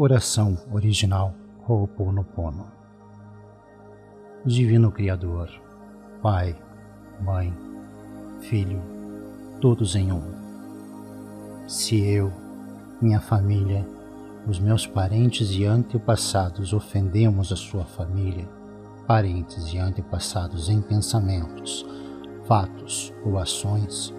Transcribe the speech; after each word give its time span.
Oração 0.00 0.56
original 0.70 1.34
Ho'oponopono 1.66 2.70
Divino 4.46 4.92
Criador, 4.92 5.50
Pai, 6.22 6.56
Mãe, 7.20 7.52
Filho, 8.38 8.80
todos 9.60 9.96
em 9.96 10.12
um. 10.12 10.22
Se 11.66 12.00
eu, 12.00 12.32
minha 13.02 13.20
família, 13.20 13.84
os 14.46 14.60
meus 14.60 14.86
parentes 14.86 15.50
e 15.50 15.64
antepassados 15.64 16.72
ofendemos 16.72 17.50
a 17.50 17.56
sua 17.56 17.84
família, 17.84 18.48
parentes 19.04 19.74
e 19.74 19.78
antepassados 19.78 20.68
em 20.68 20.80
pensamentos, 20.80 21.84
fatos 22.44 23.12
ou 23.24 23.36
ações, 23.36 24.14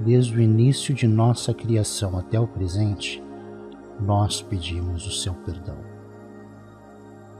desde 0.00 0.38
o 0.38 0.40
início 0.40 0.94
de 0.94 1.06
nossa 1.06 1.52
criação 1.52 2.18
até 2.18 2.40
o 2.40 2.46
presente, 2.46 3.22
nós 4.00 4.40
pedimos 4.40 5.06
o 5.06 5.10
seu 5.10 5.34
perdão. 5.34 5.78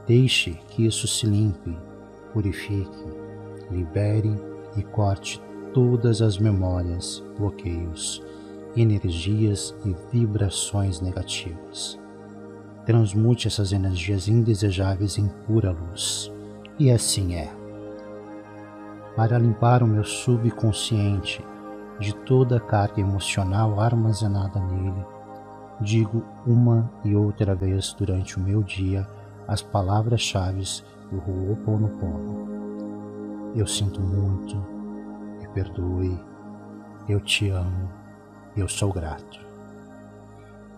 Deixe 0.05 0.51
que 0.69 0.85
isso 0.85 1.07
se 1.07 1.25
limpe, 1.25 1.77
purifique, 2.33 3.05
libere 3.71 4.33
e 4.75 4.83
corte 4.83 5.41
todas 5.73 6.21
as 6.21 6.37
memórias, 6.37 7.23
bloqueios, 7.37 8.23
energias 8.75 9.75
e 9.85 9.95
vibrações 10.11 10.99
negativas. 10.99 11.99
Transmute 12.85 13.47
essas 13.47 13.71
energias 13.71 14.27
indesejáveis 14.27 15.17
em 15.17 15.27
pura 15.45 15.71
luz. 15.71 16.31
E 16.79 16.89
assim 16.89 17.35
é. 17.35 17.53
Para 19.15 19.37
limpar 19.37 19.83
o 19.83 19.87
meu 19.87 20.03
subconsciente 20.03 21.43
de 21.99 22.15
toda 22.15 22.57
a 22.57 22.59
carga 22.59 23.01
emocional 23.01 23.79
armazenada 23.79 24.59
nele, 24.59 25.05
digo 25.81 26.23
uma 26.45 26.89
e 27.03 27.15
outra 27.15 27.55
vez 27.55 27.93
durante 27.93 28.37
o 28.37 28.41
meu 28.41 28.61
dia 28.61 29.07
as 29.47 29.61
palavras-chave 29.61 30.63
do 31.11 31.17
Ho'oponopono. 31.17 32.47
Eu 33.55 33.65
sinto 33.65 33.99
muito, 34.01 34.55
me 35.39 35.47
perdoe, 35.49 36.19
eu 37.07 37.19
te 37.19 37.49
amo, 37.49 37.89
eu 38.55 38.67
sou 38.67 38.93
grato. 38.93 39.39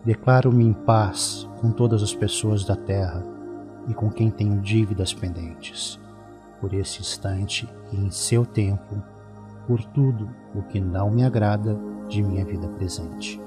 Declaro-me 0.06 0.64
em 0.64 0.74
paz 0.74 1.48
com 1.60 1.72
todas 1.72 2.02
as 2.02 2.14
pessoas 2.14 2.64
da 2.64 2.76
terra 2.76 3.24
e 3.88 3.94
com 3.94 4.10
quem 4.10 4.32
tenho 4.32 4.60
dívidas 4.62 5.14
pendentes, 5.14 6.00
por 6.60 6.74
esse 6.74 7.02
instante 7.02 7.68
e 7.92 7.98
em 7.98 8.10
seu 8.10 8.46
tempo, 8.46 9.04
por 9.68 9.84
tudo 9.84 10.30
o 10.56 10.62
que 10.64 10.80
não 10.80 11.12
me 11.12 11.24
agrada 11.24 11.78
de 12.08 12.24
minha 12.24 12.46
vida 12.46 12.68
presente. 12.70 13.40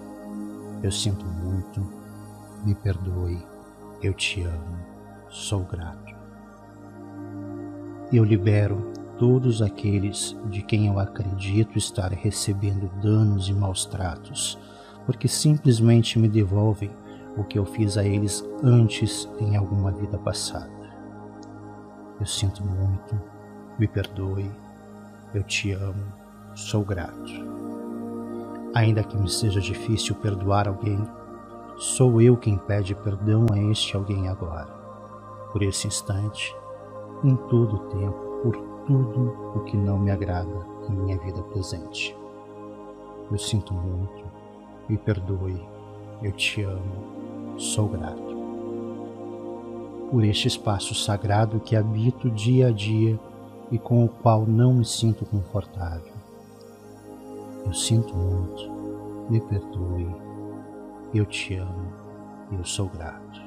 Eu 0.85 0.93
sinto 0.93 1.25
muito, 1.25 1.81
me 2.63 2.75
perdoe, 2.75 3.43
eu 4.03 4.13
te 4.13 4.43
amo, 4.43 4.77
sou 5.31 5.65
grato. 5.65 6.15
Eu 8.13 8.23
libero 8.23 8.93
todos 9.17 9.63
aqueles 9.63 10.37
de 10.51 10.61
quem 10.61 10.89
eu 10.89 10.99
acredito 10.99 11.79
estar 11.79 12.13
recebendo 12.13 12.91
danos 13.01 13.49
e 13.49 13.55
maus 13.55 13.87
tratos, 13.87 14.59
porque 15.07 15.27
simplesmente 15.27 16.19
me 16.19 16.29
devolvem 16.29 16.91
o 17.35 17.45
que 17.45 17.59
eu 17.59 17.65
fiz 17.65 17.97
a 17.97 18.05
eles 18.05 18.45
antes 18.63 19.27
em 19.41 19.57
alguma 19.57 19.91
vida 19.91 20.19
passada. 20.19 20.71
Eu 22.21 22.27
sinto 22.27 22.63
muito, 22.63 23.19
me 23.79 23.89
perdoe, 23.89 24.53
eu 25.33 25.43
te 25.45 25.73
amo, 25.73 26.13
sou 26.55 26.85
grato. 26.85 27.54
Ainda 28.75 29.05
que 29.05 29.17
me 29.17 29.29
seja 29.29 29.61
difícil 29.61 30.17
perdoar 30.17 30.67
alguém, 30.67 30.99
sou 31.77 32.21
eu 32.21 32.37
quem 32.37 32.59
pede 32.59 32.93
perdão 32.93 33.47
a 33.53 33.59
este 33.71 33.97
alguém 33.97 34.29
agora, 34.29 34.67
por 35.53 35.63
esse 35.63 35.87
instante, 35.87 36.53
em 37.23 37.37
todo 37.37 37.77
o 37.77 37.79
tempo, 37.91 38.41
por 38.43 38.57
tudo 38.85 39.33
o 39.55 39.61
que 39.61 39.77
não 39.77 39.97
me 39.97 40.11
agrada 40.11 40.67
em 40.89 40.93
minha 40.93 41.17
vida 41.19 41.41
presente. 41.45 42.17
Eu 43.31 43.39
sinto 43.39 43.73
muito, 43.73 44.25
me 44.89 44.99
perdoe, 44.99 45.65
eu 46.21 46.33
te 46.33 46.65
amo, 46.65 47.57
sou 47.57 47.87
grato. 47.87 48.35
Por 50.11 50.25
este 50.25 50.49
espaço 50.49 50.97
sagrado 50.97 51.61
que 51.61 51.77
habito 51.77 52.29
dia 52.29 52.69
a 52.69 52.73
dia 52.73 53.21
e 53.71 53.79
com 53.79 54.05
o 54.05 54.09
qual 54.09 54.45
não 54.45 54.75
me 54.75 54.85
sinto 54.85 55.25
confortável 55.25 56.14
eu 57.65 57.73
sinto 57.73 58.15
muito, 58.15 58.71
me 59.31 59.41
perdoe, 59.41 60.15
eu 61.15 61.25
te 61.25 61.57
amo 61.57 61.93
e 62.51 62.57
eu 62.57 62.65
sou 62.65 62.89
grato. 62.89 63.43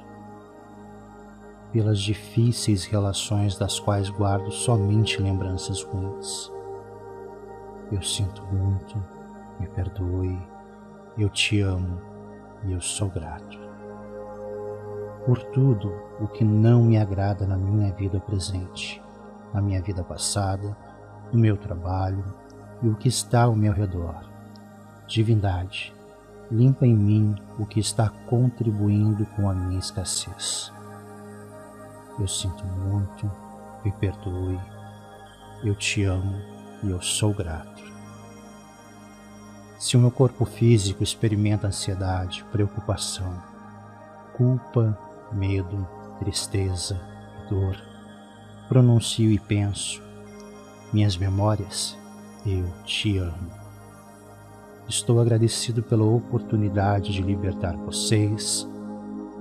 Pelas 1.71 1.99
difíceis 1.99 2.85
relações 2.85 3.57
das 3.57 3.79
quais 3.79 4.09
guardo 4.09 4.51
somente 4.51 5.21
lembranças 5.21 5.83
ruins. 5.83 6.51
Eu 7.91 8.01
sinto 8.01 8.41
muito, 8.51 8.97
me 9.59 9.67
perdoe, 9.67 10.41
eu 11.17 11.29
te 11.29 11.61
amo 11.61 12.01
e 12.65 12.71
eu 12.71 12.81
sou 12.81 13.09
grato. 13.09 13.59
Por 15.25 15.43
tudo 15.51 15.93
o 16.19 16.27
que 16.27 16.43
não 16.43 16.83
me 16.83 16.97
agrada 16.97 17.45
na 17.45 17.57
minha 17.57 17.91
vida 17.93 18.19
presente, 18.19 19.01
na 19.53 19.61
minha 19.61 19.81
vida 19.81 20.03
passada, 20.03 20.75
no 21.31 21.39
meu 21.39 21.57
trabalho, 21.57 22.23
e 22.81 22.87
o 22.87 22.95
que 22.95 23.07
está 23.07 23.43
ao 23.43 23.55
meu 23.55 23.73
redor. 23.73 24.15
Divindade, 25.07 25.93
limpa 26.51 26.85
em 26.85 26.95
mim 26.95 27.35
o 27.57 27.65
que 27.65 27.79
está 27.79 28.09
contribuindo 28.09 29.25
com 29.35 29.49
a 29.49 29.53
minha 29.53 29.79
escassez. 29.79 30.71
Eu 32.19 32.27
sinto 32.27 32.65
muito, 32.65 33.29
me 33.83 33.91
perdoe, 33.91 34.59
eu 35.63 35.75
te 35.75 36.03
amo 36.03 36.35
e 36.83 36.89
eu 36.89 37.01
sou 37.01 37.33
grato. 37.33 37.83
Se 39.79 39.95
o 39.95 39.99
meu 39.99 40.09
corpo 40.09 40.43
físico 40.43 41.03
experimenta 41.03 41.67
ansiedade, 41.67 42.43
preocupação, 42.51 43.41
culpa, 44.35 44.97
medo, 45.31 45.87
tristeza 46.19 46.99
e 47.45 47.49
dor, 47.49 47.77
pronuncio 48.67 49.31
e 49.31 49.37
penso, 49.37 50.01
minhas 50.91 51.15
memórias 51.15 51.95
eu 52.49 52.65
te 52.85 53.17
amo. 53.17 53.51
Estou 54.87 55.19
agradecido 55.19 55.83
pela 55.83 56.05
oportunidade 56.05 57.11
de 57.11 57.21
libertar 57.21 57.75
vocês 57.75 58.65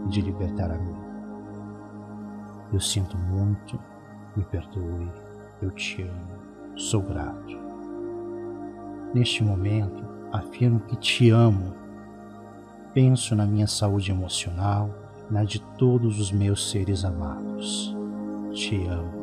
e 0.04 0.08
de 0.08 0.20
libertar 0.20 0.72
a 0.72 0.78
mim. 0.78 0.96
Eu 2.72 2.80
sinto 2.80 3.16
muito, 3.16 3.78
me 4.36 4.42
perdoe, 4.44 5.08
eu 5.62 5.70
te 5.70 6.02
amo, 6.02 6.76
sou 6.76 7.00
grato. 7.00 7.56
Neste 9.14 9.44
momento, 9.44 10.04
afirmo 10.32 10.80
que 10.80 10.96
te 10.96 11.30
amo. 11.30 11.74
Penso 12.92 13.36
na 13.36 13.46
minha 13.46 13.68
saúde 13.68 14.10
emocional, 14.10 14.90
na 15.30 15.44
de 15.44 15.60
todos 15.78 16.18
os 16.18 16.32
meus 16.32 16.70
seres 16.70 17.04
amados. 17.04 17.96
Te 18.52 18.84
amo 18.88 19.15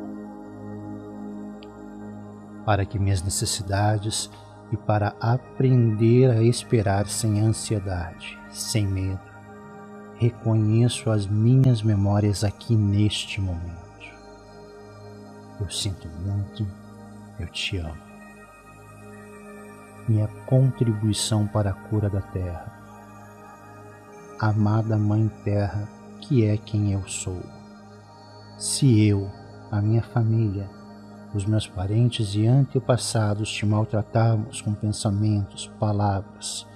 para 2.65 2.85
que 2.85 2.99
minhas 2.99 3.21
necessidades 3.21 4.29
e 4.71 4.77
para 4.77 5.15
aprender 5.19 6.31
a 6.31 6.41
esperar 6.41 7.07
sem 7.07 7.39
ansiedade, 7.39 8.39
sem 8.49 8.87
medo. 8.87 9.19
Reconheço 10.15 11.09
as 11.09 11.27
minhas 11.27 11.81
memórias 11.81 12.43
aqui 12.43 12.75
neste 12.75 13.41
momento. 13.41 13.83
Eu 15.59 15.69
sinto 15.69 16.07
muito, 16.25 16.65
eu 17.39 17.47
te 17.47 17.77
amo. 17.77 18.01
Minha 20.07 20.27
contribuição 20.45 21.47
para 21.47 21.69
a 21.69 21.73
cura 21.73 22.09
da 22.09 22.21
terra. 22.21 22.73
Amada 24.39 24.97
Mãe 24.97 25.31
Terra, 25.43 25.87
que 26.19 26.45
é 26.45 26.57
quem 26.57 26.91
eu 26.91 27.07
sou. 27.07 27.41
Se 28.57 29.07
eu, 29.07 29.29
a 29.71 29.81
minha 29.81 30.01
família, 30.01 30.69
os 31.33 31.45
meus 31.45 31.67
parentes 31.67 32.35
e 32.35 32.45
antepassados 32.45 33.51
te 33.51 33.65
maltratamos 33.65 34.61
com 34.61 34.73
pensamentos, 34.73 35.71
palavras, 35.79 36.67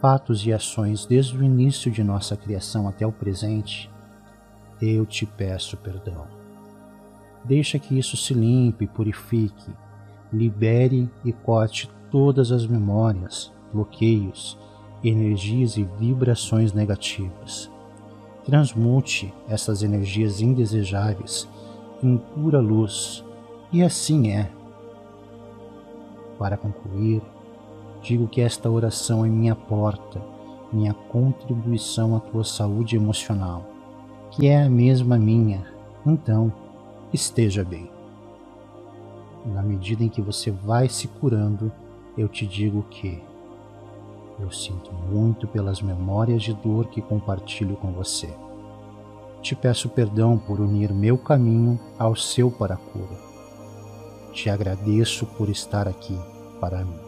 fatos 0.00 0.46
e 0.46 0.52
ações 0.52 1.06
desde 1.06 1.36
o 1.36 1.42
início 1.42 1.90
de 1.90 2.04
nossa 2.04 2.36
criação 2.36 2.86
até 2.86 3.06
o 3.06 3.12
presente, 3.12 3.90
eu 4.80 5.06
te 5.06 5.24
peço 5.24 5.76
perdão. 5.78 6.26
Deixa 7.44 7.78
que 7.78 7.98
isso 7.98 8.16
se 8.16 8.34
limpe, 8.34 8.86
purifique, 8.86 9.70
libere 10.32 11.10
e 11.24 11.32
corte 11.32 11.88
todas 12.10 12.52
as 12.52 12.66
memórias, 12.66 13.52
bloqueios, 13.72 14.58
energias 15.02 15.76
e 15.76 15.84
vibrações 15.84 16.72
negativas. 16.72 17.70
Transmute 18.44 19.32
essas 19.48 19.82
energias 19.82 20.40
indesejáveis 20.40 21.48
em 22.02 22.16
pura 22.16 22.60
luz 22.60 23.24
e 23.76 23.82
assim 23.82 24.30
é. 24.30 24.50
Para 26.38 26.56
concluir, 26.56 27.20
digo 28.00 28.26
que 28.26 28.40
esta 28.40 28.70
oração 28.70 29.22
é 29.22 29.28
minha 29.28 29.54
porta, 29.54 30.22
minha 30.72 30.94
contribuição 30.94 32.16
à 32.16 32.20
tua 32.20 32.42
saúde 32.42 32.96
emocional, 32.96 33.66
que 34.30 34.46
é 34.46 34.62
a 34.62 34.70
mesma 34.70 35.18
minha, 35.18 35.62
então 36.06 36.50
esteja 37.12 37.62
bem. 37.62 37.90
Na 39.44 39.62
medida 39.62 40.02
em 40.02 40.08
que 40.08 40.22
você 40.22 40.50
vai 40.50 40.88
se 40.88 41.06
curando, 41.06 41.70
eu 42.16 42.28
te 42.28 42.46
digo 42.46 42.82
que 42.88 43.22
eu 44.40 44.50
sinto 44.50 44.90
muito 45.12 45.46
pelas 45.46 45.82
memórias 45.82 46.42
de 46.42 46.54
dor 46.54 46.86
que 46.86 47.02
compartilho 47.02 47.76
com 47.76 47.92
você. 47.92 48.34
Te 49.42 49.54
peço 49.54 49.90
perdão 49.90 50.38
por 50.38 50.60
unir 50.60 50.94
meu 50.94 51.18
caminho 51.18 51.78
ao 51.98 52.16
seu 52.16 52.50
para 52.50 52.74
a 52.74 52.78
cura. 52.78 53.25
Te 54.36 54.50
agradeço 54.50 55.24
por 55.24 55.48
estar 55.48 55.88
aqui 55.88 56.14
para 56.60 56.84
mim. 56.84 57.00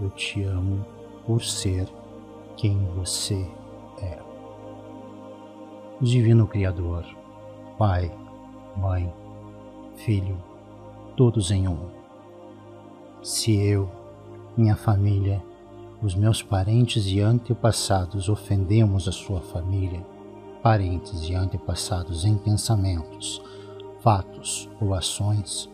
Eu 0.00 0.08
te 0.08 0.42
amo 0.42 0.82
por 1.26 1.44
ser 1.44 1.86
quem 2.56 2.78
você 2.96 3.46
é. 4.00 4.18
Divino 6.00 6.46
Criador, 6.46 7.04
Pai, 7.76 8.10
Mãe, 8.78 9.12
Filho, 9.94 10.42
todos 11.14 11.50
em 11.50 11.68
um. 11.68 11.90
Se 13.22 13.54
eu, 13.54 13.90
minha 14.56 14.74
família, 14.74 15.44
os 16.02 16.14
meus 16.14 16.42
parentes 16.42 17.04
e 17.08 17.20
antepassados 17.20 18.30
ofendemos 18.30 19.06
a 19.06 19.12
sua 19.12 19.42
família, 19.42 20.00
parentes 20.62 21.28
e 21.28 21.34
antepassados 21.34 22.24
em 22.24 22.38
pensamentos, 22.38 23.42
fatos 24.08 24.70
ou 24.80 24.94
ações, 24.94 25.68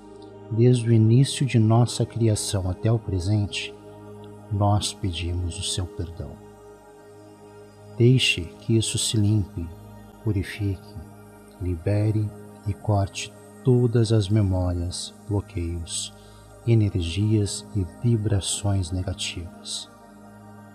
desde 0.51 0.89
o 0.89 0.93
início 0.93 1.47
de 1.47 1.57
nossa 1.57 2.05
criação 2.05 2.69
até 2.69 2.91
o 2.91 2.99
presente, 2.99 3.73
nós 4.51 4.93
pedimos 4.93 5.57
o 5.57 5.63
seu 5.63 5.87
perdão. 5.87 6.33
Deixe 7.97 8.41
que 8.41 8.77
isso 8.77 8.99
se 8.99 9.17
limpe, 9.17 9.65
purifique, 10.25 10.97
libere 11.63 12.29
e 12.67 12.75
corte 12.75 13.33
todas 13.63 14.11
as 14.11 14.29
memórias, 14.29 15.15
bloqueios, 15.29 16.13
energias 16.67 17.65
e 17.77 17.87
vibrações 18.03 18.91
negativas. 18.91 19.89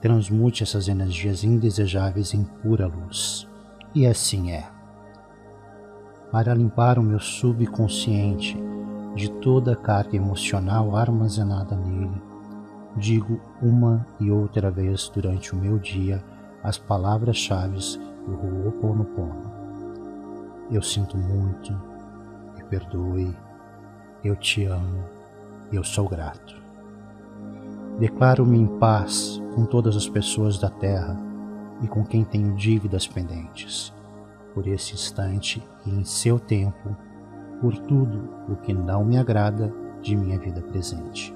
Transmute 0.01 0.63
essas 0.63 0.87
energias 0.87 1.43
indesejáveis 1.43 2.33
em 2.33 2.45
pura 2.45 2.87
luz. 2.87 3.45
E 3.93 4.05
assim 4.05 4.53
é. 4.53 4.78
Para 6.31 6.53
limpar 6.53 6.99
o 6.99 7.03
meu 7.03 7.19
subconsciente 7.19 8.55
de 9.15 9.31
toda 9.31 9.73
a 9.73 9.75
carga 9.75 10.15
emocional 10.15 10.95
armazenada 10.95 11.75
nele, 11.75 12.21
digo 12.95 13.41
uma 13.59 14.05
e 14.19 14.29
outra 14.29 14.69
vez 14.69 15.09
durante 15.09 15.53
o 15.53 15.57
meu 15.57 15.79
dia 15.79 16.23
as 16.63 16.77
palavras-chave 16.77 17.79
do 18.27 18.33
Ho'oponopono. 18.33 19.51
Eu 20.69 20.83
sinto 20.83 21.17
muito, 21.17 21.73
me 22.55 22.63
perdoe, 22.65 23.35
eu 24.23 24.35
te 24.35 24.65
amo, 24.65 25.03
eu 25.71 25.83
sou 25.83 26.07
grato. 26.07 26.55
Declaro-me 27.97 28.59
em 28.59 28.67
paz 28.77 29.41
com 29.55 29.65
todas 29.65 29.95
as 29.95 30.07
pessoas 30.07 30.59
da 30.59 30.69
terra 30.69 31.17
e 31.81 31.87
com 31.87 32.05
quem 32.05 32.23
tenho 32.23 32.55
dívidas 32.55 33.07
pendentes, 33.07 33.91
por 34.53 34.67
esse 34.67 34.93
instante 34.93 35.63
em 35.89 36.03
seu 36.03 36.39
tempo, 36.39 36.95
por 37.59 37.77
tudo 37.77 38.29
o 38.47 38.55
que 38.55 38.73
não 38.73 39.03
me 39.03 39.17
agrada 39.17 39.73
de 40.01 40.15
minha 40.15 40.39
vida 40.39 40.61
presente. 40.61 41.35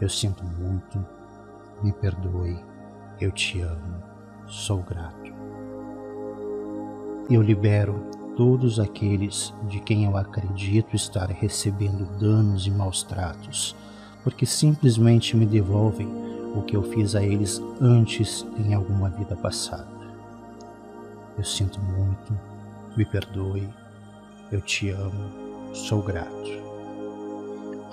Eu 0.00 0.08
sinto 0.08 0.44
muito, 0.44 1.04
me 1.82 1.92
perdoe, 1.92 2.58
eu 3.20 3.30
te 3.30 3.60
amo, 3.60 4.02
sou 4.46 4.82
grato. 4.82 5.34
Eu 7.28 7.42
libero 7.42 7.94
todos 8.36 8.78
aqueles 8.78 9.52
de 9.68 9.80
quem 9.80 10.04
eu 10.04 10.16
acredito 10.16 10.94
estar 10.94 11.28
recebendo 11.30 12.06
danos 12.18 12.66
e 12.66 12.70
maus 12.70 13.02
tratos, 13.02 13.74
porque 14.22 14.44
simplesmente 14.44 15.36
me 15.36 15.46
devolvem 15.46 16.08
o 16.54 16.62
que 16.62 16.76
eu 16.76 16.82
fiz 16.82 17.14
a 17.14 17.22
eles 17.22 17.62
antes 17.80 18.46
em 18.58 18.74
alguma 18.74 19.08
vida 19.08 19.34
passada. 19.36 19.88
Eu 21.36 21.44
sinto 21.44 21.80
muito, 21.80 22.38
me 22.96 23.04
perdoe, 23.04 23.68
eu 24.50 24.60
te 24.60 24.88
amo, 24.90 25.74
sou 25.74 26.02
grato. 26.02 26.50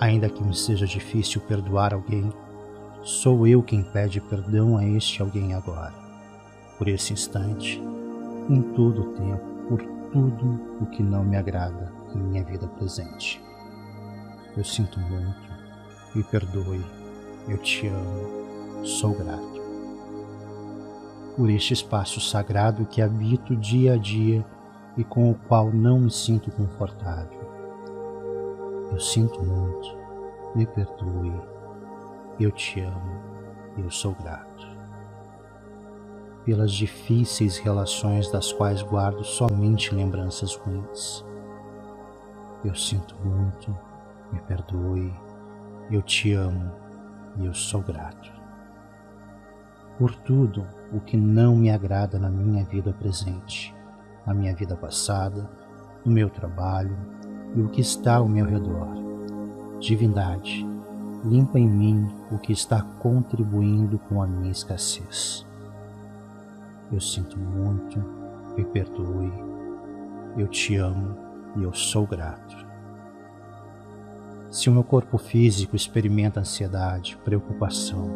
Ainda 0.00 0.28
que 0.28 0.42
me 0.42 0.54
seja 0.54 0.86
difícil 0.86 1.40
perdoar 1.42 1.92
alguém, 1.92 2.32
sou 3.02 3.46
eu 3.46 3.62
quem 3.62 3.82
pede 3.82 4.20
perdão 4.20 4.78
a 4.78 4.84
este 4.84 5.20
alguém 5.20 5.54
agora, 5.54 5.92
por 6.78 6.88
esse 6.88 7.12
instante, 7.12 7.80
em 8.48 8.62
todo 8.74 9.02
o 9.02 9.12
tempo, 9.14 9.44
por 9.68 9.82
tudo 10.10 10.60
o 10.80 10.86
que 10.86 11.02
não 11.02 11.22
me 11.22 11.36
agrada 11.36 11.92
em 12.14 12.18
minha 12.18 12.44
vida 12.44 12.66
presente. 12.66 13.42
Eu 14.56 14.64
sinto 14.64 14.98
muito, 15.00 15.52
me 16.14 16.22
perdoe, 16.22 16.84
eu 17.48 17.58
te 17.58 17.88
amo, 17.88 18.86
sou 18.86 19.12
grato. 19.12 19.62
Por 21.36 21.50
este 21.50 21.74
espaço 21.74 22.20
sagrado 22.20 22.86
que 22.86 23.02
habito 23.02 23.56
dia 23.56 23.94
a 23.94 23.96
dia 23.96 24.46
e 24.96 25.04
com 25.04 25.30
o 25.30 25.34
qual 25.34 25.72
não 25.72 26.00
me 26.00 26.10
sinto 26.10 26.50
confortável. 26.50 27.40
Eu 28.90 29.00
sinto 29.00 29.42
muito, 29.42 29.96
me 30.54 30.66
perdoe, 30.66 31.32
eu 32.38 32.50
te 32.50 32.80
amo, 32.80 33.20
eu 33.76 33.90
sou 33.90 34.14
grato. 34.14 34.66
Pelas 36.44 36.72
difíceis 36.72 37.56
relações 37.56 38.30
das 38.30 38.52
quais 38.52 38.82
guardo 38.82 39.24
somente 39.24 39.94
lembranças 39.94 40.54
ruins. 40.54 41.24
Eu 42.64 42.74
sinto 42.74 43.16
muito, 43.24 43.76
me 44.30 44.40
perdoe, 44.40 45.12
eu 45.90 46.02
te 46.02 46.32
amo. 46.34 46.84
E 47.36 47.46
eu 47.46 47.54
sou 47.54 47.82
grato. 47.82 48.32
Por 49.98 50.14
tudo 50.14 50.64
o 50.92 51.00
que 51.00 51.16
não 51.16 51.56
me 51.56 51.70
agrada 51.70 52.18
na 52.18 52.30
minha 52.30 52.64
vida 52.64 52.92
presente, 52.92 53.74
na 54.26 54.34
minha 54.34 54.54
vida 54.54 54.76
passada, 54.76 55.48
no 56.04 56.12
meu 56.12 56.28
trabalho, 56.28 56.96
e 57.54 57.60
o 57.60 57.68
que 57.68 57.80
está 57.80 58.16
ao 58.16 58.28
meu 58.28 58.46
redor. 58.46 58.88
Divindade, 59.80 60.66
limpa 61.24 61.58
em 61.58 61.68
mim 61.68 62.08
o 62.30 62.38
que 62.38 62.52
está 62.52 62.82
contribuindo 63.00 63.98
com 63.98 64.22
a 64.22 64.26
minha 64.26 64.50
escassez. 64.50 65.46
Eu 66.92 67.00
sinto 67.00 67.38
muito, 67.38 67.98
me 68.56 68.64
perdoe, 68.64 69.32
eu 70.36 70.46
te 70.48 70.76
amo 70.76 71.16
e 71.56 71.62
eu 71.62 71.72
sou 71.72 72.06
grato. 72.06 72.64
Se 74.50 74.68
o 74.68 74.72
meu 74.72 74.84
corpo 74.84 75.18
físico 75.18 75.74
experimenta 75.74 76.40
ansiedade, 76.40 77.18
preocupação, 77.24 78.08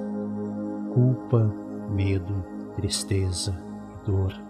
culpa, 0.94 1.52
medo, 1.90 2.44
tristeza 2.76 3.56
e 3.92 4.06
dor, 4.06 4.47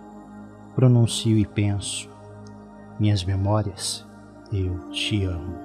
pronuncio 0.79 1.37
e 1.37 1.45
penso, 1.45 2.09
minhas 3.01 3.25
memórias 3.25 4.07
eu 4.53 4.79
te 4.91 5.25
amo. 5.25 5.57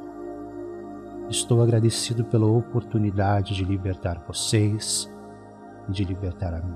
Estou 1.29 1.61
agradecido 1.61 2.25
pela 2.25 2.47
oportunidade 2.47 3.53
de 3.53 3.63
libertar 3.63 4.23
vocês 4.27 5.07
e 5.87 5.91
de 5.91 6.03
libertar 6.03 6.55
a 6.55 6.61
mim. 6.61 6.75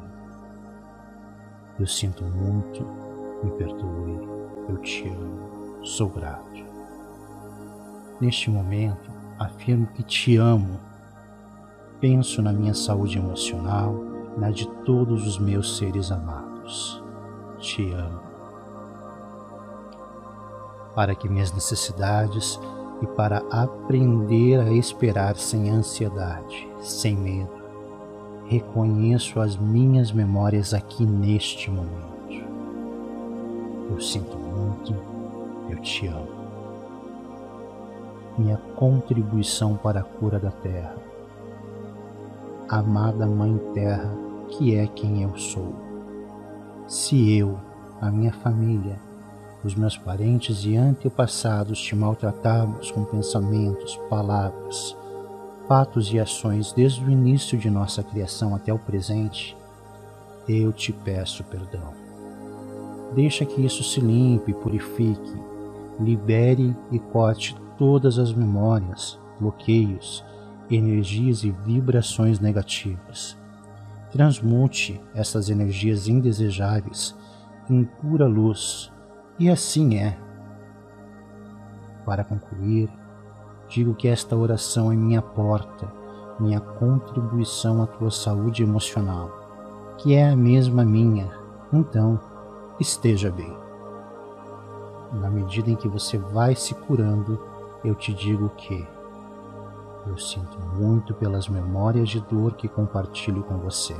Eu 1.79 1.87
sinto 1.87 2.23
muito, 2.25 2.85
me 3.43 3.49
perdoe, 3.53 4.19
eu 4.69 4.77
te 4.83 5.09
amo, 5.09 5.83
sou 5.83 6.07
grato. 6.07 6.63
Neste 8.21 8.51
momento, 8.51 9.09
afirmo 9.39 9.87
que 9.87 10.03
te 10.03 10.37
amo. 10.37 10.79
Penso 11.99 12.43
na 12.43 12.53
minha 12.53 12.75
saúde 12.75 13.17
emocional, 13.17 13.95
na 14.37 14.51
de 14.51 14.67
todos 14.85 15.25
os 15.25 15.39
meus 15.39 15.75
seres 15.79 16.11
amados. 16.11 17.03
Te 17.57 17.91
amo 17.93 18.26
para 20.97 21.13
que 21.13 21.29
minhas 21.29 21.53
necessidades 21.53 22.59
e 23.03 23.05
para 23.05 23.43
aprender 23.51 24.59
a 24.59 24.71
esperar 24.71 25.35
sem 25.35 25.69
ansiedade, 25.69 26.67
sem 26.81 27.15
medo. 27.15 27.51
Reconheço 28.47 29.39
as 29.39 29.55
minhas 29.55 30.11
memórias 30.11 30.73
aqui 30.73 31.05
neste 31.05 31.69
momento. 31.69 32.43
Eu 33.91 34.01
sinto 34.01 34.35
muito, 34.37 34.95
eu 35.69 35.77
te 35.81 36.07
amo. 36.07 36.29
Minha 38.35 38.57
contribuição 38.75 39.77
para 39.77 39.99
a 39.99 40.03
cura 40.03 40.39
da 40.39 40.49
terra. 40.49 40.95
Amada 42.67 43.27
Mãe 43.27 43.55
Terra, 43.71 44.11
que 44.49 44.75
é 44.75 44.87
quem 44.87 45.21
eu 45.21 45.37
sou. 45.37 45.75
Se 46.87 47.37
eu, 47.37 47.55
a 48.01 48.09
minha 48.09 48.33
família, 48.33 49.06
os 49.63 49.75
meus 49.75 49.97
parentes 49.97 50.63
e 50.65 50.75
antepassados 50.75 51.79
te 51.81 51.95
maltratamos 51.95 52.91
com 52.91 53.03
pensamentos, 53.03 53.97
palavras, 54.09 54.95
fatos 55.67 56.13
e 56.13 56.19
ações 56.19 56.71
desde 56.71 57.03
o 57.03 57.09
início 57.09 57.57
de 57.57 57.69
nossa 57.69 58.01
criação 58.01 58.55
até 58.55 58.73
o 58.73 58.79
presente, 58.79 59.57
eu 60.47 60.71
te 60.71 60.93
peço 60.93 61.43
perdão. 61.43 61.93
Deixa 63.13 63.45
que 63.45 63.65
isso 63.65 63.83
se 63.83 63.99
limpe, 63.99 64.53
purifique, 64.53 65.35
libere 65.99 66.75
e 66.91 66.99
corte 66.99 67.55
todas 67.77 68.17
as 68.17 68.33
memórias, 68.33 69.19
bloqueios, 69.39 70.23
energias 70.69 71.43
e 71.43 71.51
vibrações 71.51 72.39
negativas. 72.39 73.37
Transmute 74.11 75.01
essas 75.13 75.49
energias 75.49 76.07
indesejáveis 76.07 77.15
em 77.69 77.83
pura 77.83 78.25
luz, 78.25 78.91
e 79.39 79.49
assim 79.49 79.97
é. 79.97 80.17
Para 82.05 82.23
concluir, 82.23 82.89
digo 83.67 83.93
que 83.93 84.07
esta 84.07 84.35
oração 84.35 84.91
é 84.91 84.95
minha 84.95 85.21
porta, 85.21 85.91
minha 86.39 86.59
contribuição 86.59 87.81
à 87.83 87.87
tua 87.87 88.11
saúde 88.11 88.63
emocional, 88.63 89.29
que 89.97 90.15
é 90.15 90.29
a 90.29 90.35
mesma 90.35 90.85
minha. 90.85 91.29
Então, 91.71 92.19
esteja 92.79 93.29
bem. 93.29 93.55
Na 95.13 95.29
medida 95.29 95.69
em 95.69 95.75
que 95.75 95.87
você 95.87 96.17
vai 96.17 96.55
se 96.55 96.73
curando, 96.73 97.39
eu 97.83 97.95
te 97.95 98.13
digo 98.13 98.49
que 98.49 98.87
eu 100.05 100.17
sinto 100.17 100.57
muito 100.75 101.13
pelas 101.13 101.49
memórias 101.49 102.09
de 102.09 102.21
dor 102.21 102.53
que 102.53 102.67
compartilho 102.67 103.43
com 103.43 103.57
você. 103.57 103.95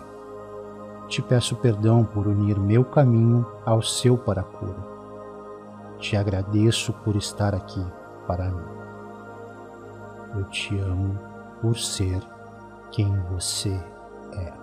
Te 1.07 1.21
peço 1.21 1.55
perdão 1.57 2.03
por 2.03 2.27
unir 2.27 2.57
meu 2.57 2.83
caminho 2.83 3.45
ao 3.65 3.81
seu 3.81 4.17
para 4.17 4.41
a 4.41 4.43
cura. 4.43 4.86
Te 5.99 6.15
agradeço 6.15 6.93
por 6.93 7.15
estar 7.15 7.55
aqui 7.55 7.83
para 8.27 8.49
mim. 8.49 8.77
Eu 10.35 10.43
te 10.45 10.77
amo 10.77 11.17
por 11.61 11.77
ser 11.77 12.21
quem 12.91 13.11
você 13.31 13.73
é. 14.33 14.53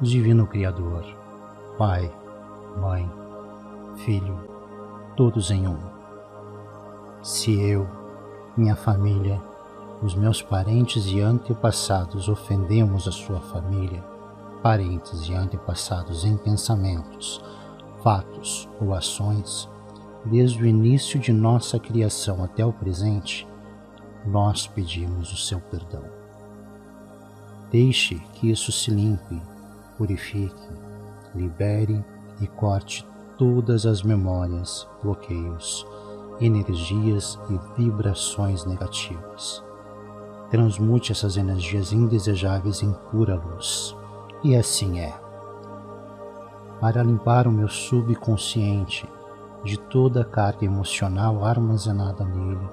Divino 0.00 0.46
Criador, 0.46 1.04
Pai, 1.78 2.12
Mãe, 2.76 3.08
Filho, 3.98 4.36
todos 5.16 5.50
em 5.50 5.68
um. 5.68 5.78
Se 7.22 7.60
eu, 7.60 7.86
minha 8.56 8.74
família, 8.74 9.40
os 10.02 10.16
meus 10.16 10.42
parentes 10.42 11.06
e 11.06 11.20
antepassados 11.20 12.28
ofendemos 12.28 13.06
a 13.06 13.12
sua 13.12 13.38
família, 13.38 14.02
parentes 14.60 15.28
e 15.28 15.34
antepassados 15.34 16.24
em 16.24 16.36
pensamentos, 16.36 17.40
fatos 18.02 18.68
ou 18.80 18.94
ações, 18.94 19.68
desde 20.24 20.62
o 20.62 20.66
início 20.66 21.18
de 21.18 21.32
nossa 21.32 21.78
criação 21.78 22.42
até 22.42 22.64
o 22.64 22.72
presente, 22.72 23.46
nós 24.26 24.66
pedimos 24.66 25.32
o 25.32 25.36
seu 25.36 25.60
perdão. 25.60 26.04
Deixe 27.70 28.16
que 28.34 28.50
isso 28.50 28.70
se 28.70 28.90
limpe, 28.90 29.40
purifique, 29.96 30.68
libere 31.34 32.04
e 32.40 32.46
corte 32.46 33.06
todas 33.38 33.86
as 33.86 34.02
memórias, 34.02 34.86
bloqueios, 35.02 35.86
energias 36.40 37.38
e 37.48 37.80
vibrações 37.80 38.64
negativas 38.64 39.62
transmute 40.52 41.12
essas 41.12 41.38
energias 41.38 41.94
indesejáveis 41.94 42.82
em 42.82 42.92
pura 43.10 43.36
luz. 43.36 43.96
E 44.44 44.54
assim 44.54 45.00
é. 45.00 45.21
Para 46.82 47.00
limpar 47.00 47.46
o 47.46 47.52
meu 47.52 47.68
subconsciente 47.68 49.08
de 49.62 49.78
toda 49.78 50.22
a 50.22 50.24
carga 50.24 50.64
emocional 50.64 51.44
armazenada 51.44 52.24
nele, 52.24 52.68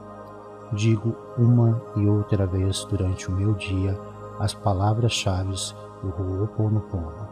digo 0.73 1.15
uma 1.37 1.79
e 1.95 2.07
outra 2.07 2.47
vez 2.47 2.83
durante 2.85 3.29
o 3.29 3.31
meu 3.31 3.53
dia 3.53 3.95
as 4.39 4.51
palavras-chave 4.51 5.53
do 6.01 6.07
Ho'oponopono. 6.07 7.29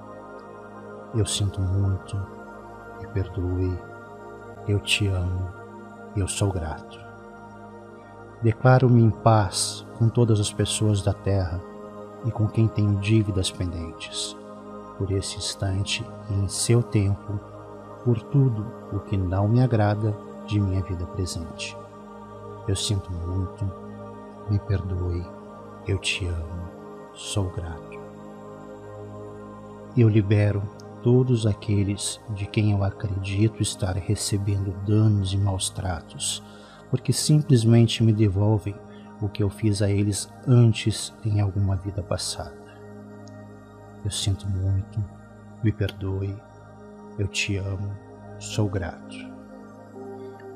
Eu 1.16 1.26
sinto 1.26 1.60
muito, 1.60 2.16
me 3.02 3.08
perdoe, 3.08 3.76
eu 4.68 4.80
te 4.80 5.08
amo, 5.08 5.50
eu 6.16 6.28
sou 6.28 6.52
grato. 6.52 7.00
Declaro-me 8.44 9.02
em 9.02 9.10
paz 9.10 9.84
com 9.98 10.08
todas 10.08 10.40
as 10.40 10.54
pessoas 10.54 11.02
da 11.02 11.12
terra 11.12 11.60
e 12.24 12.30
com 12.30 12.48
quem 12.48 12.68
tenho 12.68 13.00
dívidas 13.00 13.50
pendentes, 13.50 14.38
por 14.98 15.12
esse 15.12 15.38
instante 15.38 16.06
e 16.30 16.34
em 16.34 16.48
seu 16.48 16.82
tempo, 16.82 17.40
por 18.04 18.22
tudo 18.22 18.66
o 18.92 19.00
que 19.00 19.18
não 19.18 19.48
me 19.48 19.62
agrada 19.62 20.16
de 20.46 20.60
minha 20.60 20.82
vida 20.82 21.06
presente. 21.06 21.76
Eu 22.68 22.76
sinto 22.76 23.12
muito, 23.12 23.70
me 24.50 24.60
perdoe, 24.60 25.26
eu 25.88 25.98
te 25.98 26.26
amo, 26.26 26.70
sou 27.14 27.50
grato. 27.50 27.98
Eu 29.96 30.10
libero 30.10 30.62
todos 31.04 31.46
aqueles 31.46 32.20
de 32.30 32.46
quem 32.46 32.72
eu 32.72 32.84
acredito 32.84 33.62
estar 33.62 33.96
recebendo 33.96 34.74
danos 34.86 35.34
e 35.34 35.38
maus 35.38 35.70
tratos 35.70 36.44
porque 36.90 37.12
simplesmente 37.12 38.04
me 38.04 38.14
devolvem 38.14 38.76
o 39.22 39.28
que 39.28 39.42
eu 39.42 39.50
fiz 39.50 39.82
a 39.82 39.90
eles 39.90 40.30
antes 40.48 41.14
em 41.26 41.42
alguma 41.42 41.76
vida 41.76 42.02
passada. 42.02 42.57
Eu 44.08 44.12
sinto 44.12 44.48
muito, 44.48 45.04
me 45.62 45.70
perdoe, 45.70 46.34
eu 47.20 47.28
te 47.28 47.58
amo, 47.58 47.92
sou 48.40 48.70
grato. 48.70 49.18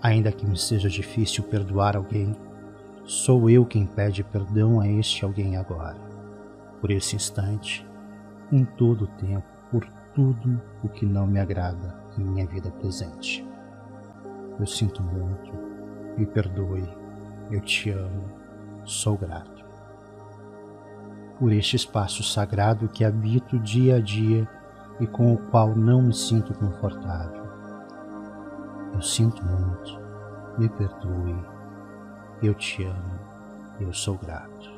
Ainda 0.01 0.31
que 0.31 0.45
me 0.45 0.57
seja 0.57 0.87
difícil 0.87 1.43
perdoar 1.43 1.97
alguém, 1.97 2.33
sou 3.03 3.49
eu 3.49 3.65
quem 3.65 3.85
pede 3.85 4.23
perdão 4.23 4.79
a 4.79 4.87
este 4.87 5.25
alguém 5.25 5.57
agora, 5.57 5.99
por 6.79 6.91
esse 6.91 7.17
instante, 7.17 7.85
em 8.53 8.63
todo 8.63 9.01
o 9.01 9.07
tempo, 9.07 9.43
por 9.69 9.85
tudo 10.15 10.61
o 10.81 10.87
que 10.87 11.05
não 11.05 11.27
me 11.27 11.37
agrada 11.37 12.01
em 12.17 12.23
minha 12.23 12.47
vida 12.47 12.71
presente. 12.71 13.45
Eu 14.57 14.65
sinto 14.65 15.03
muito, 15.03 15.51
me 16.17 16.25
perdoe, 16.25 16.87
eu 17.51 17.59
te 17.59 17.89
amo, 17.89 18.31
sou 18.85 19.17
grato. 19.17 19.60
Por 21.41 21.51
este 21.51 21.75
espaço 21.75 22.21
sagrado 22.21 22.87
que 22.87 23.03
habito 23.03 23.57
dia 23.57 23.95
a 23.95 23.99
dia 23.99 24.47
e 24.99 25.07
com 25.07 25.33
o 25.33 25.37
qual 25.49 25.75
não 25.75 25.99
me 25.99 26.13
sinto 26.13 26.53
confortável. 26.53 27.43
Eu 28.93 29.01
sinto 29.01 29.43
muito, 29.43 29.99
me 30.59 30.69
perdoe, 30.69 31.35
eu 32.43 32.53
te 32.53 32.83
amo, 32.83 33.19
eu 33.79 33.91
sou 33.91 34.19
grato. 34.19 34.69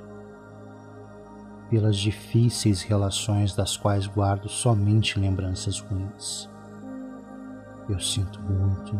Pelas 1.70 1.98
difíceis 1.98 2.82
relações 2.82 3.54
das 3.54 3.76
quais 3.76 4.08
guardo 4.08 4.48
somente 4.48 5.20
lembranças 5.20 5.82
ruins. 5.82 6.50
Eu 7.90 8.00
sinto 8.00 8.42
muito, 8.42 8.96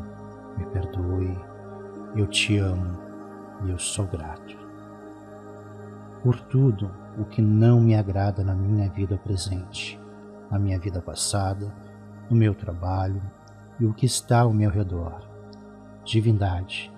me 0.58 0.66
perdoe, 0.66 1.40
eu 2.14 2.28
te 2.28 2.58
amo 2.58 3.00
e 3.64 3.72
eu 3.72 3.80
sou 3.80 4.06
grato. 4.06 4.58
Por 6.22 6.38
tudo 6.42 7.03
o 7.18 7.26
que 7.26 7.42
não 7.42 7.80
me 7.80 7.96
agrada 7.96 8.44
na 8.44 8.56
minha 8.56 8.90
vida 8.90 9.18
presente, 9.18 10.00
na 10.50 10.58
minha 10.58 10.80
vida 10.80 11.02
passada, 11.02 11.74
no 12.30 12.36
meu 12.36 12.56
trabalho 12.56 13.22
e 13.80 13.86
o 13.86 13.94
que 13.94 14.06
está 14.06 14.42
ao 14.42 14.54
meu 14.54 14.70
redor. 14.70 15.28
Divindade, 16.04 16.92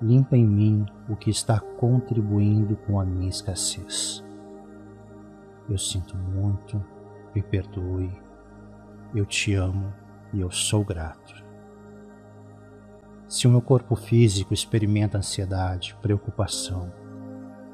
limpa 0.00 0.36
em 0.36 0.46
mim 0.46 0.86
o 1.08 1.16
que 1.16 1.30
está 1.30 1.58
contribuindo 1.58 2.76
com 2.76 3.00
a 3.00 3.04
minha 3.04 3.28
escassez. 3.28 4.24
Eu 5.68 5.78
sinto 5.78 6.16
muito, 6.16 6.82
me 7.34 7.42
perdoe, 7.42 8.10
eu 9.14 9.26
te 9.26 9.54
amo 9.54 9.92
e 10.32 10.40
eu 10.40 10.50
sou 10.50 10.84
grato. 10.84 11.44
Se 13.28 13.48
o 13.48 13.50
meu 13.50 13.60
corpo 13.60 13.96
físico 13.96 14.54
experimenta 14.54 15.18
ansiedade, 15.18 15.96
preocupação, 16.00 16.92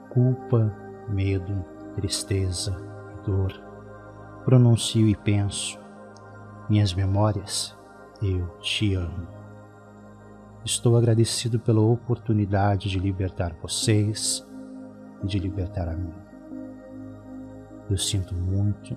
culpa, 0.09 0.75
medo, 1.09 1.65
tristeza 1.95 2.77
e 3.15 3.27
dor, 3.27 3.53
pronuncio 4.45 5.09
e 5.09 5.15
penso, 5.15 5.79
minhas 6.69 6.95
memórias, 6.95 7.77
eu 8.23 8.47
te 8.61 8.95
amo. 8.95 9.27
Estou 10.65 10.97
agradecido 10.97 11.59
pela 11.59 11.81
oportunidade 11.81 12.89
de 12.89 12.99
libertar 12.99 13.53
vocês 13.61 14.47
e 15.23 15.27
de 15.27 15.39
libertar 15.39 15.89
a 15.89 15.97
mim. 15.97 16.15
Eu 17.91 17.99
sinto 17.99 18.35
muito, 18.35 18.97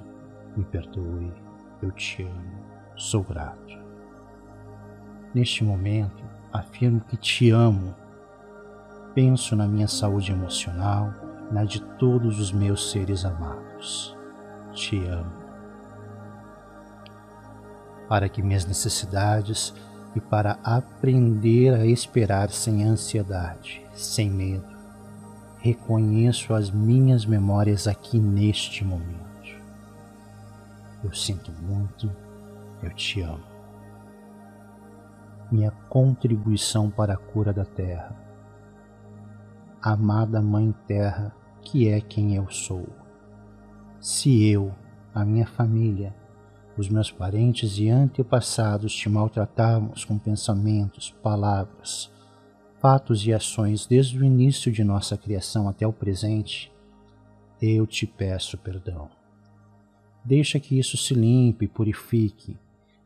me 0.55 0.63
perdoe, 0.63 1.33
eu 1.81 1.91
te 1.91 2.23
amo, 2.23 2.63
sou 2.95 3.23
grato. 3.23 3.77
Neste 5.33 5.63
momento, 5.63 6.23
afirmo 6.53 7.01
que 7.01 7.17
te 7.17 7.51
amo. 7.51 7.93
Penso 9.13 9.55
na 9.55 9.67
minha 9.67 9.87
saúde 9.87 10.31
emocional, 10.31 11.13
na 11.51 11.63
de 11.63 11.81
todos 11.97 12.39
os 12.39 12.51
meus 12.51 12.91
seres 12.91 13.25
amados. 13.25 14.15
Te 14.73 14.97
amo. 15.07 15.31
Para 18.07 18.29
que 18.29 18.41
minhas 18.41 18.65
necessidades 18.65 19.73
e 20.15 20.21
para 20.21 20.59
aprender 20.63 21.73
a 21.73 21.85
esperar 21.85 22.49
sem 22.49 22.83
ansiedade, 22.83 23.85
sem 23.93 24.29
medo, 24.29 24.75
reconheço 25.59 26.53
as 26.53 26.69
minhas 26.69 27.25
memórias 27.25 27.87
aqui 27.87 28.19
neste 28.19 28.85
momento. 28.85 29.25
Eu 31.03 31.13
sinto 31.13 31.51
muito, 31.51 32.11
eu 32.81 32.91
te 32.93 33.21
amo. 33.21 33.43
minha 35.51 35.71
contribuição 35.89 36.89
para 36.89 37.13
a 37.13 37.17
cura 37.17 37.53
da 37.53 37.63
terra. 37.65 38.25
Amada 39.87 40.41
Mãe 40.41 40.73
Terra, 40.87 41.31
que 41.61 41.87
é 41.87 42.01
quem 42.01 42.35
eu 42.35 42.49
sou. 42.49 42.87
Se 44.01 44.43
eu, 44.43 44.73
a 45.13 45.23
minha 45.23 45.45
família, 45.45 46.11
os 46.75 46.89
meus 46.89 47.11
parentes 47.11 47.77
e 47.77 47.87
antepassados 47.87 48.95
te 48.95 49.07
maltratamos 49.07 50.03
com 50.03 50.17
pensamentos, 50.17 51.11
palavras, 51.21 52.11
fatos 52.81 53.27
e 53.27 53.31
ações 53.31 53.85
desde 53.85 54.17
o 54.17 54.25
início 54.25 54.71
de 54.71 54.83
nossa 54.83 55.15
criação 55.15 55.69
até 55.69 55.85
o 55.85 55.93
presente, 55.93 56.73
eu 57.61 57.85
te 57.85 58.07
peço 58.07 58.57
perdão. 58.57 59.07
Deixa 60.23 60.59
que 60.59 60.79
isso 60.79 60.97
se 60.97 61.13
limpe, 61.13 61.67
purifique, 61.67 62.57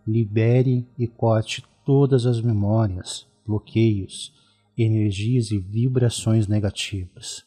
libere 0.07 0.87
e 0.97 1.07
corte 1.07 1.61
todas 1.83 2.25
as 2.25 2.39
memórias, 2.39 3.27
bloqueios, 3.45 4.38
energias 4.83 5.51
e 5.51 5.59
vibrações 5.59 6.47
negativas. 6.47 7.43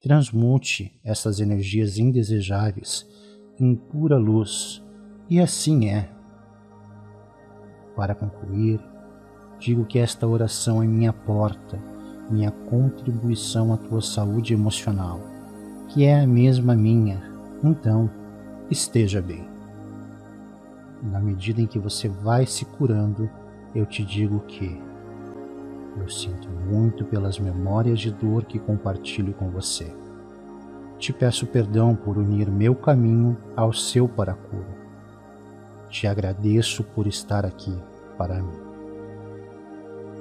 Transmute 0.00 1.00
essas 1.04 1.40
energias 1.40 1.98
indesejáveis 1.98 3.06
em 3.58 3.74
pura 3.74 4.16
luz, 4.16 4.82
e 5.28 5.40
assim 5.40 5.88
é. 5.88 6.10
Para 7.94 8.14
concluir, 8.14 8.80
digo 9.58 9.84
que 9.84 9.98
esta 9.98 10.26
oração 10.26 10.82
é 10.82 10.86
minha 10.86 11.12
porta, 11.12 11.78
minha 12.30 12.50
contribuição 12.50 13.72
à 13.72 13.76
tua 13.76 14.00
saúde 14.00 14.52
emocional, 14.52 15.20
que 15.88 16.04
é 16.04 16.20
a 16.20 16.26
mesma 16.26 16.74
minha. 16.74 17.22
Então, 17.62 18.10
esteja 18.70 19.20
bem. 19.20 19.44
Na 21.02 21.20
medida 21.20 21.60
em 21.60 21.66
que 21.66 21.78
você 21.78 22.08
vai 22.08 22.46
se 22.46 22.64
curando, 22.64 23.28
eu 23.74 23.84
te 23.84 24.04
digo 24.04 24.40
que 24.40 24.80
eu 25.96 26.08
sinto 26.08 26.48
muito 26.48 27.04
pelas 27.04 27.38
memórias 27.38 28.00
de 28.00 28.10
dor 28.10 28.44
que 28.44 28.58
compartilho 28.58 29.34
com 29.34 29.50
você. 29.50 29.94
Te 30.98 31.12
peço 31.12 31.46
perdão 31.46 31.94
por 31.94 32.16
unir 32.16 32.50
meu 32.50 32.74
caminho 32.74 33.36
ao 33.56 33.72
seu 33.72 34.08
para 34.08 34.32
a 34.32 34.36
cura. 34.36 34.82
Te 35.88 36.06
agradeço 36.06 36.82
por 36.84 37.06
estar 37.06 37.44
aqui 37.44 37.76
para 38.16 38.42
mim. 38.42 38.60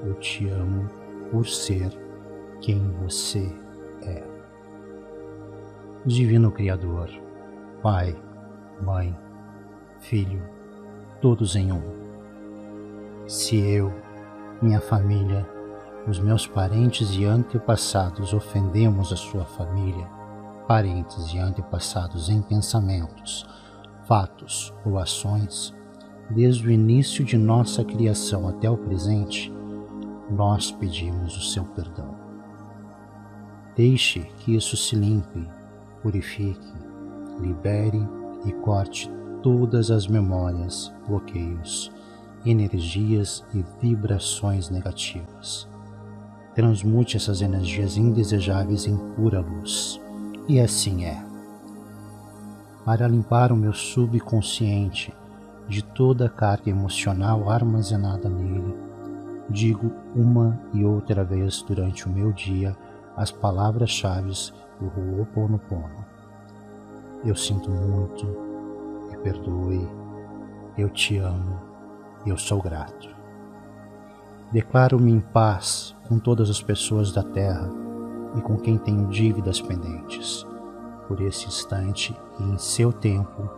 Eu 0.04 0.16
te 0.16 0.48
amo 0.50 0.90
por 1.30 1.48
ser 1.48 1.90
quem 2.60 2.92
você 3.04 3.50
é. 4.02 4.24
Divino 6.06 6.52
Criador, 6.52 7.10
Pai, 7.82 8.16
Mãe, 8.82 9.16
Filho, 10.00 10.42
todos 11.22 11.56
em 11.56 11.72
um. 11.72 11.84
Se 13.28 13.56
eu, 13.58 13.94
minha 14.60 14.82
família, 14.82 15.48
os 16.08 16.20
meus 16.20 16.48
parentes 16.48 17.12
e 17.16 17.26
antepassados 17.26 18.34
ofendemos 18.34 19.14
a 19.14 19.16
sua 19.16 19.46
família, 19.46 20.08
parentes 20.68 21.32
e 21.34 21.38
antepassados 21.38 22.30
em 22.30 22.42
pensamentos, 22.42 23.46
fatos 24.08 24.74
ou 24.84 24.98
ações, 24.98 25.74
desde 26.30 26.68
o 26.68 26.72
início 26.72 27.24
de 27.24 27.38
nossa 27.38 27.84
criação 27.84 28.48
até 28.48 28.70
o 28.70 28.78
presente, 28.78 29.54
nós 30.30 30.72
pedimos 30.72 31.38
o 31.38 31.42
seu 31.42 31.64
perdão. 31.66 32.16
Deixe 33.76 34.22
que 34.40 34.56
isso 34.56 34.76
se 34.76 34.96
limpe, 34.96 35.48
purifique, 36.02 36.74
libere 37.40 38.08
e 38.46 38.52
corte 38.54 39.12
todas 39.44 39.92
as 39.92 40.08
memórias, 40.08 40.92
bloqueios, 41.08 41.92
energias 42.44 43.44
e 43.54 43.64
vibrações 43.80 44.70
negativas 44.70 45.71
transmute 46.62 47.18
essas 47.18 47.42
energias 47.42 47.98
indesejáveis 47.98 48.86
em 48.86 48.96
pura 49.16 49.42
luz. 49.42 50.00
E 50.48 50.60
assim 50.60 51.06
é. 51.06 51.20
Para 52.86 53.08
limpar 53.08 53.52
o 53.52 53.56
meu 53.56 53.74
subconsciente 53.74 55.12
de 55.68 55.82
toda 55.82 56.28
a 56.28 56.30
carga 56.30 56.70
emocional 56.70 57.50
armazenada 57.50 58.30
nele, 58.30 58.76
digo 59.50 59.92
uma 60.16 60.62
e 60.72 60.86
outra 60.86 61.24
vez 61.24 61.64
durante 61.64 62.08
o 62.08 62.12
meu 62.12 62.32
dia 62.32 62.78
as 63.18 63.32
palavras-chave 63.32 64.32
do 64.80 64.86
Ho'oponopono. 64.86 66.06
Eu 67.26 67.36
sinto 67.36 67.72
muito, 67.72 68.28
me 69.10 69.18
perdoe, 69.18 69.90
eu 70.78 70.90
te 70.90 71.18
amo, 71.18 71.60
eu 72.24 72.38
sou 72.38 72.62
grato. 72.62 73.11
Declaro-me 74.52 75.14
em 75.14 75.22
paz 75.22 75.96
com 76.10 76.20
todas 76.20 76.50
as 76.50 76.62
pessoas 76.62 77.14
da 77.14 77.24
terra 77.24 77.72
e 78.36 78.42
com 78.42 78.58
quem 78.58 78.78
tenho 78.78 79.08
dívidas 79.08 79.62
pendentes, 79.62 80.46
por 81.08 81.22
esse 81.22 81.48
instante 81.48 82.14
e 82.38 82.44
em 82.44 82.58
seu 82.58 82.92
tempo, 82.92 83.50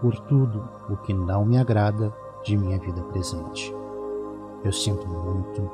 por 0.00 0.16
tudo 0.20 0.68
o 0.88 0.96
que 0.98 1.12
não 1.12 1.44
me 1.44 1.58
agrada 1.58 2.14
de 2.44 2.56
minha 2.56 2.78
vida 2.78 3.02
presente. 3.02 3.74
Eu 4.64 4.72
sinto 4.72 5.08
muito, 5.08 5.70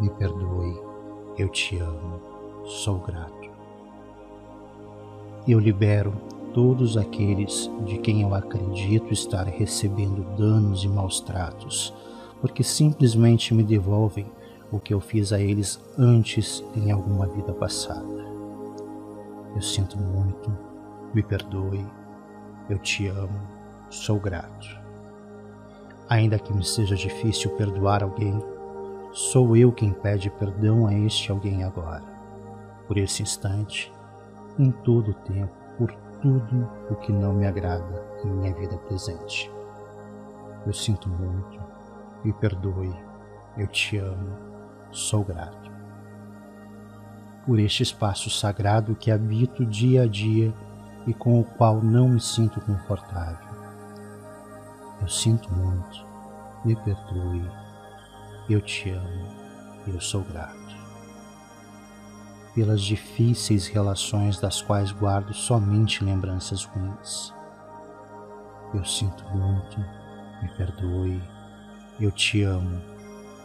me 0.00 0.08
perdoe, 0.08 0.80
eu 1.36 1.50
te 1.50 1.76
amo, 1.76 2.18
sou 2.64 2.98
grato. 2.98 3.50
Eu 5.46 5.58
libero 5.58 6.14
todos 6.54 6.96
aqueles 6.96 7.70
de 7.84 7.98
quem 7.98 8.22
eu 8.22 8.34
acredito 8.34 9.12
estar 9.12 9.44
recebendo 9.44 10.24
danos 10.34 10.82
e 10.82 10.88
maus 10.88 11.20
tratos 11.20 11.92
porque 12.42 12.64
simplesmente 12.64 13.54
me 13.54 13.62
devolvem 13.62 14.26
o 14.72 14.80
que 14.80 14.92
eu 14.92 15.00
fiz 15.00 15.32
a 15.32 15.40
eles 15.40 15.80
antes 15.96 16.62
em 16.74 16.90
alguma 16.90 17.24
vida 17.28 17.52
passada. 17.52 18.26
Eu 19.54 19.62
sinto 19.62 19.96
muito, 19.96 20.52
me 21.14 21.22
perdoe, 21.22 21.86
eu 22.68 22.80
te 22.80 23.06
amo, 23.06 23.40
sou 23.88 24.18
grato. 24.18 24.76
Ainda 26.08 26.36
que 26.36 26.52
me 26.52 26.64
seja 26.64 26.96
difícil 26.96 27.52
perdoar 27.52 28.02
alguém, 28.02 28.36
sou 29.12 29.56
eu 29.56 29.70
quem 29.70 29.92
pede 29.92 30.28
perdão 30.28 30.88
a 30.88 30.92
este 30.92 31.30
alguém 31.30 31.62
agora, 31.62 32.02
por 32.88 32.98
esse 32.98 33.22
instante, 33.22 33.92
em 34.58 34.72
todo 34.72 35.12
o 35.12 35.14
tempo, 35.14 35.54
por 35.78 35.94
tudo 36.20 36.68
o 36.90 36.96
que 36.96 37.12
não 37.12 37.32
me 37.32 37.46
agrada 37.46 38.04
em 38.24 38.28
minha 38.28 38.52
vida 38.52 38.76
presente. 38.78 39.48
Eu 40.66 40.72
sinto 40.72 41.08
muito, 41.08 41.61
me 42.24 42.32
perdoe, 42.32 42.94
eu 43.56 43.66
te 43.66 43.98
amo, 43.98 44.36
sou 44.90 45.24
grato. 45.24 45.70
Por 47.44 47.58
este 47.58 47.82
espaço 47.82 48.30
sagrado 48.30 48.94
que 48.94 49.10
habito 49.10 49.66
dia 49.66 50.02
a 50.02 50.06
dia 50.06 50.54
e 51.06 51.12
com 51.12 51.40
o 51.40 51.44
qual 51.44 51.82
não 51.82 52.08
me 52.08 52.20
sinto 52.20 52.60
confortável. 52.60 53.52
Eu 55.00 55.08
sinto 55.08 55.52
muito, 55.52 56.06
me 56.64 56.76
perdoe, 56.76 57.50
eu 58.48 58.60
te 58.60 58.90
amo, 58.90 59.26
eu 59.88 60.00
sou 60.00 60.22
grato. 60.22 60.62
Pelas 62.54 62.82
difíceis 62.82 63.66
relações 63.66 64.38
das 64.38 64.62
quais 64.62 64.92
guardo 64.92 65.32
somente 65.34 66.04
lembranças 66.04 66.64
ruins. 66.64 67.34
Eu 68.72 68.84
sinto 68.84 69.24
muito, 69.34 69.80
me 70.40 70.48
perdoe, 70.56 71.20
eu 72.04 72.10
te 72.10 72.42
amo 72.42 72.80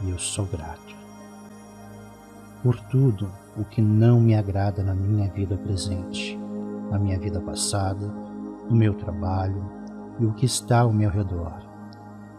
e 0.01 0.09
eu 0.09 0.17
sou 0.17 0.45
grato. 0.47 0.95
Por 2.63 2.79
tudo 2.79 3.31
o 3.55 3.63
que 3.63 3.81
não 3.81 4.19
me 4.19 4.35
agrada 4.35 4.83
na 4.83 4.95
minha 4.95 5.29
vida 5.29 5.55
presente, 5.57 6.35
na 6.89 6.97
minha 6.97 7.19
vida 7.19 7.39
passada, 7.39 8.07
no 8.67 8.75
meu 8.75 8.95
trabalho 8.95 9.63
e 10.19 10.25
o 10.25 10.33
que 10.33 10.47
está 10.47 10.79
ao 10.79 10.91
meu 10.91 11.09
redor. 11.09 11.53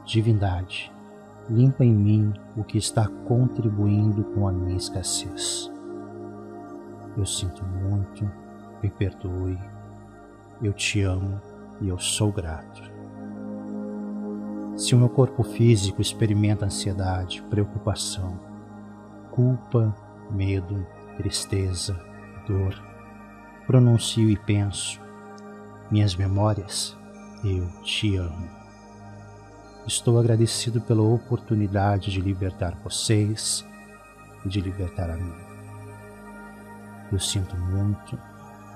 Divindade, 0.05 0.93
limpa 1.49 1.85
em 1.85 1.95
mim 1.95 2.33
o 2.57 2.65
que 2.65 2.79
está 2.79 3.07
contribuindo 3.07 4.25
com 4.25 4.49
a 4.49 4.53
minha 4.53 4.77
escassez. 4.77 5.71
Eu 7.17 7.27
sinto 7.27 7.65
muito, 7.65 8.29
me 8.83 8.91
perdoe, 8.91 9.59
eu 10.61 10.73
te 10.73 11.01
amo 11.03 11.41
e 11.81 11.89
eu 11.89 11.99
sou 11.99 12.33
grato. 12.33 12.98
Se 14.79 14.95
o 14.95 14.99
meu 14.99 15.09
corpo 15.09 15.43
físico 15.43 16.01
experimenta 16.01 16.65
ansiedade, 16.65 17.43
preocupação, 17.51 18.39
culpa, 19.33 19.93
medo, 20.31 20.87
tristeza, 21.17 22.01
dor, 22.47 22.81
pronuncio 23.67 24.31
e 24.31 24.37
penso, 24.37 25.01
minhas 25.91 26.15
memórias, 26.15 26.97
eu 27.43 27.67
te 27.83 28.15
amo. 28.15 28.49
Estou 29.85 30.17
agradecido 30.17 30.81
pela 30.81 31.03
oportunidade 31.03 32.13
de 32.13 32.21
libertar 32.21 32.77
vocês 32.85 33.67
e 34.45 34.49
de 34.49 34.61
libertar 34.61 35.11
a 35.11 35.17
mim. 35.17 35.35
Eu 37.11 37.19
sinto 37.19 37.57
muito, 37.57 38.17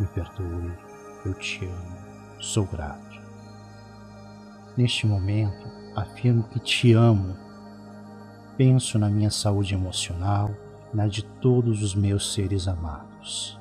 me 0.00 0.06
perdoe, 0.08 0.72
eu 1.24 1.32
te 1.34 1.64
amo, 1.64 1.96
sou 2.40 2.66
grato. 2.66 3.22
Neste 4.76 5.06
momento, 5.06 5.81
afirmo 5.94 6.44
que 6.44 6.58
te 6.58 6.92
amo 6.92 7.36
penso 8.56 8.98
na 8.98 9.08
minha 9.08 9.30
saúde 9.30 9.74
emocional, 9.74 10.50
na 10.92 11.06
de 11.06 11.24
todos 11.24 11.82
os 11.82 11.94
meus 11.94 12.32
seres 12.32 12.68
amados. 12.68 13.58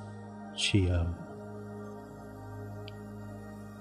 Te 0.54 0.88
amo. 0.88 1.16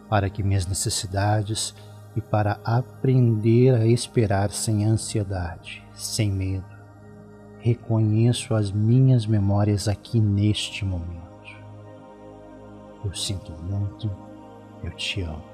Para 0.09 0.31
que 0.31 0.43
minhas 0.43 0.67
necessidades 0.67 1.75
e 2.17 2.21
para 2.21 2.59
aprender 2.65 3.75
a 3.75 3.87
esperar 3.87 4.51
sem 4.51 4.85
ansiedade, 4.85 5.85
sem 5.95 6.31
medo, 6.31 6.65
reconheço 7.59 8.55
as 8.55 8.71
minhas 8.71 9.27
memórias 9.27 9.89
aqui 9.89 10.21
neste 10.21 10.85
momento. 10.85 11.21
Eu 13.05 13.15
sinto 13.15 13.53
muito, 13.63 14.11
eu 14.83 14.91
te 14.93 15.23
amo. 15.23 15.50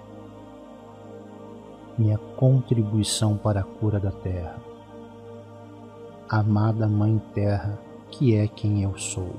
Minha 1.98 2.18
contribuição 2.36 3.38
para 3.38 3.60
a 3.60 3.64
cura 3.64 3.98
da 3.98 4.10
terra. 4.10 4.56
Amada 6.28 6.86
Mãe 6.86 7.20
Terra, 7.32 7.78
que 8.10 8.36
é 8.36 8.46
quem 8.46 8.82
eu 8.82 8.98
sou. 8.98 9.34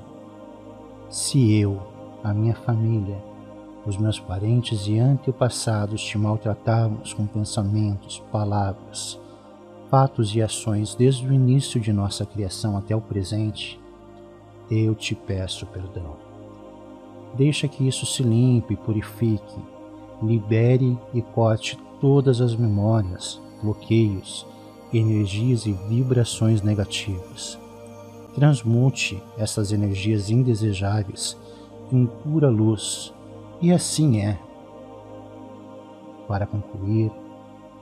Se 1.08 1.54
eu, 1.56 1.80
a 2.24 2.34
minha 2.34 2.54
família, 2.54 3.22
os 3.86 3.96
meus 3.96 4.18
parentes 4.18 4.88
e 4.88 4.98
antepassados 4.98 6.02
te 6.02 6.18
maltratamos 6.18 7.14
com 7.14 7.26
pensamentos, 7.26 8.22
palavras, 8.32 9.20
fatos 9.88 10.34
e 10.34 10.42
ações 10.42 10.96
desde 10.96 11.28
o 11.28 11.32
início 11.32 11.80
de 11.80 11.92
nossa 11.92 12.26
criação 12.26 12.76
até 12.76 12.94
o 12.94 13.00
presente, 13.00 13.80
eu 14.68 14.96
te 14.96 15.14
peço 15.14 15.64
perdão. 15.66 16.16
Deixa 17.34 17.68
que 17.68 17.86
isso 17.86 18.04
se 18.04 18.22
limpe, 18.22 18.74
purifique, 18.74 19.58
libere 20.20 20.98
e 21.14 21.22
corte 21.22 21.78
todas 22.00 22.40
as 22.40 22.54
memórias, 22.54 23.40
bloqueios, 23.62 24.46
energias 24.92 25.66
e 25.66 25.72
vibrações 25.72 26.62
negativas. 26.62 27.58
Transmute 28.34 29.22
essas 29.36 29.72
energias 29.72 30.30
indesejáveis 30.30 31.36
em 31.92 32.06
pura 32.06 32.48
luz, 32.48 33.12
e 33.60 33.72
assim 33.72 34.20
é. 34.20 34.38
Para 36.26 36.46
concluir, 36.46 37.10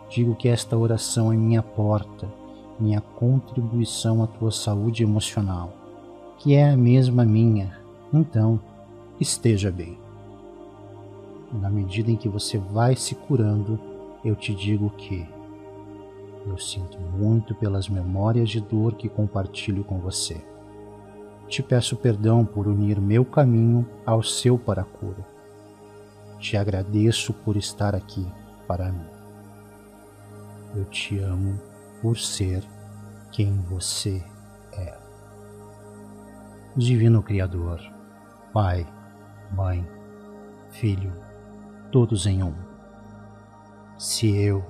digo 0.08 0.34
que 0.34 0.48
esta 0.48 0.76
oração 0.76 1.32
é 1.32 1.36
minha 1.36 1.62
porta, 1.62 2.28
minha 2.78 3.00
contribuição 3.00 4.22
à 4.22 4.26
tua 4.26 4.50
saúde 4.50 5.02
emocional, 5.02 5.72
que 6.38 6.54
é 6.54 6.70
a 6.70 6.76
mesma 6.76 7.24
minha. 7.24 7.78
Então, 8.12 8.60
esteja 9.20 9.70
bem. 9.70 9.98
Na 11.52 11.70
medida 11.70 12.10
em 12.10 12.16
que 12.16 12.28
você 12.28 12.58
vai 12.58 12.94
se 12.96 13.14
curando, 13.14 13.78
eu 14.26 14.34
te 14.34 14.52
digo 14.52 14.90
que 14.90 15.24
eu 16.44 16.58
sinto 16.58 16.98
muito 16.98 17.54
pelas 17.54 17.88
memórias 17.88 18.48
de 18.48 18.60
dor 18.60 18.94
que 18.94 19.08
compartilho 19.08 19.84
com 19.84 20.00
você. 20.00 20.44
Te 21.46 21.62
peço 21.62 21.96
perdão 21.96 22.44
por 22.44 22.66
unir 22.66 23.00
meu 23.00 23.24
caminho 23.24 23.88
ao 24.04 24.24
seu 24.24 24.58
para 24.58 24.82
a 24.82 24.84
cura. 24.84 25.24
Te 26.40 26.56
agradeço 26.56 27.32
por 27.32 27.56
estar 27.56 27.94
aqui 27.94 28.26
para 28.66 28.90
mim. 28.90 29.06
Eu 30.74 30.84
te 30.86 31.18
amo 31.20 31.60
por 32.02 32.18
ser 32.18 32.64
quem 33.30 33.56
você 33.60 34.24
é. 34.72 34.98
Divino 36.76 37.22
Criador, 37.22 37.80
Pai, 38.52 38.84
Mãe, 39.52 39.86
Filho, 40.70 41.12
todos 41.92 42.26
em 42.26 42.42
um. 42.42 42.65
Se 43.98 44.28
eu, 44.36 44.62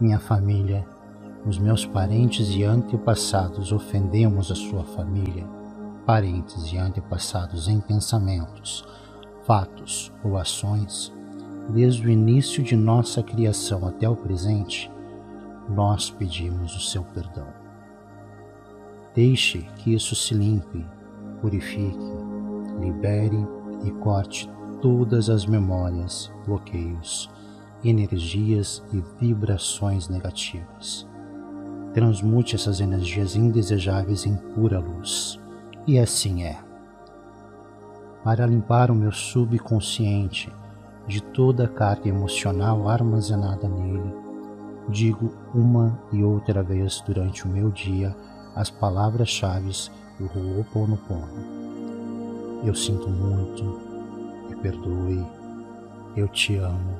minha 0.00 0.18
família, 0.18 0.86
os 1.44 1.58
meus 1.58 1.84
parentes 1.84 2.48
e 2.48 2.64
antepassados 2.64 3.72
ofendemos 3.72 4.50
a 4.50 4.54
sua 4.54 4.82
família, 4.82 5.46
parentes 6.06 6.72
e 6.72 6.78
antepassados 6.78 7.68
em 7.68 7.78
pensamentos, 7.78 8.82
fatos 9.42 10.10
ou 10.24 10.38
ações, 10.38 11.12
desde 11.68 12.06
o 12.06 12.10
início 12.10 12.62
de 12.62 12.74
nossa 12.74 13.22
criação 13.22 13.86
até 13.86 14.08
o 14.08 14.16
presente, 14.16 14.90
nós 15.68 16.08
pedimos 16.08 16.74
o 16.74 16.80
seu 16.80 17.04
perdão. 17.04 17.48
Deixe 19.14 19.58
que 19.76 19.92
isso 19.92 20.16
se 20.16 20.32
limpe, 20.32 20.86
purifique, 21.42 22.12
libere 22.80 23.46
e 23.84 23.90
corte 23.90 24.50
todas 24.80 25.28
as 25.28 25.44
memórias, 25.44 26.32
bloqueios, 26.46 27.30
energias 27.90 28.82
e 28.92 29.02
vibrações 29.20 30.08
negativas. 30.08 31.06
Transmute 31.92 32.54
essas 32.56 32.80
energias 32.80 33.36
indesejáveis 33.36 34.26
em 34.26 34.36
pura 34.36 34.78
luz. 34.78 35.38
E 35.86 35.98
assim 35.98 36.44
é. 36.44 36.58
Para 38.22 38.46
limpar 38.46 38.90
o 38.90 38.94
meu 38.94 39.12
subconsciente 39.12 40.50
de 41.06 41.22
toda 41.22 41.64
a 41.64 41.68
carga 41.68 42.08
emocional 42.08 42.88
armazenada 42.88 43.68
nele, 43.68 44.14
digo 44.88 45.32
uma 45.54 45.98
e 46.12 46.24
outra 46.24 46.62
vez 46.62 47.02
durante 47.06 47.44
o 47.44 47.48
meu 47.48 47.70
dia 47.70 48.16
as 48.54 48.70
palavras-chave 48.70 49.70
do 50.18 50.26
Ho'oponopono. 50.26 51.64
Eu 52.64 52.74
sinto 52.74 53.08
muito, 53.10 53.62
me 54.48 54.56
perdoe, 54.56 55.26
eu 56.16 56.28
te 56.28 56.56
amo, 56.56 56.93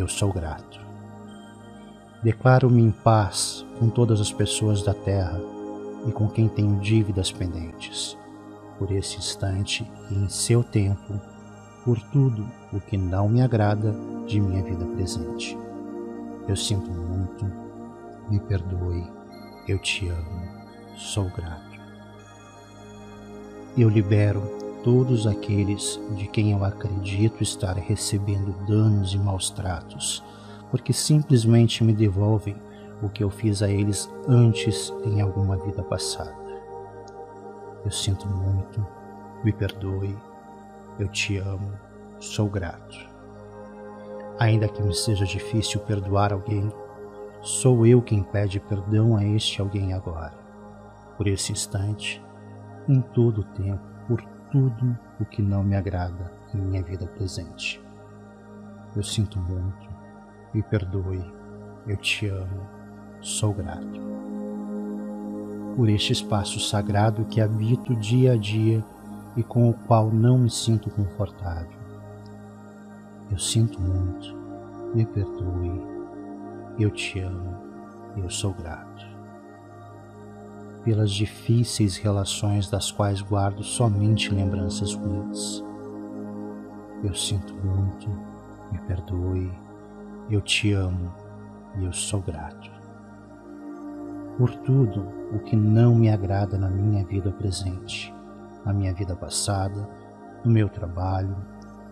eu 0.00 0.08
sou 0.08 0.32
grato. 0.32 0.80
Declaro-me 2.22 2.82
em 2.82 2.90
paz 2.90 3.64
com 3.78 3.88
todas 3.88 4.20
as 4.20 4.32
pessoas 4.32 4.82
da 4.82 4.92
terra 4.92 5.40
e 6.06 6.12
com 6.12 6.28
quem 6.28 6.48
tenho 6.48 6.78
dívidas 6.80 7.30
pendentes, 7.30 8.16
por 8.78 8.90
esse 8.90 9.18
instante 9.18 9.90
e 10.10 10.14
em 10.14 10.28
seu 10.28 10.62
tempo, 10.62 11.20
por 11.84 12.00
tudo 12.10 12.46
o 12.72 12.80
que 12.80 12.96
não 12.96 13.28
me 13.28 13.42
agrada 13.42 13.94
de 14.26 14.40
minha 14.40 14.62
vida 14.62 14.84
presente. 14.86 15.56
Eu 16.48 16.56
sinto 16.56 16.90
muito, 16.90 17.44
me 18.28 18.40
perdoe, 18.40 19.08
eu 19.68 19.78
te 19.78 20.08
amo, 20.08 20.42
sou 20.96 21.30
grato. 21.30 21.76
Eu 23.76 23.88
libero 23.88 24.55
todos 24.86 25.26
aqueles 25.26 26.00
de 26.12 26.28
quem 26.28 26.52
eu 26.52 26.62
acredito 26.62 27.42
estar 27.42 27.76
recebendo 27.76 28.54
danos 28.68 29.12
e 29.14 29.18
maus 29.18 29.50
tratos, 29.50 30.22
porque 30.70 30.92
simplesmente 30.92 31.82
me 31.82 31.92
devolvem 31.92 32.54
o 33.02 33.08
que 33.08 33.24
eu 33.24 33.28
fiz 33.28 33.62
a 33.62 33.68
eles 33.68 34.08
antes 34.28 34.94
em 35.04 35.20
alguma 35.20 35.56
vida 35.56 35.82
passada. 35.82 36.32
Eu 37.84 37.90
sinto 37.90 38.28
muito, 38.28 38.86
me 39.42 39.52
perdoe, 39.52 40.16
eu 41.00 41.08
te 41.08 41.36
amo, 41.36 41.72
sou 42.20 42.48
grato. 42.48 42.96
Ainda 44.38 44.68
que 44.68 44.80
me 44.80 44.94
seja 44.94 45.24
difícil 45.24 45.80
perdoar 45.80 46.32
alguém, 46.32 46.70
sou 47.42 47.84
eu 47.84 48.00
quem 48.00 48.22
pede 48.22 48.60
perdão 48.60 49.16
a 49.16 49.24
este 49.24 49.60
alguém 49.60 49.92
agora, 49.92 50.38
por 51.16 51.26
esse 51.26 51.50
instante, 51.50 52.24
em 52.88 53.00
todo 53.00 53.40
o 53.40 53.44
tempo, 53.44 53.95
tudo 54.56 54.98
o 55.20 55.24
que 55.26 55.42
não 55.42 55.62
me 55.62 55.76
agrada 55.76 56.32
em 56.54 56.58
minha 56.58 56.82
vida 56.82 57.06
presente. 57.06 57.78
Eu 58.96 59.02
sinto 59.02 59.38
muito, 59.38 59.86
me 60.54 60.62
perdoe, 60.62 61.22
eu 61.86 61.98
te 61.98 62.26
amo, 62.28 62.66
sou 63.20 63.52
grato. 63.52 64.00
Por 65.76 65.90
este 65.90 66.14
espaço 66.14 66.58
sagrado 66.58 67.26
que 67.26 67.38
habito 67.38 67.94
dia 67.96 68.32
a 68.32 68.36
dia 68.36 68.82
e 69.36 69.42
com 69.42 69.68
o 69.68 69.74
qual 69.74 70.10
não 70.10 70.38
me 70.38 70.48
sinto 70.48 70.88
confortável 70.88 71.76
eu 73.30 73.38
sinto 73.38 73.80
muito, 73.80 74.36
me 74.94 75.04
perdoe, 75.04 75.82
eu 76.78 76.90
te 76.90 77.18
amo, 77.18 77.56
eu 78.16 78.30
sou 78.30 78.52
grato. 78.54 79.15
Pelas 80.86 81.10
difíceis 81.10 81.96
relações 81.96 82.70
das 82.70 82.92
quais 82.92 83.20
guardo 83.20 83.64
somente 83.64 84.32
lembranças 84.32 84.94
ruins. 84.94 85.64
Eu 87.02 87.12
sinto 87.12 87.52
muito, 87.54 88.08
me 88.70 88.78
perdoe, 88.86 89.52
eu 90.30 90.40
te 90.40 90.72
amo 90.72 91.12
e 91.76 91.84
eu 91.84 91.92
sou 91.92 92.20
grato. 92.20 92.70
Por 94.38 94.54
tudo 94.58 95.08
o 95.32 95.40
que 95.40 95.56
não 95.56 95.92
me 95.92 96.08
agrada 96.08 96.56
na 96.56 96.70
minha 96.70 97.04
vida 97.04 97.32
presente, 97.32 98.14
na 98.64 98.72
minha 98.72 98.94
vida 98.94 99.16
passada, 99.16 99.88
no 100.44 100.52
meu 100.52 100.68
trabalho, 100.68 101.36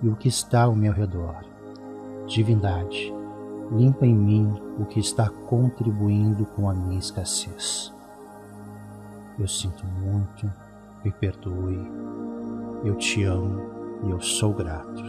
e 0.05 0.09
o 0.09 0.15
que 0.15 0.29
está 0.29 0.63
ao 0.63 0.77
meu 0.77 0.93
redor. 0.93 1.45
Divindade, 2.29 3.13
limpa 3.73 4.07
em 4.07 4.15
mim 4.15 4.55
o 4.79 4.85
que 4.85 5.01
está 5.01 5.29
contribuindo 5.29 6.47
com 6.47 6.71
a 6.71 6.75
minha 6.75 7.01
escassez. 7.01 7.94
Eu 9.39 9.49
sinto 9.49 9.85
muito, 9.85 10.51
me 11.05 11.11
perdoe, 11.11 11.91
eu 12.85 12.95
te 12.95 13.25
amo 13.25 13.63
e 14.05 14.11
eu 14.11 14.21
sou 14.21 14.53
grato. 14.53 15.03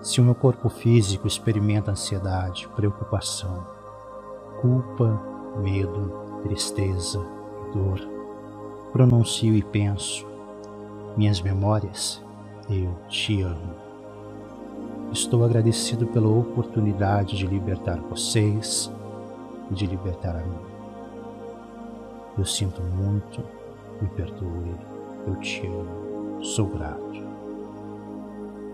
Se 0.00 0.20
o 0.20 0.24
meu 0.24 0.36
corpo 0.36 0.68
físico 0.68 1.26
experimenta 1.26 1.90
ansiedade, 1.90 2.68
preocupação, 2.76 3.66
culpa, 4.60 5.20
medo, 5.60 6.40
tristeza 6.44 7.18
e 7.18 7.72
dor, 7.72 8.00
pronuncio 8.92 9.54
e 9.56 9.62
penso, 9.62 10.24
minhas 11.16 11.40
memórias, 11.40 12.22
eu 12.70 12.94
te 13.08 13.42
amo. 13.42 13.74
Estou 15.10 15.44
agradecido 15.44 16.06
pela 16.06 16.28
oportunidade 16.28 17.36
de 17.36 17.46
libertar 17.48 17.98
vocês 17.98 18.92
e 19.70 19.74
de 19.74 19.86
libertar 19.86 20.36
a 20.36 20.44
mim. 20.44 20.67
Eu 22.38 22.44
sinto 22.44 22.80
muito, 22.80 23.44
me 24.00 24.08
perdoe, 24.10 24.76
eu 25.26 25.34
te 25.40 25.66
amo, 25.66 26.44
sou 26.44 26.68
grato. 26.68 27.20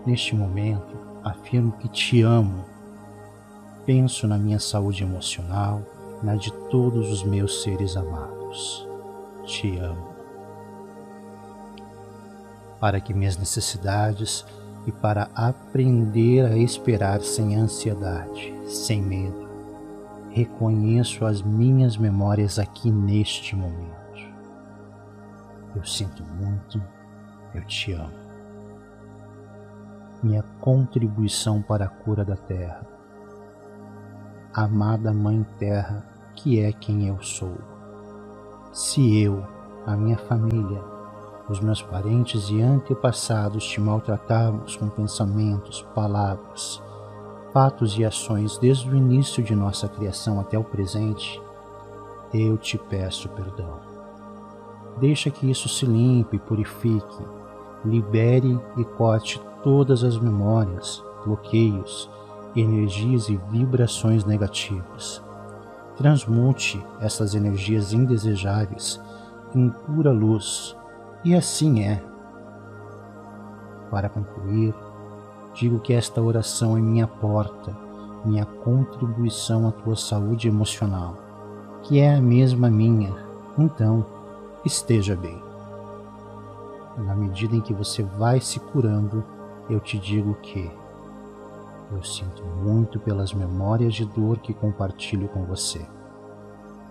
Neste 0.05 0.35
momento, 0.35 0.95
afirmo 1.23 1.71
que 1.71 1.89
te 1.89 2.21
amo. 2.21 2.63
Penso 3.83 4.27
na 4.27 4.37
minha 4.37 4.59
saúde 4.59 5.01
emocional, 5.01 5.81
na 6.21 6.35
de 6.35 6.53
todos 6.69 7.11
os 7.11 7.23
meus 7.23 7.63
seres 7.63 7.97
amados. 7.97 8.87
Te 9.45 9.79
amo. 9.79 10.13
Para 12.79 13.01
que 13.01 13.15
minhas 13.15 13.35
necessidades 13.35 14.45
e 14.85 14.91
para 14.91 15.27
aprender 15.33 16.45
a 16.45 16.55
esperar 16.55 17.21
sem 17.21 17.55
ansiedade, 17.55 18.53
sem 18.67 19.01
medo, 19.01 19.44
reconheço 20.35 21.25
as 21.25 21.41
minhas 21.41 21.95
memórias 21.95 22.59
aqui 22.59 22.91
neste 22.91 23.55
momento. 23.55 23.95
Eu 25.73 25.85
sinto 25.85 26.21
muito, 26.23 26.81
eu 27.53 27.65
te 27.65 27.93
amo 27.93 28.25
minha 30.21 30.43
contribuição 30.59 31.61
para 31.61 31.85
a 31.85 31.87
cura 31.87 32.25
da 32.25 32.35
terra. 32.35 32.81
Amada 34.51 35.13
Mãe 35.13 35.45
Terra, 35.59 36.03
que 36.35 36.59
é 36.59 36.73
quem 36.73 37.07
eu 37.07 37.21
sou. 37.21 37.55
Se 38.73 39.21
eu, 39.21 39.45
a 39.85 39.95
minha 39.95 40.17
família, 40.17 40.81
os 41.47 41.59
meus 41.59 41.81
parentes 41.81 42.49
e 42.49 42.59
antepassados 42.59 43.65
te 43.67 43.79
maltratarmos 43.79 44.75
com 44.75 44.89
pensamentos, 44.89 45.83
palavras, 45.93 46.81
fatos 47.55 47.97
e 47.97 48.03
ações 48.03 48.57
desde 48.57 48.89
o 48.89 48.97
início 48.97 49.41
de 49.41 49.55
nossa 49.55 49.87
criação 49.87 50.41
até 50.41 50.59
o 50.59 50.63
presente, 50.65 51.41
eu 52.33 52.57
te 52.57 52.77
peço 52.77 53.29
perdão. 53.29 53.79
Deixa 54.99 55.29
que 55.29 55.49
isso 55.49 55.69
se 55.69 55.85
limpe, 55.85 56.37
purifique, 56.37 57.25
libere 57.85 58.59
e 58.75 58.83
corte 58.83 59.41
todas 59.63 60.03
as 60.03 60.17
memórias, 60.17 61.01
bloqueios, 61.23 62.09
energias 62.57 63.29
e 63.29 63.37
vibrações 63.49 64.25
negativas. 64.25 65.23
Transmute 65.95 66.85
essas 66.99 67.35
energias 67.35 67.93
indesejáveis 67.93 68.99
em 69.55 69.69
pura 69.69 70.11
luz, 70.11 70.75
e 71.23 71.33
assim 71.33 71.85
é. 71.85 72.03
Para 73.89 74.09
concluir, 74.09 74.75
digo 75.55 75.79
que 75.79 75.93
esta 75.93 76.21
oração 76.21 76.77
é 76.77 76.81
minha 76.81 77.07
porta, 77.07 77.75
minha 78.25 78.45
contribuição 78.45 79.67
à 79.67 79.71
tua 79.71 79.95
saúde 79.95 80.47
emocional, 80.47 81.15
que 81.83 81.99
é 81.99 82.13
a 82.13 82.21
mesma 82.21 82.69
minha. 82.69 83.15
Então, 83.57 84.05
esteja 84.65 85.15
bem. 85.15 85.41
Na 86.97 87.15
medida 87.15 87.55
em 87.55 87.61
que 87.61 87.73
você 87.73 88.03
vai 88.03 88.39
se 88.41 88.59
curando, 88.59 89.23
eu 89.69 89.79
te 89.79 89.97
digo 89.97 90.35
que 90.35 90.69
eu 91.91 92.03
sinto 92.03 92.43
muito 92.43 92.99
pelas 92.99 93.33
memórias 93.33 93.93
de 93.93 94.05
dor 94.05 94.39
que 94.39 94.53
compartilho 94.53 95.27
com 95.29 95.43
você. 95.45 95.85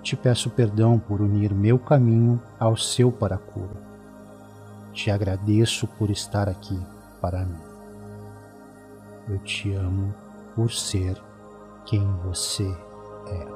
Te 0.03 0.17
peço 0.17 0.51
perdão 0.51 0.99
por 0.99 1.21
unir 1.21 1.53
meu 1.53 1.79
caminho 1.79 2.41
ao 2.59 2.77
seu 2.77 3.11
para 3.11 3.37
a 3.37 3.39
cura. 3.39 3.83
Te 4.93 5.11
agradeço 5.11 5.87
por 5.87 6.11
estar 6.11 6.49
aqui 6.49 6.79
para 7.21 7.45
mim. 7.45 7.64
Eu 9.29 9.39
te 9.39 9.73
amo 9.75 10.15
por 10.55 10.71
ser 10.71 11.21
quem 11.85 12.07
você 12.25 12.69
é. 13.27 13.47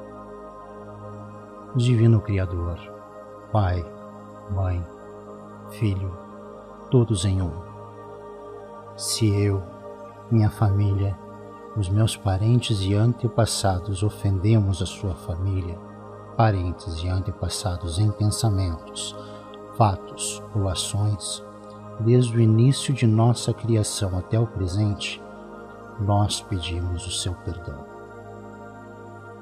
Divino 1.75 2.19
Criador, 2.21 2.77
Pai, 3.51 3.85
Mãe, 4.51 4.83
Filho, 5.69 6.11
todos 6.89 7.25
em 7.25 7.41
um 7.41 7.69
se 8.99 9.27
eu, 9.27 9.63
minha 10.29 10.49
família, 10.49 11.17
os 11.77 11.87
meus 11.87 12.17
parentes 12.17 12.81
e 12.81 12.93
antepassados 12.93 14.03
ofendemos 14.03 14.81
a 14.81 14.85
sua 14.85 15.15
família, 15.15 15.79
parentes 16.35 17.01
e 17.01 17.07
antepassados 17.07 17.97
em 17.97 18.11
pensamentos, 18.11 19.15
fatos 19.77 20.43
ou 20.53 20.67
ações, 20.67 21.41
desde 22.01 22.35
o 22.35 22.41
início 22.41 22.93
de 22.93 23.07
nossa 23.07 23.53
criação 23.53 24.17
até 24.17 24.37
o 24.37 24.45
presente, 24.45 25.21
nós 25.99 26.41
pedimos 26.41 27.05
o 27.05 27.11
seu 27.11 27.33
perdão. 27.33 27.85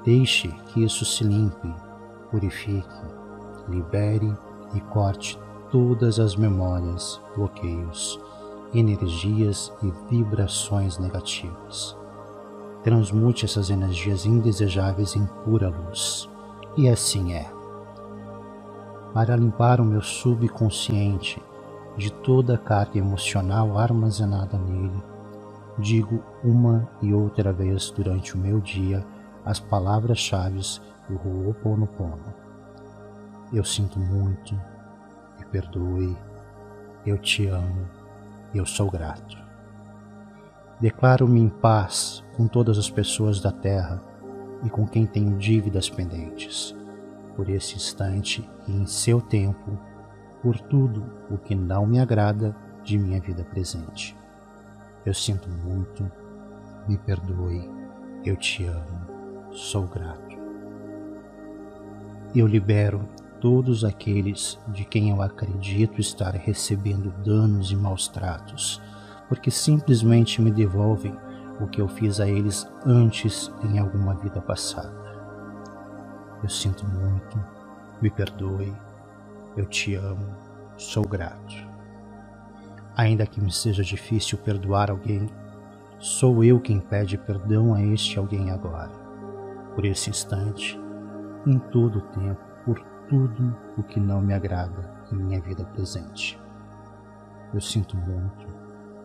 Deixe 0.04 0.48
que 0.68 0.82
isso 0.82 1.04
se 1.04 1.24
limpe, 1.24 1.74
purifique, 2.30 2.88
libere 3.68 4.32
e 4.74 4.80
corte 4.80 5.38
todas 5.70 6.18
as 6.18 6.34
memórias, 6.34 7.20
bloqueios, 7.36 8.18
energias 8.74 9.72
e 9.82 9.92
vibrações 10.08 10.98
negativas. 10.98 11.96
Transmute 12.82 13.44
essas 13.44 13.70
energias 13.70 14.24
indesejáveis 14.24 15.16
em 15.16 15.26
pura 15.44 15.68
luz. 15.68 16.28
E 16.76 16.88
assim 16.88 17.32
é. 17.32 17.50
Para 19.12 19.36
limpar 19.36 19.80
o 19.80 19.84
meu 19.84 20.00
subconsciente 20.00 21.42
de 21.96 22.12
toda 22.12 22.54
a 22.54 22.58
carga 22.58 22.98
emocional 22.98 23.76
armazenada 23.76 24.56
nele, 24.56 25.02
digo 25.78 26.22
uma 26.42 26.88
e 27.00 27.12
outra 27.12 27.52
vez 27.52 27.90
durante 27.90 28.34
o 28.34 28.38
meu 28.38 28.60
dia 28.60 29.04
as 29.44 29.60
palavras-chave 29.60 30.60
do 31.08 31.14
Ho'oponopono. 31.16 32.34
Eu 33.52 33.64
sinto 33.64 33.98
muito, 33.98 34.54
me 35.38 35.44
perdoe, 35.46 36.16
eu 37.06 37.16
te 37.16 37.46
amo, 37.46 37.88
eu 38.54 38.66
sou 38.66 38.90
grato. 38.90 39.38
Declaro-me 40.80 41.40
em 41.40 41.48
paz 41.48 42.22
com 42.36 42.46
todas 42.46 42.78
as 42.78 42.90
pessoas 42.90 43.40
da 43.40 43.50
terra 43.50 44.02
e 44.62 44.70
com 44.70 44.86
quem 44.86 45.06
tenho 45.06 45.36
dívidas 45.38 45.88
pendentes, 45.88 46.76
por 47.34 47.48
esse 47.48 47.76
instante 47.76 48.48
e 48.66 48.72
em 48.72 48.86
seu 48.86 49.20
tempo, 49.20 49.78
por 50.42 50.58
tudo 50.60 51.04
o 51.30 51.38
que 51.38 51.54
não 51.54 51.86
me 51.86 51.98
agrada 51.98 52.54
de 52.84 52.98
minha 52.98 53.20
vida 53.20 53.44
presente. 53.44 54.16
Eu 55.08 55.14
sinto 55.14 55.48
muito, 55.48 56.04
me 56.86 56.98
perdoe, 56.98 57.66
eu 58.26 58.36
te 58.36 58.66
amo, 58.66 59.50
sou 59.50 59.86
grato. 59.86 60.36
Eu 62.36 62.46
libero 62.46 63.08
todos 63.40 63.86
aqueles 63.86 64.58
de 64.68 64.84
quem 64.84 65.08
eu 65.08 65.22
acredito 65.22 65.98
estar 65.98 66.34
recebendo 66.34 67.10
danos 67.24 67.72
e 67.72 67.76
maus 67.76 68.06
tratos, 68.06 68.82
porque 69.30 69.50
simplesmente 69.50 70.42
me 70.42 70.50
devolvem 70.50 71.16
o 71.58 71.66
que 71.66 71.80
eu 71.80 71.88
fiz 71.88 72.20
a 72.20 72.28
eles 72.28 72.70
antes 72.84 73.50
em 73.64 73.78
alguma 73.78 74.14
vida 74.14 74.42
passada. 74.42 74.92
Eu 76.42 76.50
sinto 76.50 76.86
muito, 76.86 77.42
me 78.02 78.10
perdoe, 78.10 78.76
eu 79.56 79.64
te 79.64 79.94
amo, 79.94 80.36
sou 80.76 81.08
grato. 81.08 81.67
Ainda 82.98 83.24
que 83.28 83.40
me 83.40 83.52
seja 83.52 83.84
difícil 83.84 84.36
perdoar 84.38 84.90
alguém, 84.90 85.28
sou 86.00 86.42
eu 86.42 86.58
quem 86.58 86.80
pede 86.80 87.16
perdão 87.16 87.72
a 87.72 87.80
este 87.80 88.18
alguém 88.18 88.50
agora, 88.50 88.90
por 89.76 89.84
esse 89.84 90.10
instante, 90.10 90.76
em 91.46 91.60
todo 91.60 92.00
o 92.00 92.02
tempo, 92.02 92.40
por 92.64 92.80
tudo 93.08 93.56
o 93.76 93.84
que 93.84 94.00
não 94.00 94.20
me 94.20 94.34
agrada 94.34 94.92
em 95.12 95.14
minha 95.14 95.40
vida 95.40 95.64
presente. 95.64 96.36
Eu 97.54 97.60
sinto 97.60 97.96
muito, 97.96 98.48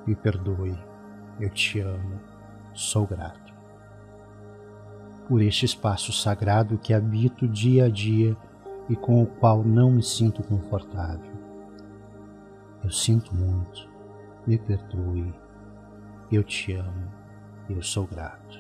me 0.08 0.16
perdoe, 0.16 0.76
eu 1.40 1.52
te 1.52 1.80
amo, 1.80 2.20
sou 2.74 3.06
grato. 3.06 3.54
Por 5.28 5.40
este 5.40 5.68
espaço 5.68 6.12
sagrado 6.12 6.80
que 6.80 6.96
habito 6.96 7.48
dia 7.48 7.86
a 7.86 7.90
dia 7.90 8.36
e 8.90 8.96
com 8.96 9.22
o 9.22 9.28
qual 9.28 9.64
não 9.64 9.92
me 9.92 10.02
sinto 10.02 10.42
confortável. 10.42 11.33
Eu 12.84 12.90
sinto 12.90 13.34
muito, 13.34 13.90
me 14.46 14.58
perdoe, 14.58 15.34
eu 16.30 16.44
te 16.44 16.74
amo, 16.74 17.12
eu 17.70 17.82
sou 17.82 18.06
grato. 18.06 18.60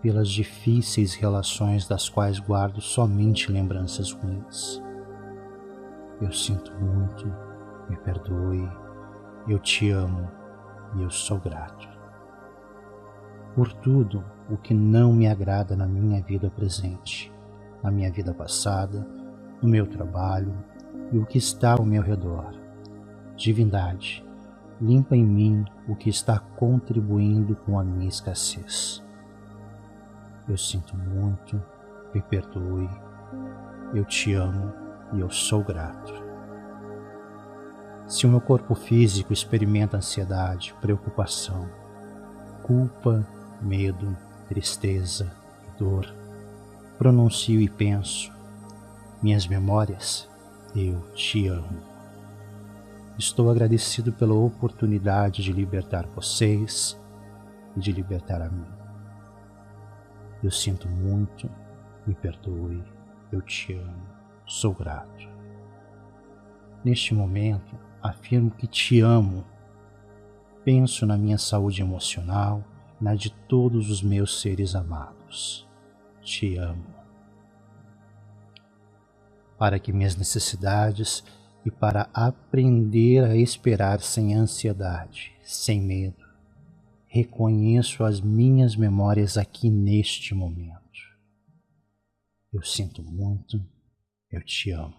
Pelas 0.00 0.28
difíceis 0.28 1.14
relações 1.14 1.86
das 1.86 2.08
quais 2.08 2.38
guardo 2.38 2.80
somente 2.80 3.52
lembranças 3.52 4.12
ruins. 4.12 4.82
Eu 6.22 6.32
sinto 6.32 6.72
muito, 6.74 7.26
me 7.90 7.96
perdoe, 7.98 8.68
eu 9.46 9.58
te 9.58 9.90
amo. 9.90 10.30
E 10.96 11.02
eu 11.02 11.10
sou 11.10 11.38
grato. 11.38 11.86
Por 13.54 13.70
tudo 13.74 14.24
o 14.48 14.56
que 14.56 14.72
não 14.72 15.12
me 15.12 15.28
agrada 15.28 15.76
na 15.76 15.86
minha 15.86 16.22
vida 16.22 16.50
presente, 16.50 17.30
a 17.82 17.90
minha 17.90 18.10
vida 18.10 18.32
passada, 18.32 19.06
o 19.62 19.66
meu 19.66 19.86
trabalho 19.86 20.54
e 21.12 21.18
o 21.18 21.26
que 21.26 21.38
está 21.38 21.72
ao 21.72 21.84
meu 21.84 22.02
redor. 22.02 22.52
Divindade, 23.36 24.24
limpa 24.80 25.16
em 25.16 25.24
mim 25.24 25.64
o 25.86 25.94
que 25.94 26.10
está 26.10 26.38
contribuindo 26.38 27.56
com 27.56 27.78
a 27.78 27.84
minha 27.84 28.08
escassez. 28.08 29.02
Eu 30.48 30.56
sinto 30.56 30.96
muito, 30.96 31.62
me 32.14 32.20
perdoe, 32.22 32.88
eu 33.94 34.04
te 34.04 34.34
amo 34.34 34.72
e 35.12 35.20
eu 35.20 35.30
sou 35.30 35.62
grato. 35.62 36.12
Se 38.06 38.26
o 38.26 38.30
meu 38.30 38.40
corpo 38.40 38.74
físico 38.74 39.32
experimenta 39.32 39.98
ansiedade, 39.98 40.74
preocupação, 40.80 41.68
culpa, 42.62 43.26
medo, 43.60 44.16
tristeza 44.48 45.30
e 45.66 45.78
dor, 45.78 46.06
pronuncio 46.96 47.60
e 47.60 47.68
penso, 47.68 48.32
minhas 49.22 49.46
memórias, 49.46 50.27
eu 50.78 51.00
te 51.12 51.48
amo. 51.48 51.82
Estou 53.18 53.50
agradecido 53.50 54.12
pela 54.12 54.34
oportunidade 54.34 55.42
de 55.42 55.52
libertar 55.52 56.06
vocês 56.06 56.96
e 57.76 57.80
de 57.80 57.90
libertar 57.90 58.40
a 58.40 58.48
mim. 58.48 58.66
Eu 60.42 60.52
sinto 60.52 60.88
muito, 60.88 61.50
me 62.06 62.14
perdoe, 62.14 62.80
eu 63.32 63.42
te 63.42 63.74
amo, 63.74 64.06
sou 64.46 64.72
grato. 64.72 65.28
Neste 66.84 67.12
momento, 67.12 67.76
afirmo 68.00 68.52
que 68.52 68.68
te 68.68 69.00
amo. 69.00 69.44
Penso 70.64 71.04
na 71.04 71.18
minha 71.18 71.38
saúde 71.38 71.82
emocional, 71.82 72.62
na 73.00 73.16
de 73.16 73.30
todos 73.48 73.90
os 73.90 74.00
meus 74.00 74.40
seres 74.40 74.76
amados. 74.76 75.68
Te 76.22 76.56
amo. 76.56 76.98
Para 79.58 79.78
que 79.78 79.92
minhas 79.92 80.16
necessidades 80.16 81.24
e 81.64 81.70
para 81.70 82.08
aprender 82.14 83.24
a 83.24 83.36
esperar 83.36 84.00
sem 84.00 84.34
ansiedade, 84.34 85.32
sem 85.42 85.80
medo, 85.80 86.24
reconheço 87.06 88.04
as 88.04 88.20
minhas 88.20 88.76
memórias 88.76 89.36
aqui 89.36 89.68
neste 89.68 90.34
momento. 90.34 90.78
Eu 92.52 92.62
sinto 92.62 93.02
muito, 93.02 93.62
eu 94.30 94.42
te 94.42 94.70
amo. 94.70 94.94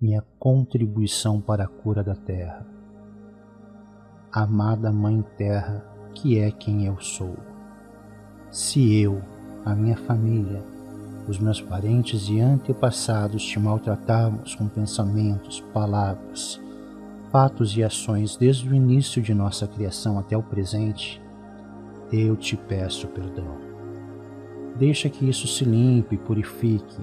Minha 0.00 0.22
contribuição 0.38 1.40
para 1.40 1.64
a 1.64 1.68
cura 1.68 2.04
da 2.04 2.14
terra. 2.14 2.66
Amada 4.30 4.92
Mãe 4.92 5.22
Terra, 5.36 5.84
que 6.14 6.38
é 6.38 6.50
quem 6.50 6.86
eu 6.86 7.00
sou. 7.00 7.36
Se 8.50 9.00
eu, 9.00 9.22
a 9.64 9.74
minha 9.74 9.96
família, 9.96 10.62
os 11.28 11.38
meus 11.38 11.60
parentes 11.60 12.28
e 12.30 12.40
antepassados 12.40 13.44
te 13.44 13.60
maltratamos 13.60 14.54
com 14.54 14.66
pensamentos, 14.66 15.60
palavras, 15.74 16.58
fatos 17.30 17.76
e 17.76 17.84
ações 17.84 18.34
desde 18.34 18.66
o 18.66 18.74
início 18.74 19.20
de 19.20 19.34
nossa 19.34 19.66
criação 19.66 20.18
até 20.18 20.36
o 20.36 20.42
presente, 20.42 21.20
eu 22.10 22.34
te 22.34 22.56
peço 22.56 23.06
perdão. 23.08 23.58
Deixa 24.76 25.10
que 25.10 25.28
isso 25.28 25.46
se 25.46 25.64
limpe, 25.64 26.16
purifique, 26.16 26.96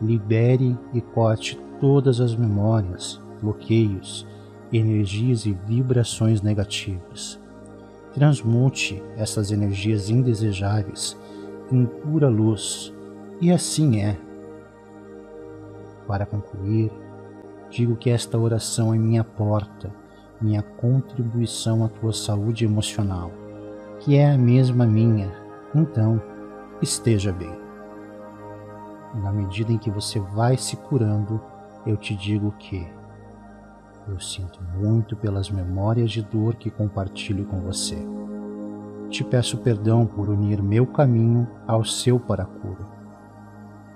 libere 0.00 0.78
e 0.94 1.00
corte 1.00 1.58
todas 1.80 2.20
as 2.20 2.36
memórias, 2.36 3.20
bloqueios, 3.42 4.24
energias 4.72 5.44
e 5.44 5.52
vibrações 5.66 6.40
negativas. 6.40 7.40
Transmute 8.14 9.02
essas 9.16 9.50
energias 9.50 10.08
indesejáveis 10.08 11.16
em 11.72 11.84
pura 11.84 12.28
luz, 12.28 12.94
e 13.40 13.52
assim 13.52 14.00
é. 14.00 14.16
Para 16.06 16.24
concluir, 16.24 16.90
digo 17.70 17.96
que 17.96 18.10
esta 18.10 18.38
oração 18.38 18.94
é 18.94 18.98
minha 18.98 19.24
porta, 19.24 19.92
minha 20.40 20.62
contribuição 20.62 21.84
à 21.84 21.88
tua 21.88 22.12
saúde 22.12 22.64
emocional, 22.64 23.30
que 24.00 24.16
é 24.16 24.30
a 24.30 24.38
mesma 24.38 24.86
minha. 24.86 25.32
Então, 25.74 26.22
esteja 26.80 27.32
bem. 27.32 27.54
Na 29.14 29.32
medida 29.32 29.72
em 29.72 29.78
que 29.78 29.90
você 29.90 30.20
vai 30.20 30.56
se 30.56 30.76
curando, 30.76 31.40
eu 31.86 31.96
te 31.96 32.14
digo 32.14 32.52
que 32.58 32.86
eu 34.08 34.20
sinto 34.20 34.60
muito 34.78 35.16
pelas 35.16 35.50
memórias 35.50 36.10
de 36.10 36.22
dor 36.22 36.54
que 36.54 36.70
compartilho 36.70 37.44
com 37.46 37.60
você. 37.60 37.96
Te 39.10 39.24
peço 39.24 39.58
perdão 39.58 40.06
por 40.06 40.28
unir 40.28 40.62
meu 40.62 40.86
caminho 40.86 41.48
ao 41.66 41.84
seu 41.84 42.20
para 42.20 42.44
cura. 42.44 42.95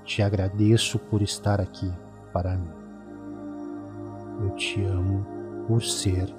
Te 0.04 0.22
agradeço 0.22 0.98
por 0.98 1.22
estar 1.22 1.60
aqui 1.60 1.90
para 2.32 2.56
mim. 2.56 2.70
Eu 4.42 4.50
te 4.56 4.82
amo 4.84 5.26
por 5.66 5.82
ser 5.82 6.34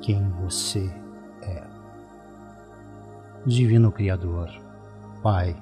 quem 0.00 0.28
você 0.42 0.90
é. 1.42 1.62
Divino 3.46 3.92
Criador, 3.92 4.50
Pai, 5.22 5.54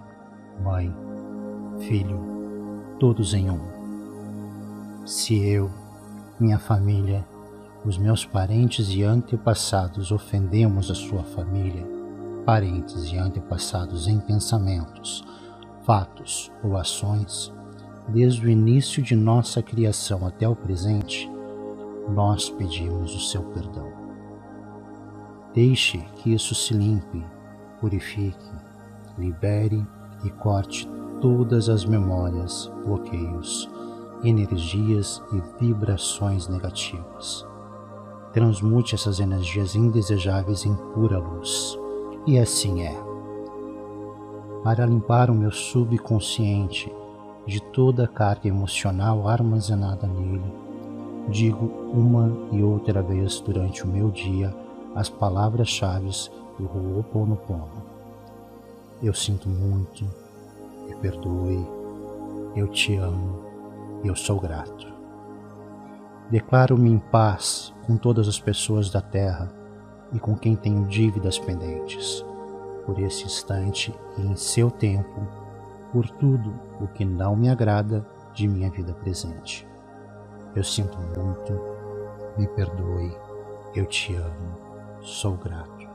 Mãe, 0.63 0.95
Filho, 1.81 2.21
todos 2.99 3.35
em 3.35 3.51
um. 3.51 3.61
Se 5.05 5.37
eu, 5.45 5.71
minha 6.39 6.59
família, 6.59 7.27
os 7.85 7.99
meus 7.99 8.25
parentes 8.25 8.89
e 8.91 9.03
antepassados 9.03 10.13
ofendemos 10.13 10.91
a 10.91 10.95
sua 10.95 11.25
família, 11.25 11.85
parentes 12.47 13.11
e 13.13 13.17
antepassados 13.17 14.07
em 14.07 14.21
pensamentos, 14.21 15.25
fatos 15.85 16.51
ou 16.63 16.77
ações, 16.77 17.53
desde 18.09 18.47
o 18.47 18.51
início 18.51 19.03
de 19.03 19.15
nossa 19.15 19.63
criação 19.63 20.27
até 20.27 20.49
o 20.49 20.57
presente, 20.57 21.31
nós 22.09 22.49
pedimos 22.49 23.15
o 23.15 23.21
seu 23.21 23.43
perdão. 23.43 23.93
Deixe 25.55 25.99
que 26.17 26.33
isso 26.33 26.55
se 26.55 26.73
limpe, 26.75 27.25
purifique, 27.81 28.51
libere 29.19 29.87
e 30.25 30.31
corte 30.31 30.89
todas 31.21 31.69
as 31.69 31.85
memórias, 31.85 32.71
bloqueios, 32.85 33.69
energias 34.25 35.23
e 35.33 35.63
vibrações 35.65 36.49
negativas. 36.49 37.47
Transmute 38.33 38.95
essas 38.95 39.21
energias 39.21 39.75
indesejáveis 39.75 40.65
em 40.65 40.75
pura 40.95 41.19
luz. 41.19 41.79
E 42.27 42.39
assim 42.39 42.83
é. 42.83 43.12
Para 44.63 44.87
limpar 44.87 45.31
o 45.31 45.35
meu 45.35 45.51
subconsciente 45.51 46.93
de 47.47 47.61
toda 47.61 48.05
a 48.05 48.09
carga 48.09 48.49
emocional 48.49 49.29
armazenada 49.29 50.07
nele, 50.07 50.53
digo 51.29 51.67
uma 51.93 52.33
e 52.53 52.63
outra 52.63 53.03
vez 53.03 53.41
durante 53.41 53.85
o 53.85 53.89
meu 53.89 54.11
dia 54.11 54.55
as 54.95 55.09
palavras-chave 55.09 56.11
do 56.59 56.65
Ho'oponopono 56.65 57.93
eu 59.03 59.13
sinto 59.13 59.49
muito, 59.49 60.05
me 60.87 60.95
perdoe, 60.95 61.67
eu 62.55 62.69
te 62.69 62.95
amo, 62.95 63.41
eu 64.05 64.15
sou 64.15 64.39
grato. 64.39 64.87
Declaro-me 66.31 66.89
em 66.89 66.99
paz 66.99 67.75
com 67.85 67.97
todas 67.97 68.29
as 68.29 68.39
pessoas 68.39 68.91
da 68.91 69.01
terra 69.01 69.53
e 70.13 70.21
com 70.21 70.37
quem 70.37 70.55
tenho 70.55 70.87
dívidas 70.87 71.37
pendentes, 71.37 72.25
por 72.85 72.99
esse 72.99 73.25
instante 73.25 73.95
e 74.19 74.23
em 74.23 74.37
seu 74.37 74.71
tempo, 74.71 75.27
por 75.93 76.09
tudo 76.09 76.53
o 76.81 76.89
que 76.89 77.05
não 77.05 77.37
me 77.37 77.49
agrada 77.49 78.07
de 78.35 78.49
minha 78.49 78.71
vida 78.71 78.95
presente. 78.95 79.67
Eu 80.55 80.65
sinto 80.65 80.99
muito, 80.99 81.61
me 82.37 82.47
perdoe, 82.49 83.17
eu 83.75 83.87
te 83.87 84.15
amo, 84.15 84.59
sou 85.01 85.37
grato. 85.37 85.89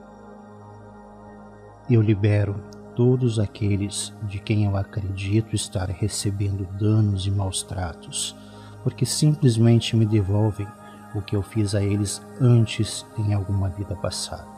Eu 1.90 2.02
libero 2.02 2.56
todos 2.96 3.40
aqueles 3.40 4.12
de 4.24 4.40
quem 4.40 4.66
eu 4.66 4.76
acredito 4.76 5.56
estar 5.56 5.88
recebendo 5.90 6.66
danos 6.80 7.28
e 7.28 7.32
maus 7.32 7.62
tratos, 7.62 8.36
porque 8.84 9.06
simplesmente 9.06 9.96
me 9.96 10.06
devolvem 10.06 10.68
o 11.14 11.22
que 11.22 11.36
eu 11.36 11.44
fiz 11.44 11.76
a 11.76 11.82
eles 11.82 12.22
antes 12.42 13.06
em 13.18 13.34
alguma 13.34 13.70
vida 13.70 13.96
passada. 13.96 14.57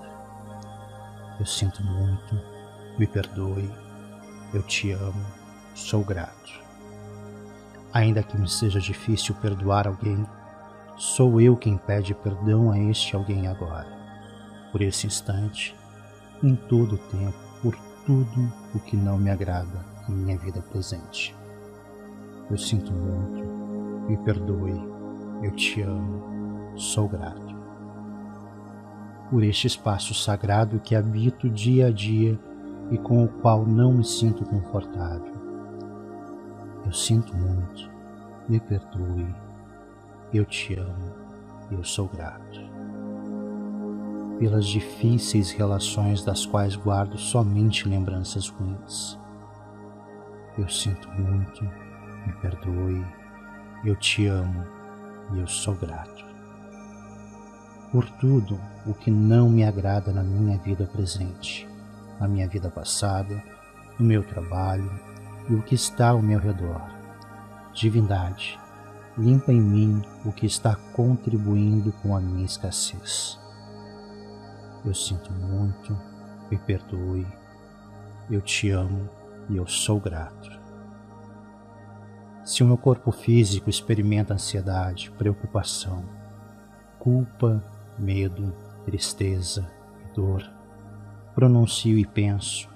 Eu 1.39 1.45
sinto 1.45 1.83
muito, 1.83 2.39
me 2.97 3.07
perdoe, 3.07 3.71
eu 4.53 4.61
te 4.63 4.91
amo, 4.91 5.25
sou 5.73 6.03
grato. 6.03 6.59
Ainda 7.93 8.21
que 8.21 8.37
me 8.37 8.47
seja 8.47 8.79
difícil 8.79 9.33
perdoar 9.35 9.87
alguém, 9.87 10.25
sou 10.97 11.39
eu 11.39 11.55
quem 11.55 11.77
pede 11.77 12.13
perdão 12.13 12.71
a 12.71 12.77
este 12.77 13.15
alguém 13.15 13.47
agora, 13.47 13.87
por 14.71 14.81
esse 14.81 15.07
instante, 15.07 15.75
em 16.43 16.55
todo 16.55 16.95
o 16.95 16.97
tempo 16.97 17.49
tudo 18.09 18.51
o 18.73 18.79
que 18.79 18.97
não 18.97 19.19
me 19.19 19.29
agrada 19.29 19.85
em 20.09 20.13
minha 20.13 20.35
vida 20.35 20.63
presente. 20.63 21.35
Eu 22.49 22.57
sinto 22.57 22.91
muito, 22.91 23.45
me 24.09 24.17
perdoe, 24.17 24.73
eu 25.43 25.51
te 25.51 25.83
amo, 25.83 26.73
sou 26.75 27.07
grato. 27.07 27.49
Por 29.30 29.43
este 29.43 29.67
espaço 29.67 30.13
sagrado 30.13 30.80
que 30.80 30.95
habito 30.95 31.49
dia 31.49 31.88
a 31.88 31.91
dia 31.91 32.39
e 32.89 32.97
com 32.97 33.23
o 33.23 33.27
qual 33.27 33.65
não 33.65 33.93
me 33.93 34.03
sinto 34.03 34.43
confortável. 34.43 35.34
Eu 36.86 36.91
sinto 36.91 37.36
muito, 37.36 37.89
me 38.47 38.59
perdoe, 38.59 39.27
eu 40.34 40.45
te 40.45 40.73
amo, 40.73 41.13
eu 41.69 41.84
sou 41.84 42.07
grato. 42.07 42.59
Pelas 44.39 44.65
difíceis 44.65 45.51
relações 45.51 46.23
das 46.23 46.45
quais 46.45 46.75
guardo 46.75 47.17
somente 47.17 47.88
lembranças 47.88 48.47
ruins. 48.47 49.19
Eu 50.57 50.67
sinto 50.67 51.07
muito, 51.11 51.63
me 52.25 52.34
perdoe, 52.41 53.05
eu 53.86 53.95
te 53.95 54.25
amo 54.25 54.63
e 55.34 55.39
eu 55.39 55.47
sou 55.47 55.75
grato. 55.75 56.28
Por 57.91 58.09
tudo 58.09 58.59
o 58.85 58.93
que 58.93 59.09
não 59.09 59.49
me 59.49 59.63
agrada 59.63 60.11
na 60.11 60.23
minha 60.23 60.57
vida 60.59 60.85
presente, 60.85 61.67
na 62.19 62.27
minha 62.27 62.47
vida 62.47 62.69
passada, 62.69 63.41
no 63.97 64.05
meu 64.05 64.23
trabalho 64.23 64.91
e 65.49 65.55
o 65.55 65.61
que 65.63 65.73
está 65.73 66.09
ao 66.09 66.21
meu 66.21 66.39
redor. 66.39 66.81
Divindade, 67.73 68.59
limpa 69.17 69.51
em 69.51 69.59
mim 69.59 70.01
o 70.23 70.31
que 70.31 70.45
está 70.45 70.75
contribuindo 70.93 71.91
com 72.03 72.15
a 72.15 72.21
minha 72.21 72.45
escassez. 72.45 73.39
Eu 74.85 74.93
sinto 74.93 75.31
muito, 75.33 75.97
me 76.49 76.57
perdoe, 76.57 77.27
eu 78.29 78.41
te 78.41 78.69
amo 78.69 79.09
e 79.49 79.57
eu 79.57 79.67
sou 79.67 79.99
grato. 79.99 80.59
Se 82.45 82.63
o 82.63 82.67
meu 82.67 82.77
corpo 82.77 83.11
físico 83.11 83.69
experimenta 83.69 84.33
ansiedade, 84.33 85.11
preocupação, 85.11 86.03
culpa, 86.97 87.63
medo, 88.00 88.54
tristeza 88.86 89.70
e 90.06 90.14
dor, 90.16 90.50
pronuncio 91.36 91.97
e 91.97 92.06
penso, 92.06 92.70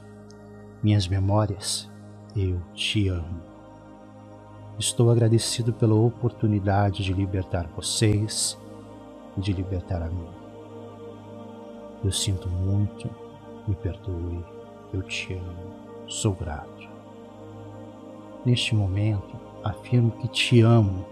minhas 0.81 1.07
memórias, 1.07 1.89
eu 2.35 2.59
te 2.73 3.07
amo. 3.07 3.41
Estou 4.77 5.11
agradecido 5.11 5.71
pela 5.71 5.95
oportunidade 5.95 7.03
de 7.03 7.13
libertar 7.13 7.67
vocês 7.75 8.57
e 9.37 9.41
de 9.41 9.53
libertar 9.53 10.01
a 10.01 10.09
mim. 10.09 10.27
Eu 12.03 12.11
sinto 12.11 12.49
muito, 12.49 13.09
me 13.67 13.75
perdoe, 13.75 14.43
eu 14.93 15.01
te 15.03 15.33
amo, 15.33 15.73
sou 16.07 16.33
grato. 16.33 16.89
Neste 18.45 18.75
momento, 18.75 19.39
afirmo 19.63 20.11
que 20.11 20.27
te 20.27 20.61
amo. 20.61 21.05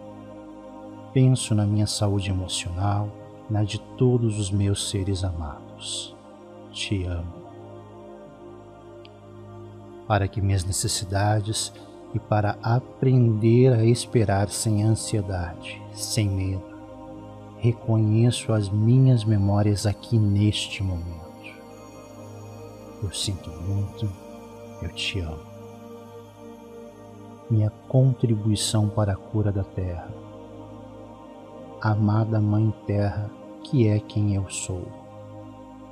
Penso 1.13 1.55
na 1.55 1.65
minha 1.65 1.87
saúde 1.87 2.29
emocional, 2.29 3.09
na 3.51 3.63
de 3.63 3.79
todos 3.97 4.39
os 4.39 4.49
meus 4.49 4.89
seres 4.89 5.23
amados. 5.25 6.15
Te 6.71 7.03
amo. 7.03 7.33
Para 10.07 10.27
que 10.27 10.41
minhas 10.41 10.63
necessidades 10.63 11.73
e 12.13 12.19
para 12.19 12.57
aprender 12.63 13.73
a 13.73 13.83
esperar 13.83 14.49
sem 14.49 14.83
ansiedade, 14.83 15.81
sem 15.93 16.29
medo, 16.29 16.63
reconheço 17.59 18.53
as 18.53 18.69
minhas 18.69 19.25
memórias 19.25 19.85
aqui 19.85 20.17
neste 20.17 20.81
momento. 20.81 21.21
Eu 23.03 23.11
sinto 23.11 23.49
muito, 23.49 24.09
eu 24.81 24.89
te 24.93 25.19
amo 25.19 25.51
minha 27.51 27.69
contribuição 27.89 28.87
para 28.87 29.11
a 29.11 29.15
cura 29.17 29.51
da 29.51 29.63
terra. 29.63 30.07
Amada 31.81 32.39
Mãe 32.39 32.73
Terra, 32.87 33.29
que 33.71 33.87
é 33.87 34.01
quem 34.01 34.35
eu 34.35 34.49
sou. 34.49 34.85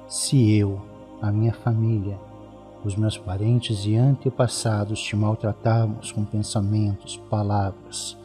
Se 0.05 0.53
eu, 0.57 0.81
a 1.21 1.31
minha 1.31 1.53
família, 1.53 2.19
os 2.83 2.97
meus 2.97 3.17
parentes 3.17 3.85
e 3.85 3.95
antepassados 3.95 4.99
te 4.99 5.15
maltratarmos 5.15 6.11
com 6.11 6.25
pensamentos, 6.25 7.15
palavras, 7.29 8.17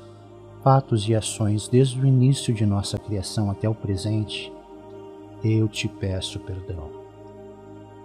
fatos 0.65 1.09
e 1.09 1.15
ações 1.15 1.69
desde 1.69 2.01
o 2.01 2.05
início 2.05 2.53
de 2.53 2.67
nossa 2.67 2.99
criação 2.99 3.49
até 3.49 3.69
o 3.69 3.75
presente, 3.77 4.53
eu 5.45 5.69
te 5.69 5.87
peço 5.87 6.41
perdão. 6.41 6.91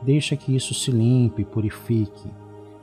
Deixa 0.03 0.35
que 0.35 0.55
isso 0.55 0.75
se 0.75 0.91
limpe, 0.91 1.43
purifique, 1.43 2.29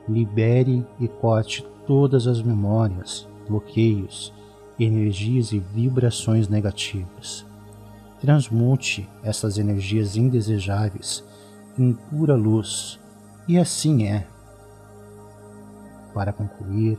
libere 0.09 0.85
e 0.99 1.07
corte 1.07 1.65
todas 1.85 2.27
as 2.27 2.41
memórias, 2.41 3.29
bloqueios, 3.47 4.33
energias 4.77 5.53
e 5.53 5.59
vibrações 5.59 6.49
negativas. 6.49 7.46
Transmute 8.19 9.07
essas 9.23 9.57
energias 9.57 10.17
indesejáveis 10.17 11.23
em 11.77 11.93
pura 11.93 12.35
luz, 12.35 12.99
e 13.47 13.57
assim 13.57 14.07
é. 14.07 14.27
Para 16.13 16.33
concluir, 16.33 16.97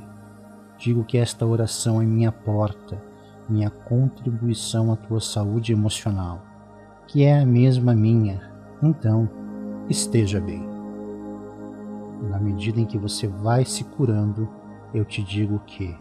digo 0.79 1.05
que 1.05 1.19
esta 1.19 1.45
oração 1.45 2.01
é 2.01 2.05
minha 2.05 2.31
porta, 2.31 3.03
minha 3.49 3.69
contribuição 3.69 4.93
à 4.93 4.97
tua 4.97 5.21
saúde 5.21 5.73
emocional, 5.73 6.41
que 7.07 7.25
é 7.25 7.41
a 7.41 7.47
mesma 7.47 7.95
minha. 7.95 8.41
Então, 8.81 9.29
esteja 9.89 10.41
bem. 10.41 10.65
Na 12.31 12.39
medida 12.39 12.81
em 12.81 12.85
que 12.85 12.99
você 12.99 13.27
vai 13.27 13.65
se 13.65 13.83
curando, 13.83 14.49
eu 14.95 15.05
te 15.05 15.23
digo 15.23 15.59
que 15.67 15.97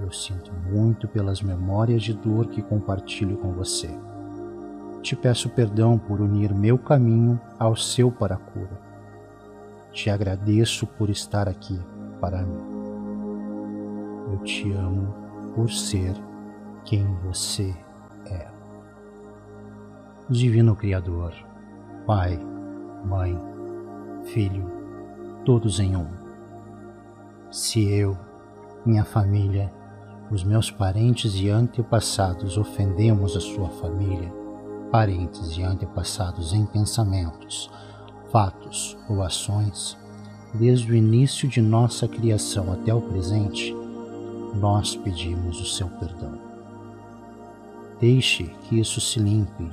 eu 0.00 0.10
sinto 0.12 0.52
muito 0.52 1.06
pelas 1.06 1.42
memórias 1.42 2.02
de 2.02 2.12
dor 2.12 2.46
que 2.48 2.62
compartilho 2.62 3.36
com 3.36 3.52
você. 3.52 3.90
Te 5.02 5.16
peço 5.16 5.48
perdão 5.50 5.98
por 5.98 6.20
unir 6.20 6.54
meu 6.54 6.78
caminho 6.78 7.40
ao 7.58 7.76
seu 7.76 8.10
para 8.10 8.34
a 8.34 8.38
cura. 8.38 8.80
Te 9.92 10.10
agradeço 10.10 10.86
por 10.86 11.10
estar 11.10 11.48
aqui 11.48 11.78
para 12.20 12.42
mim. 12.42 12.62
Eu 14.32 14.38
te 14.38 14.72
amo 14.72 15.14
por 15.54 15.70
ser 15.70 16.14
quem 16.84 17.04
você 17.24 17.74
é. 18.26 18.46
Divino 20.28 20.74
Criador, 20.74 21.34
Pai, 22.06 22.40
Mãe, 23.04 23.38
Filho, 24.24 24.70
todos 25.44 25.80
em 25.80 25.96
um 25.96 26.22
se 27.52 27.86
eu, 27.86 28.16
minha 28.84 29.04
família, 29.04 29.70
os 30.32 30.42
meus 30.42 30.70
parentes 30.70 31.34
e 31.34 31.50
antepassados 31.50 32.56
ofendemos 32.56 33.36
a 33.36 33.40
sua 33.40 33.68
família, 33.68 34.32
parentes 34.90 35.58
e 35.58 35.62
antepassados 35.62 36.54
em 36.54 36.64
pensamentos, 36.64 37.70
fatos 38.30 38.96
ou 39.10 39.22
ações, 39.22 39.94
desde 40.54 40.90
o 40.90 40.94
início 40.94 41.46
de 41.46 41.60
nossa 41.60 42.08
criação 42.08 42.72
até 42.72 42.94
o 42.94 43.02
presente, 43.02 43.76
nós 44.54 44.96
pedimos 44.96 45.60
o 45.60 45.66
seu 45.66 45.86
perdão. 45.86 46.38
Deixe 48.00 48.44
que 48.62 48.80
isso 48.80 49.02
se 49.02 49.20
limpe, 49.20 49.70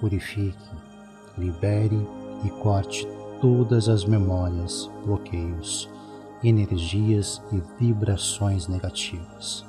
purifique, 0.00 0.70
libere 1.36 2.08
e 2.44 2.50
corte 2.62 3.08
todas 3.40 3.88
as 3.88 4.04
memórias, 4.04 4.88
bloqueios, 5.04 5.90
energias 6.44 7.42
e 7.50 7.60
vibrações 7.76 8.68
negativas. 8.68 9.65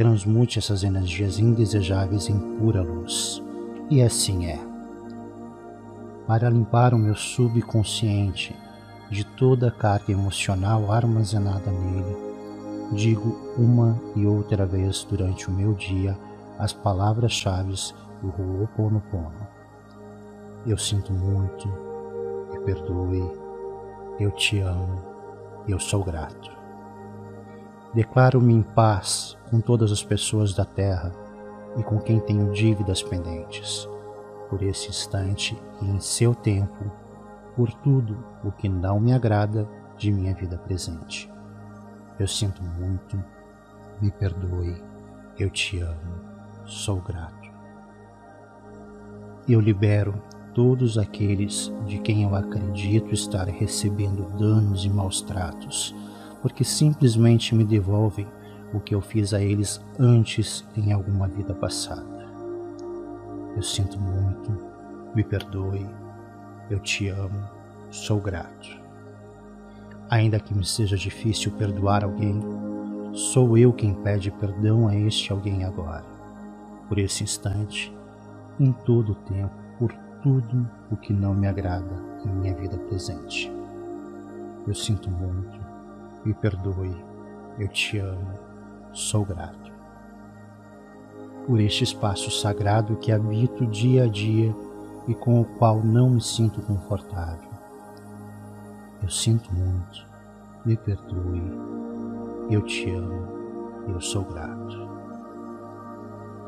Transmute 0.00 0.58
essas 0.58 0.82
energias 0.82 1.38
indesejáveis 1.38 2.30
em 2.30 2.38
pura 2.56 2.80
luz. 2.80 3.42
E 3.90 4.00
assim 4.00 4.46
é. 4.46 4.58
Para 6.26 6.48
limpar 6.48 6.94
o 6.94 6.98
meu 6.98 7.14
subconsciente 7.14 8.56
de 9.10 9.24
toda 9.24 9.68
a 9.68 9.70
carga 9.70 10.10
emocional 10.10 10.90
armazenada 10.90 11.70
nele, 11.70 12.16
digo 12.92 13.38
uma 13.58 14.00
e 14.16 14.24
outra 14.24 14.64
vez 14.64 15.04
durante 15.04 15.50
o 15.50 15.52
meu 15.52 15.74
dia 15.74 16.16
as 16.58 16.72
palavras-chave 16.72 17.74
do 18.22 18.28
Ho'oponopono. 18.28 19.46
Eu 20.66 20.78
sinto 20.78 21.12
muito, 21.12 21.68
me 22.50 22.58
perdoe, 22.60 23.30
eu 24.18 24.30
te 24.30 24.60
amo, 24.60 24.98
eu 25.68 25.78
sou 25.78 26.02
grato. 26.02 26.59
Declaro-me 27.92 28.54
em 28.54 28.62
paz 28.62 29.36
com 29.50 29.60
todas 29.60 29.90
as 29.90 30.02
pessoas 30.02 30.54
da 30.54 30.64
terra 30.64 31.12
e 31.76 31.82
com 31.82 31.98
quem 31.98 32.20
tenho 32.20 32.52
dívidas 32.52 33.02
pendentes, 33.02 33.88
por 34.48 34.62
esse 34.62 34.88
instante 34.88 35.60
e 35.82 35.86
em 35.86 35.98
seu 35.98 36.34
tempo, 36.34 36.90
por 37.56 37.72
tudo 37.72 38.24
o 38.44 38.52
que 38.52 38.68
não 38.68 39.00
me 39.00 39.12
agrada 39.12 39.68
de 39.96 40.12
minha 40.12 40.32
vida 40.34 40.56
presente. 40.56 41.30
Eu 42.18 42.28
sinto 42.28 42.62
muito, 42.62 43.22
me 44.00 44.10
perdoe, 44.10 44.80
eu 45.38 45.50
te 45.50 45.80
amo, 45.80 46.20
sou 46.66 47.00
grato. 47.00 47.50
Eu 49.48 49.60
libero 49.60 50.22
todos 50.54 50.96
aqueles 50.96 51.72
de 51.86 51.98
quem 51.98 52.22
eu 52.22 52.36
acredito 52.36 53.12
estar 53.12 53.48
recebendo 53.48 54.30
danos 54.38 54.84
e 54.84 54.90
maus 54.90 55.22
tratos, 55.22 55.94
porque 56.42 56.64
simplesmente 56.64 57.54
me 57.54 57.64
devolvem 57.64 58.26
o 58.72 58.80
que 58.80 58.94
eu 58.94 59.00
fiz 59.00 59.34
a 59.34 59.40
eles 59.40 59.80
antes 59.98 60.64
em 60.76 60.92
alguma 60.92 61.26
vida 61.28 61.54
passada. 61.54 62.28
Eu 63.56 63.62
sinto 63.62 63.98
muito, 63.98 64.56
me 65.14 65.24
perdoe, 65.24 65.86
eu 66.70 66.78
te 66.78 67.08
amo, 67.08 67.48
sou 67.90 68.20
grato. 68.20 68.80
Ainda 70.08 70.40
que 70.40 70.54
me 70.54 70.64
seja 70.64 70.96
difícil 70.96 71.52
perdoar 71.52 72.04
alguém, 72.04 72.40
Sou 73.12 73.58
eu 73.58 73.72
quem 73.72 73.92
pede 73.92 74.30
perdão 74.30 74.86
a 74.86 74.94
este 74.94 75.32
alguém 75.32 75.64
agora, 75.64 76.04
por 76.88 76.96
esse 76.96 77.24
instante, 77.24 77.92
em 78.58 78.70
todo 78.70 79.12
o 79.12 79.14
tempo, 79.16 79.52
por 79.80 79.92
tudo 80.22 80.70
o 80.92 80.96
que 80.96 81.12
não 81.12 81.34
me 81.34 81.48
agrada 81.48 81.90
em 82.24 82.28
minha 82.28 82.54
vida 82.54 82.78
presente. 82.78 83.52
Eu 84.64 84.74
sinto 84.76 85.10
muito, 85.10 85.59
me 86.24 86.34
perdoe, 86.34 87.02
eu 87.58 87.68
te 87.68 87.98
amo, 87.98 88.34
sou 88.92 89.24
grato. 89.24 89.70
Por 91.46 91.60
este 91.60 91.84
espaço 91.84 92.30
sagrado 92.30 92.96
que 92.96 93.10
habito 93.10 93.66
dia 93.66 94.04
a 94.04 94.06
dia 94.06 94.54
e 95.08 95.14
com 95.14 95.40
o 95.40 95.44
qual 95.44 95.82
não 95.82 96.10
me 96.10 96.20
sinto 96.20 96.60
confortável. 96.62 97.50
Eu 99.02 99.08
sinto 99.08 99.52
muito, 99.54 100.06
me 100.64 100.76
perdoe, 100.76 101.42
eu 102.50 102.62
te 102.62 102.90
amo, 102.90 103.88
eu 103.88 104.00
sou 104.00 104.22
grato. 104.24 104.90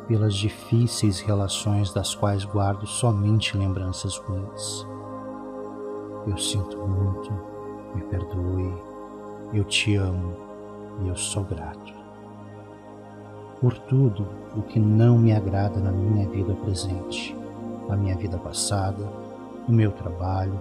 Pelas 0.07 0.35
difíceis 0.35 1.21
relações 1.21 1.95
das 1.95 2.15
quais 2.15 2.45
guardo 2.45 2.87
somente 2.87 3.57
lembranças 3.57 4.19
ruins. 4.19 4.87
Eu 6.27 6.37
sinto 6.37 6.77
muito, 6.87 7.33
me 7.95 8.03
perdoe, 8.03 8.92
eu 9.53 9.65
te 9.65 9.97
amo 9.97 10.35
e 11.03 11.09
eu 11.09 11.17
sou 11.17 11.45
grato. 11.45 11.93
Por 13.61 13.77
tudo 13.79 14.27
o 14.57 14.63
que 14.63 14.81
não 14.81 15.19
me 15.19 15.33
agrada 15.33 15.79
na 15.79 15.93
minha 15.93 16.29
vida 16.29 16.55
presente, 16.55 17.37
na 17.89 17.97
minha 17.97 18.17
vida 18.17 18.39
passada, 18.39 19.05
no 19.69 19.75
meu 19.75 19.93
trabalho 19.93 20.59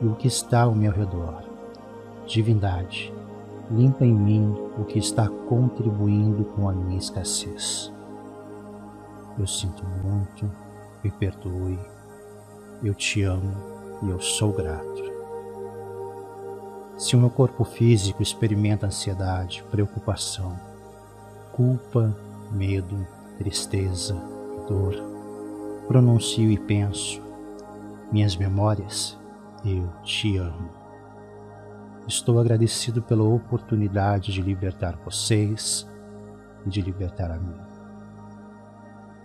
e 0.00 0.06
o 0.06 0.14
que 0.14 0.28
está 0.28 0.62
ao 0.62 0.74
meu 0.74 0.92
redor. 0.92 1.44
Divindade, 2.26 3.12
limpa 3.70 4.04
em 4.04 4.14
mim 4.14 4.54
o 4.78 4.84
que 4.84 4.98
está 4.98 5.28
contribuindo 5.28 6.44
com 6.44 6.68
a 6.68 6.72
minha 6.72 6.98
escassez. 6.98 7.92
Eu 9.38 9.46
sinto 9.46 9.82
muito, 10.04 10.50
me 11.02 11.10
perdoe, 11.10 11.78
eu 12.82 12.94
te 12.94 13.22
amo 13.22 13.54
e 14.02 14.10
eu 14.10 14.20
sou 14.20 14.52
grato. 14.52 15.15
Se 16.98 17.14
o 17.14 17.18
meu 17.18 17.28
corpo 17.28 17.62
físico 17.62 18.22
experimenta 18.22 18.86
ansiedade, 18.86 19.62
preocupação, 19.70 20.58
culpa, 21.52 22.16
medo, 22.50 23.06
tristeza 23.36 24.16
e 24.56 24.66
dor, 24.66 24.94
pronuncio 25.86 26.50
e 26.50 26.56
penso, 26.56 27.20
minhas 28.10 28.34
memórias, 28.34 29.14
eu 29.62 29.86
te 30.02 30.38
amo. 30.38 30.70
Estou 32.08 32.40
agradecido 32.40 33.02
pela 33.02 33.24
oportunidade 33.24 34.32
de 34.32 34.40
libertar 34.40 34.96
vocês 35.04 35.86
e 36.64 36.70
de 36.70 36.80
libertar 36.80 37.30
a 37.30 37.36
mim. 37.36 37.60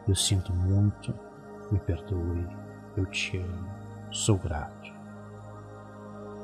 Eu 0.05 0.15
sinto 0.15 0.51
muito, 0.51 1.13
me 1.71 1.79
perdoe, 1.79 2.45
eu 2.97 3.05
te 3.05 3.37
amo, 3.37 3.69
sou 4.11 4.37
grato. 4.37 4.91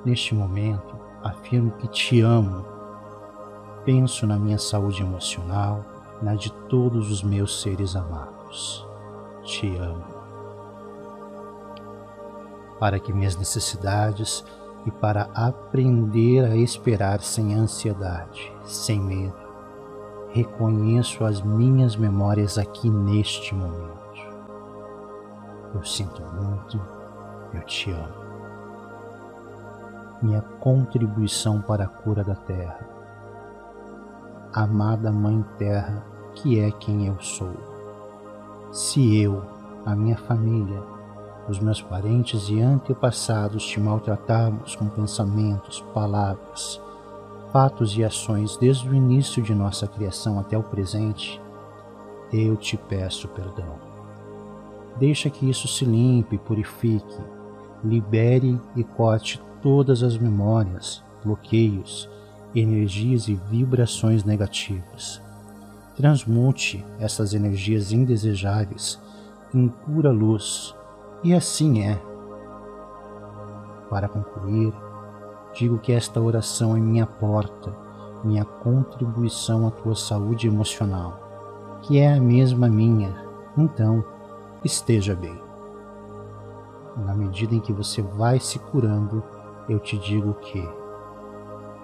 Neste 0.06 0.34
momento, 0.34 1.07
afirmo 1.24 1.72
que 1.72 1.88
te 1.88 2.22
amo. 2.22 2.66
Penso 3.86 4.28
na 4.28 4.38
minha 4.38 4.58
saúde 4.58 5.02
emocional, 5.02 5.84
na 6.22 6.36
de 6.36 6.52
todos 6.70 7.12
os 7.12 7.24
meus 7.24 7.62
seres 7.62 7.96
amados. 7.96 8.86
Te 9.44 9.78
amo. 9.78 10.04
Para 12.80 13.00
que 13.00 13.14
minhas 13.14 13.36
necessidades 13.36 14.44
e 14.86 14.92
para 14.92 15.30
aprender 15.34 16.46
a 16.46 16.56
esperar 16.56 17.22
sem 17.22 17.54
ansiedade, 17.54 18.52
sem 18.64 19.00
medo. 19.00 19.48
Reconheço 20.30 21.24
as 21.26 21.42
minhas 21.42 21.96
memórias 21.96 22.58
aqui 22.58 22.90
neste 22.90 23.56
momento. 23.56 23.98
Eu 25.74 25.84
sinto 25.84 26.22
muito, 26.22 26.80
eu 27.54 27.62
te 27.64 27.92
amo. 27.92 28.27
Minha 30.22 30.42
contribuição 30.60 31.62
para 31.62 31.84
a 31.84 31.88
cura 31.88 32.24
da 32.24 32.34
terra. 32.34 32.80
Amada 34.52 35.12
Mãe 35.12 35.46
Terra, 35.60 36.04
que 36.34 36.60
é 36.60 36.72
quem 36.72 37.06
eu 37.06 37.20
sou. 37.20 37.54
Se 38.72 39.22
eu, 39.22 39.44
a 39.86 39.96
minha 39.96 40.18
família, 40.18 40.82
os 41.48 41.60
meus 41.60 41.84
parentes 41.84 42.50
e 42.50 42.60
antepassados 42.60 43.64
te 43.64 43.80
maltratamos 43.80 44.76
com 44.76 44.90
pensamentos, 44.90 45.86
palavras, 45.94 46.82
fatos 47.52 47.96
e 47.96 48.04
ações 48.04 48.58
desde 48.58 48.90
o 48.90 48.96
início 48.96 49.44
de 49.44 49.54
nossa 49.54 49.86
criação 49.88 50.40
até 50.40 50.58
o 50.58 50.64
presente, 50.64 51.40
eu 52.34 52.58
te 52.58 52.76
peço 52.76 53.28
perdão. 53.28 53.76
Deixa 54.98 55.30
que 55.30 55.48
isso 55.48 55.68
se 55.68 55.86
limpe, 55.86 56.40
purifique, 56.40 57.22
libere 57.84 58.60
e 58.76 58.84
corte 58.84 59.40
todas 59.68 60.02
as 60.02 60.18
memórias, 60.18 61.04
bloqueios, 61.26 62.10
energias 62.56 63.28
e 63.28 63.36
vibrações 63.36 64.24
negativas. 64.24 65.22
Transmute 65.94 66.86
essas 67.02 67.34
energias 67.34 67.92
indesejáveis 67.92 68.98
em 69.54 69.68
pura 69.68 70.10
luz 70.10 70.74
e 71.22 71.34
assim 71.34 71.82
é. 71.82 72.02
Para 73.90 74.08
concluir, 74.08 74.74
digo 75.54 75.80
que 75.80 75.92
esta 75.92 76.22
oração 76.22 76.74
é 76.78 76.80
minha 76.80 77.06
porta, 77.06 77.76
minha 78.24 78.46
contribuição 78.46 79.68
à 79.68 79.72
tua 79.72 79.96
saúde 79.96 80.48
emocional, 80.48 81.78
que 81.82 82.00
é 82.00 82.14
a 82.14 82.22
mesma 82.22 82.70
minha. 82.70 83.14
Então, 83.58 84.02
esteja 84.64 85.14
bem. 85.14 85.38
Na 86.96 87.14
medida 87.14 87.54
em 87.54 87.60
que 87.60 87.74
você 87.74 88.02
vai 88.02 88.40
se 88.40 88.60
curando, 88.60 89.22
eu 89.68 89.80
te 89.80 89.98
digo 89.98 90.34
que 90.36 90.60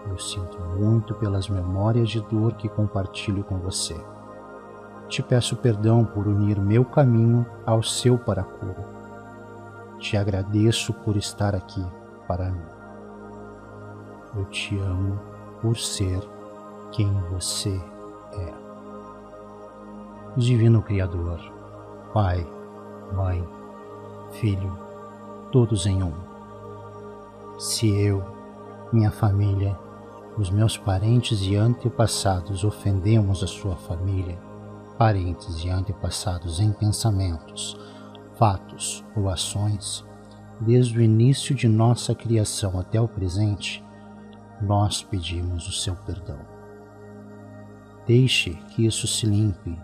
eu 0.07 0.17
sinto 0.17 0.59
muito 0.77 1.13
pelas 1.15 1.47
memórias 1.47 2.09
de 2.09 2.21
dor 2.21 2.53
que 2.53 2.67
compartilho 2.67 3.43
com 3.43 3.57
você. 3.57 3.95
Te 5.07 5.21
peço 5.21 5.55
perdão 5.55 6.03
por 6.03 6.27
unir 6.27 6.59
meu 6.59 6.83
caminho 6.83 7.45
ao 7.65 7.83
seu 7.83 8.17
para 8.17 8.41
a 8.41 8.45
cura 8.45 9.03
te 10.03 10.17
agradeço 10.17 10.93
por 10.93 11.15
estar 11.15 11.55
aqui 11.55 11.83
para 12.27 12.51
mim. 12.51 12.65
Eu 14.35 14.43
te 14.45 14.77
amo 14.77 15.17
por 15.61 15.77
ser 15.77 16.19
quem 16.91 17.09
você 17.31 17.81
é. 18.33 18.53
Divino 20.35 20.81
Criador, 20.81 21.39
Pai, 22.13 22.45
Mãe, 23.13 23.47
Filho, 24.31 24.77
todos 25.51 25.85
em 25.85 26.03
um. 26.03 26.32
Se 27.57 27.87
eu, 27.87 28.23
minha 28.91 29.11
família, 29.11 29.77
os 30.37 30.49
meus 30.49 30.75
parentes 30.75 31.41
e 31.43 31.55
antepassados 31.55 32.63
ofendemos 32.63 33.43
a 33.43 33.47
sua 33.47 33.75
família, 33.75 34.39
parentes 34.97 35.63
e 35.63 35.69
antepassados 35.69 36.59
em 36.59 36.71
pensamentos, 36.71 37.77
fatos 38.35 39.05
ou 39.15 39.29
ações, 39.29 40.03
desde 40.59 40.97
o 40.97 41.01
início 41.01 41.53
de 41.53 41.67
nossa 41.67 42.15
criação 42.15 42.79
até 42.79 42.99
o 42.99 43.07
presente, 43.07 43.83
nós 44.59 45.03
pedimos 45.03 45.67
o 45.67 45.71
seu 45.71 45.95
perdão. 45.95 46.39
Deixe 48.07 48.51
que 48.69 48.85
isso 48.85 49.07
se 49.07 49.27
limpe, 49.27 49.79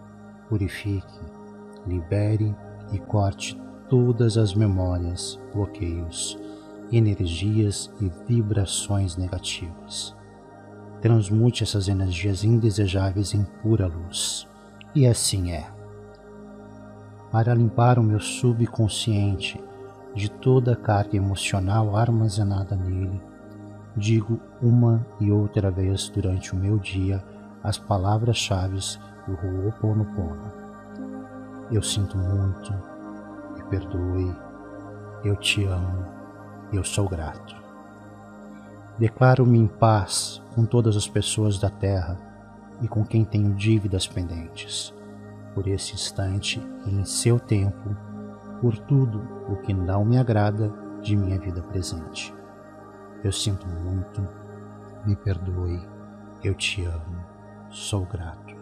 purifique, 0.48 1.20
libere 1.86 2.56
e 2.92 2.98
corte 2.98 3.60
todas 3.88 4.38
as 4.38 4.56
memórias, 4.56 5.40
bloqueios, 5.54 6.39
energias 6.92 7.92
e 8.00 8.12
vibrações 8.28 9.16
negativas. 9.16 10.16
Transmute 11.02 11.64
essas 11.64 11.88
energias 11.88 12.44
indesejáveis 12.44 13.34
em 13.34 13.44
pura 13.62 13.88
luz. 13.88 14.48
E 14.94 15.06
assim 15.06 15.52
é 15.52 15.80
para 17.32 17.54
limpar 17.54 18.00
o 18.00 18.04
meu 18.04 18.20
subconsciente 18.20 19.62
de 20.16 20.30
toda 20.30 20.74
a 20.74 20.76
carga 20.76 21.16
emocional 21.16 21.96
armazenada 21.96 22.76
nele, 22.76 23.22
digo 23.96 24.40
uma 24.62 25.06
e 25.20 25.32
outra 25.32 25.70
vez 25.70 26.10
durante 26.10 26.54
o 26.54 26.58
meu 26.58 26.78
dia 26.80 27.24
as 27.64 27.78
palavras-chave 27.78 28.80
do 29.28 29.34
Ho'oponopono. 29.34 30.52
Eu 31.72 31.84
sinto 31.84 32.18
muito, 32.18 32.74
me 33.56 33.64
perdoe, 33.70 34.36
eu 35.24 35.36
te 35.36 35.64
amo, 35.66 36.06
eu 36.72 36.84
sou 36.84 37.08
grato. 37.08 37.56
Declaro-me 38.98 39.58
em 39.58 39.68
paz 39.68 40.42
com 40.54 40.66
todas 40.66 40.96
as 40.98 41.08
pessoas 41.08 41.58
da 41.58 41.70
terra 41.70 42.18
e 42.82 42.88
com 42.88 43.06
quem 43.06 43.24
tenho 43.24 43.54
dívidas 43.54 44.08
pendentes 44.08 44.94
por 45.54 45.68
esse 45.68 45.94
instante 45.94 46.62
e 46.86 46.90
em 46.90 47.04
seu 47.04 47.40
tempo, 47.40 47.96
por 48.62 48.78
tudo 48.78 49.22
o 49.48 49.58
que 49.58 49.74
não 49.74 50.06
me 50.06 50.18
agrada 50.18 50.72
de 51.02 51.16
minha 51.16 51.40
vida 51.40 51.62
presente. 51.62 52.34
Eu 53.24 53.32
sinto 53.32 53.68
muito, 53.68 54.26
me 55.06 55.16
perdoe, 55.16 55.82
eu 56.44 56.54
te 56.54 56.86
amo, 56.86 57.26
sou 57.70 58.06
grato. 58.06 58.56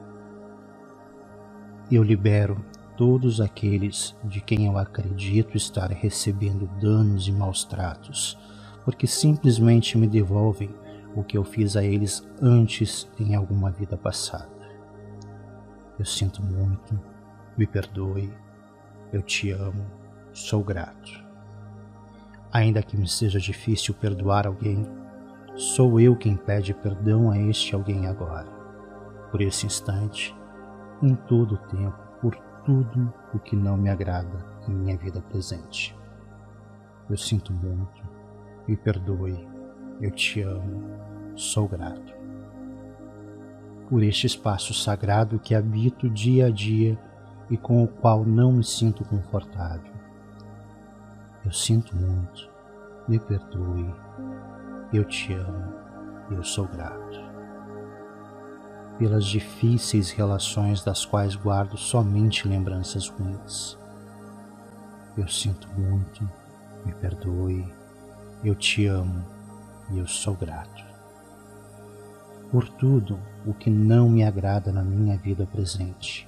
Eu 1.91 2.03
libero 2.03 2.58
todos 2.98 3.39
aqueles 3.39 4.18
de 4.24 4.41
quem 4.41 4.66
eu 4.66 4.78
acredito 4.78 5.56
estar 5.56 5.91
recebendo 5.91 6.68
danos 6.82 7.28
e 7.28 7.32
maus 7.32 7.64
tratos, 7.64 8.38
porque 8.84 9.06
simplesmente 9.06 9.98
me 9.98 10.08
devolvem 10.08 10.74
o 11.16 11.24
que 11.24 11.38
eu 11.38 11.43
fiz 11.43 11.78
a 11.78 11.84
eles 11.84 12.28
antes 12.41 13.08
em 13.20 13.36
alguma 13.36 13.70
vida 13.70 13.95
passada. 13.95 14.50
Eu 15.98 16.06
sinto 16.06 16.41
muito, 16.41 17.00
me 17.56 17.68
perdoe, 17.68 18.34
eu 19.14 19.22
te 19.22 19.52
amo, 19.52 19.86
sou 20.34 20.64
grato. 20.64 21.24
Ainda 22.52 22.82
que 22.82 22.98
me 22.98 23.08
seja 23.08 23.39
difícil 23.39 23.93
perdoar 23.93 24.48
alguém, 24.48 24.88
sou 25.56 26.00
eu 26.00 26.16
quem 26.16 26.36
pede 26.36 26.74
perdão 26.74 27.30
a 27.30 27.38
este 27.38 27.76
alguém 27.76 28.08
agora, 28.08 28.48
por 29.30 29.39
esse 29.41 29.68
instante, 29.68 30.36
em 31.02 31.14
todo 31.14 31.56
o 31.56 31.58
tempo, 31.58 32.07
tudo 32.68 33.13
o 33.34 33.39
que 33.39 33.55
não 33.55 33.78
me 33.78 33.89
agrada 33.89 34.45
em 34.68 34.74
minha 34.74 34.97
vida 34.97 35.22
presente. 35.22 35.97
Eu 37.09 37.15
sinto 37.18 37.53
muito, 37.53 38.03
me 38.68 38.76
perdoe, 38.76 39.47
eu 40.01 40.11
te 40.11 40.41
amo, 40.41 40.84
sou 41.34 41.65
grato 41.65 42.18
por 43.89 44.03
este 44.03 44.28
espaço 44.28 44.74
sagrado 44.74 45.39
que 45.39 45.55
habito 45.55 46.09
dia 46.09 46.47
a 46.47 46.49
dia 46.49 46.99
e 47.49 47.55
com 47.55 47.82
o 47.82 47.88
qual 47.88 48.26
não 48.26 48.51
me 48.51 48.63
sinto 48.63 49.05
confortável. 49.05 49.93
Eu 51.45 51.51
sinto 51.53 51.95
muito, 51.95 52.49
me 53.07 53.18
perdoe, 53.18 53.95
eu 54.91 55.05
te 55.05 55.34
amo, 55.34 55.74
eu 56.32 56.43
sou 56.43 56.68
grato. 56.68 57.26
Pelas 58.98 59.26
difíceis 59.26 60.10
relações 60.10 60.84
das 60.84 61.06
quais 61.06 61.36
guardo 61.36 61.78
somente 61.78 62.48
lembranças 62.48 63.08
ruins. 63.08 63.78
Eu 65.16 65.28
sinto 65.28 65.68
muito, 65.78 66.28
me 66.86 66.93
perdoe, 66.93 67.68
eu 68.43 68.56
te 68.56 68.88
amo 68.88 69.26
e 69.91 70.00
eu 70.00 70.08
sou 70.08 70.36
grato 70.36 70.88
por 72.52 72.68
tudo 72.68 73.20
o 73.45 73.54
que 73.54 73.70
não 73.70 74.10
me 74.10 74.24
agrada 74.24 74.72
na 74.72 74.84
minha 74.84 75.18
vida 75.18 75.45
presente, 75.45 76.28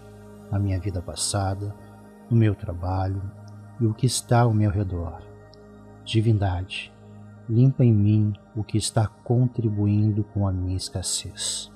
na 0.52 0.60
minha 0.60 0.80
vida 0.80 1.02
passada, 1.02 1.74
no 2.30 2.36
meu 2.36 2.54
trabalho 2.56 3.22
e 3.80 3.86
o 3.86 3.94
que 3.94 4.06
está 4.06 4.42
ao 4.42 4.54
meu 4.54 4.70
redor. 4.70 5.22
Divindade, 6.04 6.92
limpa 7.48 7.84
em 7.86 7.94
mim 7.94 8.34
o 8.56 8.64
que 8.64 8.78
está 8.78 9.08
contribuindo 9.08 10.24
com 10.24 10.48
a 10.48 10.52
minha 10.52 10.76
escassez. 10.76 11.72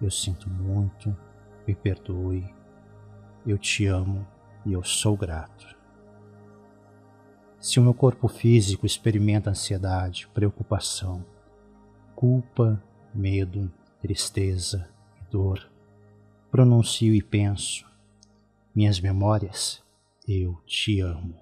Eu 0.00 0.10
sinto 0.10 0.50
muito, 0.50 1.16
me 1.66 1.74
perdoe, 1.74 2.44
eu 3.46 3.58
te 3.58 3.86
amo 3.86 4.26
e 4.66 4.72
eu 4.72 4.82
sou 4.82 5.16
grato. 5.16 5.74
Se 7.58 7.80
o 7.80 7.82
meu 7.82 7.94
corpo 7.94 8.28
físico 8.28 8.84
experimenta 8.84 9.50
ansiedade, 9.50 10.28
preocupação, 10.34 11.24
culpa 12.14 12.82
medo, 13.14 13.72
tristeza 14.00 14.88
e 15.20 15.30
dor, 15.30 15.70
pronuncio 16.50 17.14
e 17.14 17.22
penso: 17.22 17.86
minhas 18.74 19.00
memórias, 19.00 19.82
eu 20.26 20.60
te 20.66 21.00
amo. 21.00 21.38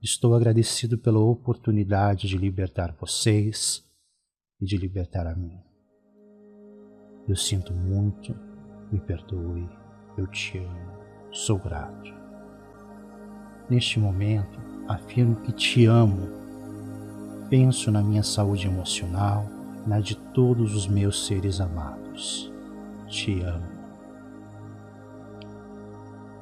Estou 0.00 0.34
agradecido 0.34 0.96
pela 0.96 1.18
oportunidade 1.18 2.28
de 2.28 2.38
libertar 2.38 2.92
vocês 2.92 3.84
e 4.60 4.64
de 4.64 4.76
libertar 4.76 5.26
a 5.26 5.34
mim. 5.34 5.65
Eu 7.28 7.34
sinto 7.34 7.74
muito, 7.74 8.34
me 8.90 9.00
perdoe, 9.00 9.68
eu 10.16 10.26
te 10.28 10.58
amo, 10.58 10.92
sou 11.32 11.58
grato. 11.58 12.14
Neste 13.68 13.98
momento, 13.98 14.60
afirmo 14.86 15.34
que 15.36 15.50
te 15.50 15.86
amo. 15.86 16.28
Penso 17.50 17.90
na 17.90 18.00
minha 18.00 18.22
saúde 18.22 18.68
emocional, 18.68 19.44
na 19.84 19.98
de 19.98 20.16
todos 20.16 20.74
os 20.76 20.86
meus 20.86 21.26
seres 21.26 21.60
amados. 21.60 22.52
Te 23.08 23.40
amo. 23.42 23.76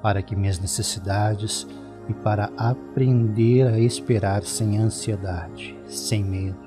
Para 0.02 0.22
que 0.22 0.36
minhas 0.36 0.58
necessidades 0.58 1.66
e 2.08 2.12
para 2.12 2.50
aprender 2.58 3.66
a 3.68 3.78
esperar 3.78 4.42
sem 4.42 4.76
ansiedade, 4.78 5.74
sem 5.86 6.22
medo, 6.22 6.63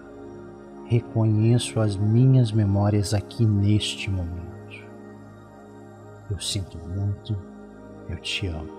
reconheço 0.88 1.80
as 1.80 1.98
minhas 1.98 2.52
memórias 2.52 3.14
aqui 3.14 3.46
neste 3.46 4.10
momento. 4.10 4.48
Eu 6.32 6.40
sinto 6.40 6.78
muito, 6.78 7.38
eu 8.10 8.18
te 8.18 8.48
amo. 8.48 8.70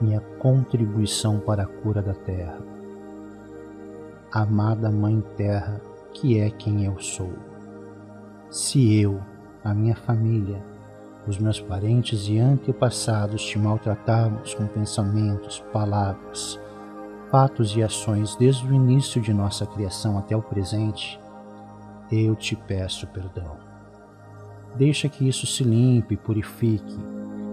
Minha 0.00 0.20
contribuição 0.38 1.38
para 1.38 1.62
a 1.62 1.66
cura 1.66 2.02
da 2.02 2.14
Terra. 2.14 2.58
Amada 4.32 4.90
Mãe 4.90 5.22
Terra, 5.36 5.80
que 6.12 6.38
é 6.38 6.50
quem 6.50 6.84
eu 6.84 6.98
sou. 7.00 7.32
Se 8.48 9.00
eu, 9.00 9.20
a 9.62 9.72
minha 9.74 9.94
família, 9.94 10.62
os 11.26 11.38
meus 11.38 11.60
parentes 11.60 12.28
e 12.28 12.38
antepassados 12.38 13.44
te 13.44 13.58
maltratamos 13.58 14.54
com 14.54 14.66
pensamentos, 14.66 15.60
palavras, 15.72 16.58
fatos 17.30 17.76
e 17.76 17.82
ações 17.82 18.36
desde 18.36 18.66
o 18.66 18.74
início 18.74 19.20
de 19.20 19.32
nossa 19.32 19.66
criação 19.66 20.18
até 20.18 20.36
o 20.36 20.42
presente, 20.42 21.20
eu 22.10 22.34
te 22.34 22.56
peço 22.56 23.06
perdão. 23.08 23.56
Deixa 24.76 25.08
que 25.08 25.28
isso 25.28 25.46
se 25.46 25.64
limpe, 25.64 26.16
purifique, 26.16 26.98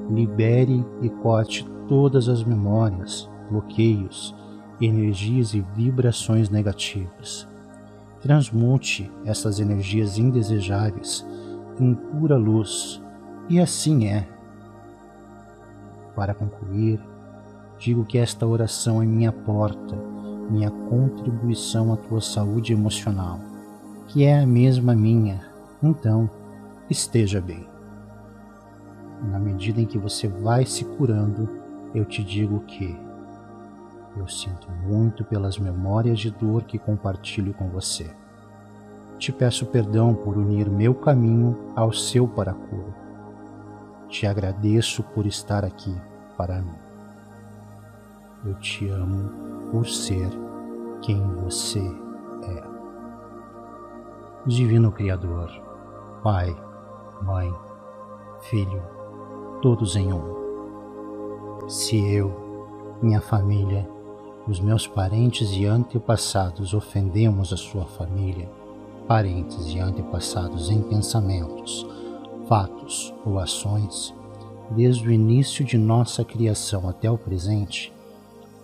libere 0.10 0.86
e 1.02 1.10
corte 1.10 1.66
todas 1.88 2.28
as 2.30 2.44
memórias, 2.44 3.30
bloqueios, 3.50 4.36
energias 4.80 5.54
e 5.54 5.62
vibrações 5.76 6.50
negativas 6.50 7.48
transmute 8.22 9.12
essas 9.26 9.60
energias 9.60 10.18
indesejáveis 10.18 11.26
em 11.80 11.94
pura 11.94 12.36
luz, 12.36 13.02
e 13.48 13.60
assim 13.60 14.08
é. 14.08 14.28
Para 16.16 16.34
concluir, 16.34 17.00
digo 17.78 18.06
que 18.06 18.18
esta 18.18 18.46
oração 18.46 19.02
é 19.02 19.06
minha 19.06 19.32
porta, 19.32 19.96
minha 20.50 20.72
contribuição 20.72 21.94
à 21.94 21.98
tua 21.98 22.22
saúde 22.22 22.74
emocional, 22.74 23.40
que 24.08 24.24
é 24.24 24.40
a 24.40 24.48
mesma 24.48 24.96
minha, 24.96 25.42
então 25.82 26.30
esteja 26.90 27.42
bem. 27.42 27.68
Na 29.32 29.40
medida 29.40 29.82
em 29.82 29.86
que 29.86 29.98
você 29.98 30.28
vai 30.28 30.66
se 30.66 30.86
curando, 30.86 31.50
eu 31.94 32.06
te 32.06 32.24
digo 32.24 32.60
que 32.62 32.98
eu 34.16 34.28
sinto 34.28 34.68
muito 34.84 35.24
pelas 35.24 35.58
memórias 35.58 36.20
de 36.20 36.32
dor 36.32 36.64
que 36.64 36.80
compartilho 36.80 37.54
com 37.54 37.70
você. 37.70 38.10
Te 39.18 39.32
peço 39.32 39.66
perdão 39.66 40.14
por 40.14 40.38
unir 40.38 40.70
meu 40.70 40.94
caminho 40.94 41.72
ao 41.76 41.92
seu 41.92 42.28
para 42.28 42.52
a 42.52 42.56
cura. 42.56 42.96
Te 44.10 44.26
agradeço 44.26 45.04
por 45.04 45.26
estar 45.26 45.66
aqui 45.66 45.96
para 46.38 46.62
mim. 46.62 46.87
Eu 48.46 48.54
te 48.56 48.88
amo 48.90 49.30
por 49.72 49.88
ser 49.88 50.30
quem 51.02 51.20
você 51.44 51.80
é. 51.80 52.64
Divino 54.46 54.92
Criador, 54.92 55.50
Pai, 56.24 56.56
Mãe, 57.22 57.54
Filho, 58.42 58.82
todos 59.62 59.96
em 59.96 60.14
um. 60.14 61.68
Se 61.68 61.98
eu, 61.98 62.98
minha 63.02 63.20
família, 63.20 63.90
os 64.48 64.60
meus 64.60 64.88
parentes 64.88 65.52
e 65.52 65.66
antepassados 65.66 66.74
ofendemos 66.74 67.52
a 67.52 67.58
sua 67.58 67.86
família, 67.86 68.50
parentes 69.08 69.68
e 69.68 69.80
antepassados 69.80 70.70
em 70.70 70.82
pensamentos, 70.82 71.86
fatos 72.48 73.14
ou 73.26 73.40
ações, 73.40 74.14
desde 74.70 75.08
o 75.08 75.12
início 75.12 75.66
de 75.66 75.78
nossa 75.78 76.24
criação 76.24 76.88
até 76.88 77.10
o 77.10 77.18
presente, 77.18 77.92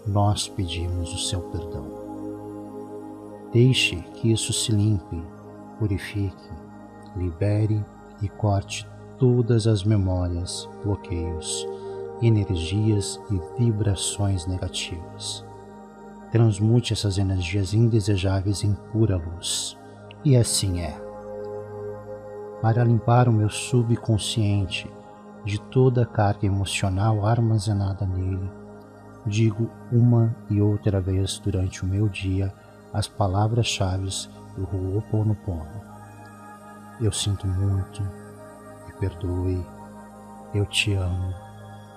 nós 0.05 0.47
pedimos 0.47 1.13
o 1.13 1.17
seu 1.17 1.41
perdão. 1.41 1.85
Deixe 3.51 3.97
que 4.15 4.31
isso 4.31 4.51
se 4.51 4.71
limpe, 4.71 5.21
purifique, 5.79 6.49
libere 7.15 7.83
e 8.21 8.29
corte 8.29 8.87
todas 9.17 9.67
as 9.67 9.83
memórias, 9.83 10.67
bloqueios, 10.83 11.67
energias 12.21 13.19
e 13.29 13.61
vibrações 13.61 14.45
negativas 14.47 15.45
transmute 16.33 16.93
essas 16.93 17.19
energias 17.19 17.75
indesejáveis 17.75 18.63
em 18.63 18.73
pura 18.91 19.17
luz. 19.17 19.77
E 20.25 20.35
assim 20.35 20.81
é. 20.81 20.99
Para 22.59 22.83
limpar 22.83 23.29
o 23.29 23.31
meu 23.31 23.51
subconsciente 23.51 24.91
de 25.45 25.61
toda 25.61 26.01
a 26.01 26.05
carga 26.07 26.47
emocional 26.47 27.23
armazenada 27.23 28.07
nele, 28.07 28.49
digo 29.25 29.69
uma 29.91 30.35
e 30.49 30.61
outra 30.61 30.99
vez 30.99 31.39
durante 31.39 31.83
o 31.83 31.87
meu 31.87 32.09
dia 32.09 32.53
as 32.93 33.07
palavras-chave 33.07 34.09
do 34.55 34.63
Ho'oponopono. 34.63 35.81
Eu 37.01 37.11
sinto 37.11 37.47
muito, 37.47 38.01
me 38.85 38.93
perdoe, 38.99 39.65
eu 40.53 40.65
te 40.65 40.93
amo, 40.93 41.33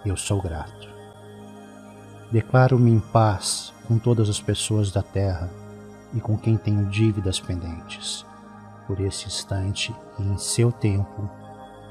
eu 0.04 0.16
sou 0.16 0.40
grato. 0.40 0.88
Declaro-me 2.30 2.90
em 2.90 3.00
paz 3.00 3.72
com 3.86 3.98
todas 3.98 4.28
as 4.28 4.40
pessoas 4.40 4.90
da 4.90 5.02
terra 5.02 5.50
e 6.14 6.20
com 6.20 6.36
quem 6.36 6.56
tenho 6.56 6.86
dívidas 6.86 7.38
pendentes, 7.38 8.24
por 8.86 9.00
esse 9.00 9.26
instante 9.26 9.94
e 10.18 10.22
em 10.22 10.38
seu 10.38 10.72
tempo, 10.72 11.28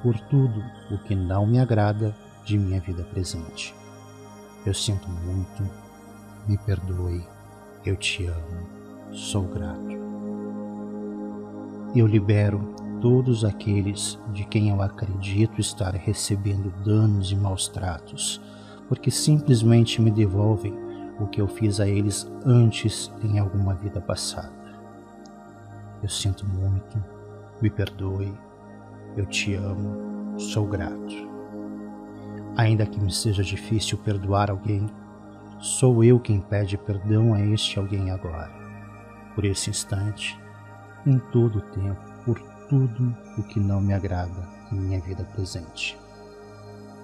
por 0.01 0.19
tudo 0.21 0.63
o 0.91 0.97
que 0.97 1.15
não 1.15 1.45
me 1.45 1.59
agrada 1.59 2.15
de 2.43 2.57
minha 2.57 2.79
vida 2.79 3.03
presente. 3.03 3.73
Eu 4.65 4.73
sinto 4.73 5.07
muito, 5.07 5.69
me 6.47 6.57
perdoe, 6.57 7.23
eu 7.85 7.95
te 7.95 8.25
amo, 8.25 8.67
sou 9.11 9.43
grato. 9.43 9.95
Eu 11.95 12.07
libero 12.07 12.73
todos 12.99 13.45
aqueles 13.45 14.19
de 14.33 14.43
quem 14.43 14.69
eu 14.69 14.81
acredito 14.81 15.61
estar 15.61 15.93
recebendo 15.93 16.73
danos 16.83 17.31
e 17.31 17.35
maus 17.35 17.67
tratos, 17.67 18.41
porque 18.89 19.11
simplesmente 19.11 20.01
me 20.01 20.09
devolvem 20.09 20.73
o 21.19 21.27
que 21.27 21.39
eu 21.39 21.47
fiz 21.47 21.79
a 21.79 21.87
eles 21.87 22.27
antes 22.43 23.11
em 23.23 23.37
alguma 23.37 23.75
vida 23.75 24.01
passada. 24.01 24.51
Eu 26.01 26.09
sinto 26.09 26.43
muito, 26.43 27.03
me 27.61 27.69
perdoe, 27.69 28.33
eu 29.15 29.27
te 29.27 29.53
amo, 29.53 30.39
sou 30.39 30.65
grato. 30.65 31.34
Ainda 32.57 32.85
que 32.85 32.99
me 32.99 33.11
seja 33.11 33.43
difícil 33.43 33.97
perdoar 33.97 34.49
alguém, 34.49 34.89
sou 35.59 36.01
eu 36.03 36.17
quem 36.17 36.39
pede 36.39 36.77
perdão 36.77 37.33
a 37.33 37.41
este 37.41 37.77
alguém 37.77 38.11
agora, 38.11 38.49
por 39.33 39.43
esse 39.43 39.69
instante, 39.69 40.39
em 41.05 41.19
todo 41.19 41.59
o 41.59 41.61
tempo, 41.61 41.99
por 42.23 42.39
tudo 42.69 43.13
o 43.37 43.43
que 43.43 43.59
não 43.59 43.81
me 43.81 43.93
agrada 43.93 44.47
em 44.71 44.75
minha 44.75 45.01
vida 45.01 45.25
presente. 45.35 45.97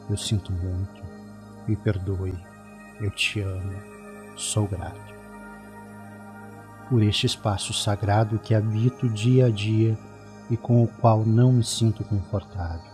Eu 0.09 0.15
sinto 0.15 0.53
muito, 0.53 1.03
me 1.67 1.75
perdoe, 1.75 2.33
eu 3.01 3.11
te 3.11 3.41
amo, 3.41 3.75
sou 4.37 4.65
grato. 4.65 5.13
Por 6.89 7.03
este 7.03 7.25
espaço 7.25 7.73
sagrado 7.73 8.39
que 8.39 8.55
habito 8.55 9.09
dia 9.09 9.47
a 9.47 9.49
dia 9.49 9.97
e 10.49 10.55
com 10.55 10.81
o 10.81 10.87
qual 10.87 11.25
não 11.25 11.51
me 11.51 11.63
sinto 11.63 12.05
confortável 12.05 12.90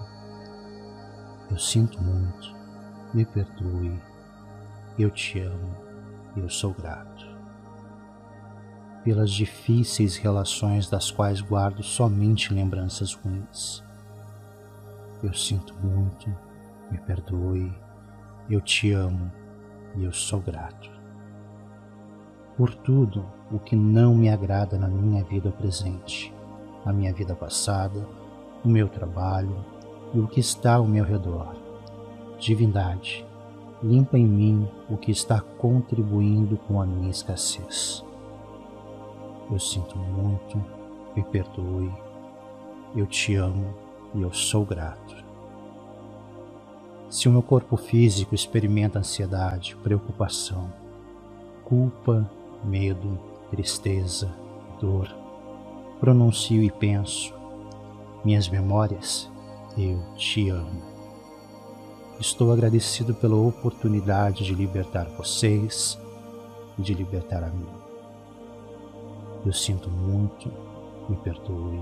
eu 1.49 1.57
sinto 1.57 2.01
muito, 2.01 2.55
me 3.13 3.25
perdoe, 3.25 3.99
eu 4.99 5.09
te 5.09 5.39
amo, 5.39 5.75
eu 6.35 6.49
sou 6.49 6.73
grato. 6.73 7.25
Pelas 9.03 9.31
difíceis 9.31 10.17
relações 10.17 10.89
das 10.89 11.09
quais 11.09 11.39
guardo 11.39 11.81
somente 11.81 12.53
lembranças 12.53 13.13
ruins. 13.13 13.83
Eu 15.23 15.33
sinto 15.33 15.73
muito, 15.75 16.29
me 16.91 16.97
perdoe, 16.97 17.73
eu 18.49 18.61
te 18.61 18.91
amo. 18.91 19.31
E 19.95 20.03
eu 20.03 20.13
sou 20.13 20.39
grato. 20.39 20.91
Por 22.55 22.75
tudo 22.75 23.25
o 23.51 23.57
que 23.57 23.75
não 23.75 24.13
me 24.13 24.29
agrada 24.29 24.77
na 24.77 24.87
minha 24.87 25.23
vida 25.23 25.49
presente, 25.51 26.31
na 26.85 26.93
minha 26.93 27.11
vida 27.11 27.35
passada, 27.35 28.07
no 28.63 28.71
meu 28.71 28.87
trabalho, 28.87 29.65
e 30.13 30.19
o 30.19 30.27
que 30.27 30.39
está 30.39 30.75
ao 30.75 30.85
meu 30.85 31.03
redor. 31.03 31.55
Divindade, 32.39 33.25
limpa 33.81 34.17
em 34.17 34.25
mim 34.25 34.67
o 34.89 34.97
que 34.97 35.11
está 35.11 35.39
contribuindo 35.39 36.57
com 36.67 36.81
a 36.81 36.85
minha 36.85 37.09
escassez. 37.09 38.03
Eu 39.51 39.59
sinto 39.59 39.97
muito, 39.97 40.63
me 41.15 41.23
perdoe, 41.23 41.91
eu 42.95 43.05
te 43.05 43.35
amo 43.35 43.73
e 44.13 44.21
eu 44.21 44.33
sou 44.33 44.65
grato. 44.65 45.15
Se 47.09 47.29
o 47.29 47.31
meu 47.31 47.41
corpo 47.41 47.77
físico 47.77 48.35
experimenta 48.35 48.99
ansiedade, 48.99 49.77
preocupação, 49.77 50.71
culpa, 51.63 52.29
medo, 52.63 53.17
tristeza, 53.49 54.29
dor, 54.79 55.07
pronuncio 55.99 56.61
e 56.61 56.69
penso, 56.69 57.33
minhas 58.25 58.49
memórias 58.49 59.31
eu 59.77 60.01
te 60.15 60.49
amo. 60.49 60.81
Estou 62.19 62.51
agradecido 62.51 63.13
pela 63.13 63.35
oportunidade 63.35 64.43
de 64.43 64.55
libertar 64.55 65.05
vocês 65.05 65.99
e 66.77 66.81
de 66.81 66.93
libertar 66.93 67.43
a 67.43 67.49
mim. 67.49 67.67
Eu 69.45 69.53
sinto 69.53 69.89
muito, 69.89 70.51
me 71.07 71.15
perdoe, 71.17 71.79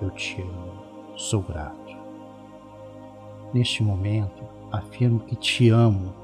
eu 0.00 0.10
te 0.10 0.40
amo, 0.40 0.72
sou 1.16 1.42
grato. 1.42 1.94
Neste 3.52 3.82
momento, 3.82 4.42
afirmo 4.72 5.20
que 5.20 5.36
te 5.36 5.68
amo. 5.68 6.14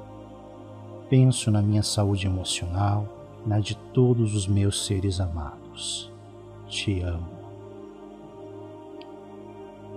Penso 1.11 1.51
na 1.51 1.61
minha 1.61 1.83
saúde 1.83 2.27
emocional, 2.27 3.07
na 3.47 3.61
de 3.61 3.77
todos 3.93 4.35
os 4.35 4.47
meus 4.47 4.87
seres 4.87 5.21
amados. 5.21 6.11
Te 6.67 7.03
amo 7.03 7.40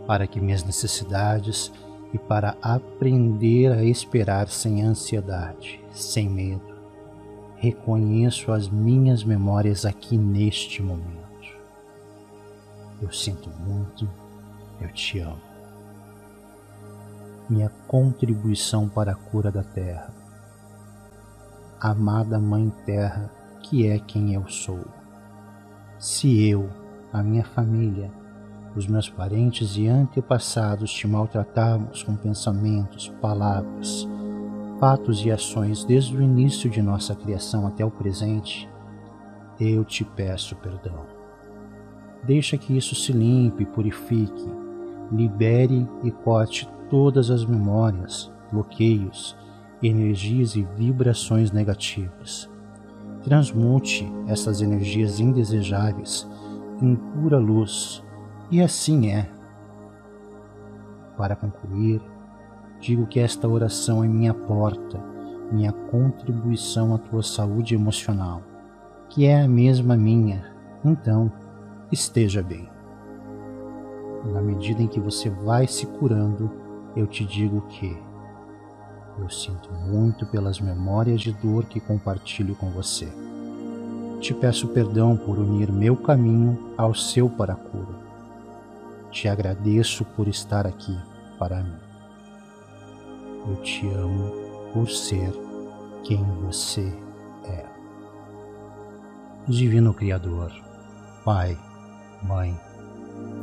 para 0.06 0.28
que 0.28 0.39
minhas 0.39 0.64
necessidades 0.64 1.72
e 2.14 2.18
para 2.18 2.56
aprender 2.62 3.72
a 3.72 3.84
esperar 3.84 4.47
sem 4.47 4.84
ansiedade, 4.84 5.84
sem 5.91 6.30
medo. 6.30 6.74
Reconheço 7.56 8.51
as 8.51 8.70
minhas 8.70 9.24
memórias 9.24 9.86
aqui 9.86 10.18
neste 10.18 10.82
momento. 10.82 11.24
Eu 13.01 13.12
sinto 13.12 13.49
muito, 13.49 14.08
eu 14.80 14.89
te 14.89 15.20
amo. 15.20 15.41
Minha 17.49 17.70
contribuição 17.88 18.88
para 18.88 19.14
a 19.14 19.16
cura 19.16 19.51
da 19.51 19.64
terra. 19.64 20.14
Amada 21.80 22.39
Mãe 22.39 22.72
Terra, 22.86 23.30
que 23.62 23.88
é 23.88 23.99
quem 23.99 24.34
eu 24.34 24.47
sou. 24.47 24.86
Se 25.99 26.47
eu, 26.47 26.70
a 27.12 27.22
minha 27.22 27.43
família, 27.43 28.10
os 28.76 28.88
meus 28.88 29.09
parentes 29.09 29.78
e 29.78 29.88
antepassados 29.88 30.91
te 30.91 31.07
maltratamos 31.07 32.01
com 32.03 32.15
pensamentos, 32.15 33.09
palavras, 33.21 34.07
fatos 34.80 35.24
e 35.24 35.32
ações 35.32 35.84
desde 35.84 36.17
o 36.17 36.21
início 36.21 36.69
de 36.69 36.82
nossa 36.82 37.15
criação 37.15 37.67
até 37.67 37.86
o 37.86 37.91
presente, 37.91 38.69
eu 39.59 39.86
te 39.86 40.03
peço 40.03 40.55
perdão. 40.55 41.05
Deixa 42.24 42.57
que 42.57 42.76
isso 42.76 42.95
se 42.95 43.11
limpe, 43.11 43.65
purifique, 43.65 44.49
libere 45.11 45.88
e 46.03 46.09
corte 46.09 46.67
todas 46.89 47.30
as 47.30 47.45
memórias, 47.45 48.32
bloqueios, 48.51 49.38
energias 49.82 50.55
e 50.55 50.63
vibrações 50.76 51.51
negativas. 51.51 52.49
Transmute 53.24 54.11
essas 54.28 54.61
energias 54.61 55.19
indesejáveis 55.19 56.28
em 56.82 56.95
pura 56.95 57.38
luz 57.38 58.03
e 58.52 58.62
assim 58.62 59.12
é. 59.12 59.30
Para 61.18 61.36
concluir, 61.36 62.02
digo 62.80 63.06
que 63.06 63.20
esta 63.20 63.48
oração 63.48 64.04
é 64.04 64.08
minha 64.08 64.34
porta, 64.34 65.00
minha 65.52 65.72
contribuição 65.72 66.94
à 66.94 66.98
tua 66.98 67.22
saúde 67.22 67.76
emocional, 67.76 68.41
que 69.10 69.26
é 69.26 69.41
a 69.41 69.48
mesma 69.48 69.96
minha. 69.96 70.52
Então, 70.84 71.32
esteja 71.91 72.41
bem. 72.41 72.68
Na 74.26 74.41
medida 74.41 74.82
em 74.82 74.88
que 74.88 75.00
você 75.00 75.30
vai 75.30 75.68
se 75.68 75.86
curando, 75.86 76.52
eu 76.96 77.06
te 77.06 77.24
digo 77.26 77.62
que 77.70 77.98
eu 79.20 79.30
sinto 79.30 79.72
muito 79.72 80.26
pelas 80.26 80.60
memórias 80.60 81.22
de 81.22 81.32
dor 81.32 81.66
que 81.66 81.80
compartilho 81.80 82.56
com 82.56 82.72
você. 82.72 83.08
Te 84.20 84.34
peço 84.34 84.70
perdão 84.70 85.16
por 85.16 85.38
unir 85.38 85.72
meu 85.72 85.96
caminho 85.96 86.74
ao 86.78 86.96
seu 86.96 87.30
para 87.30 87.54
a 87.54 87.56
cura 87.56 88.03
te 89.14 89.30
agradeço 89.30 90.03
por 90.03 90.28
estar 90.28 90.66
aqui 90.66 90.97
para 91.38 91.61
mim. 91.61 91.78
Eu 93.47 93.55
te 93.57 93.88
amo 93.89 94.32
por 94.74 94.89
ser 94.89 95.32
quem 96.03 96.24
você 96.41 96.91
é. 97.45 97.64
Divino 99.47 99.93
Criador, 99.93 100.51
Pai, 101.24 101.55
Mãe, 102.24 102.59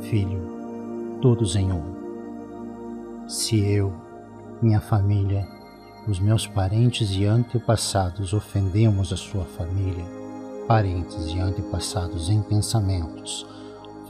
Filho, 0.01 1.17
todos 1.21 1.55
em 1.55 1.71
um. 1.71 3.29
Se 3.29 3.57
eu, 3.57 3.93
minha 4.61 4.81
família, 4.81 5.47
os 6.05 6.19
meus 6.19 6.45
parentes 6.45 7.11
e 7.11 7.25
antepassados 7.25 8.33
ofendemos 8.33 9.13
a 9.13 9.17
sua 9.17 9.45
família, 9.45 10.03
parentes 10.67 11.27
e 11.27 11.39
antepassados 11.39 12.29
em 12.29 12.41
pensamentos, 12.41 13.47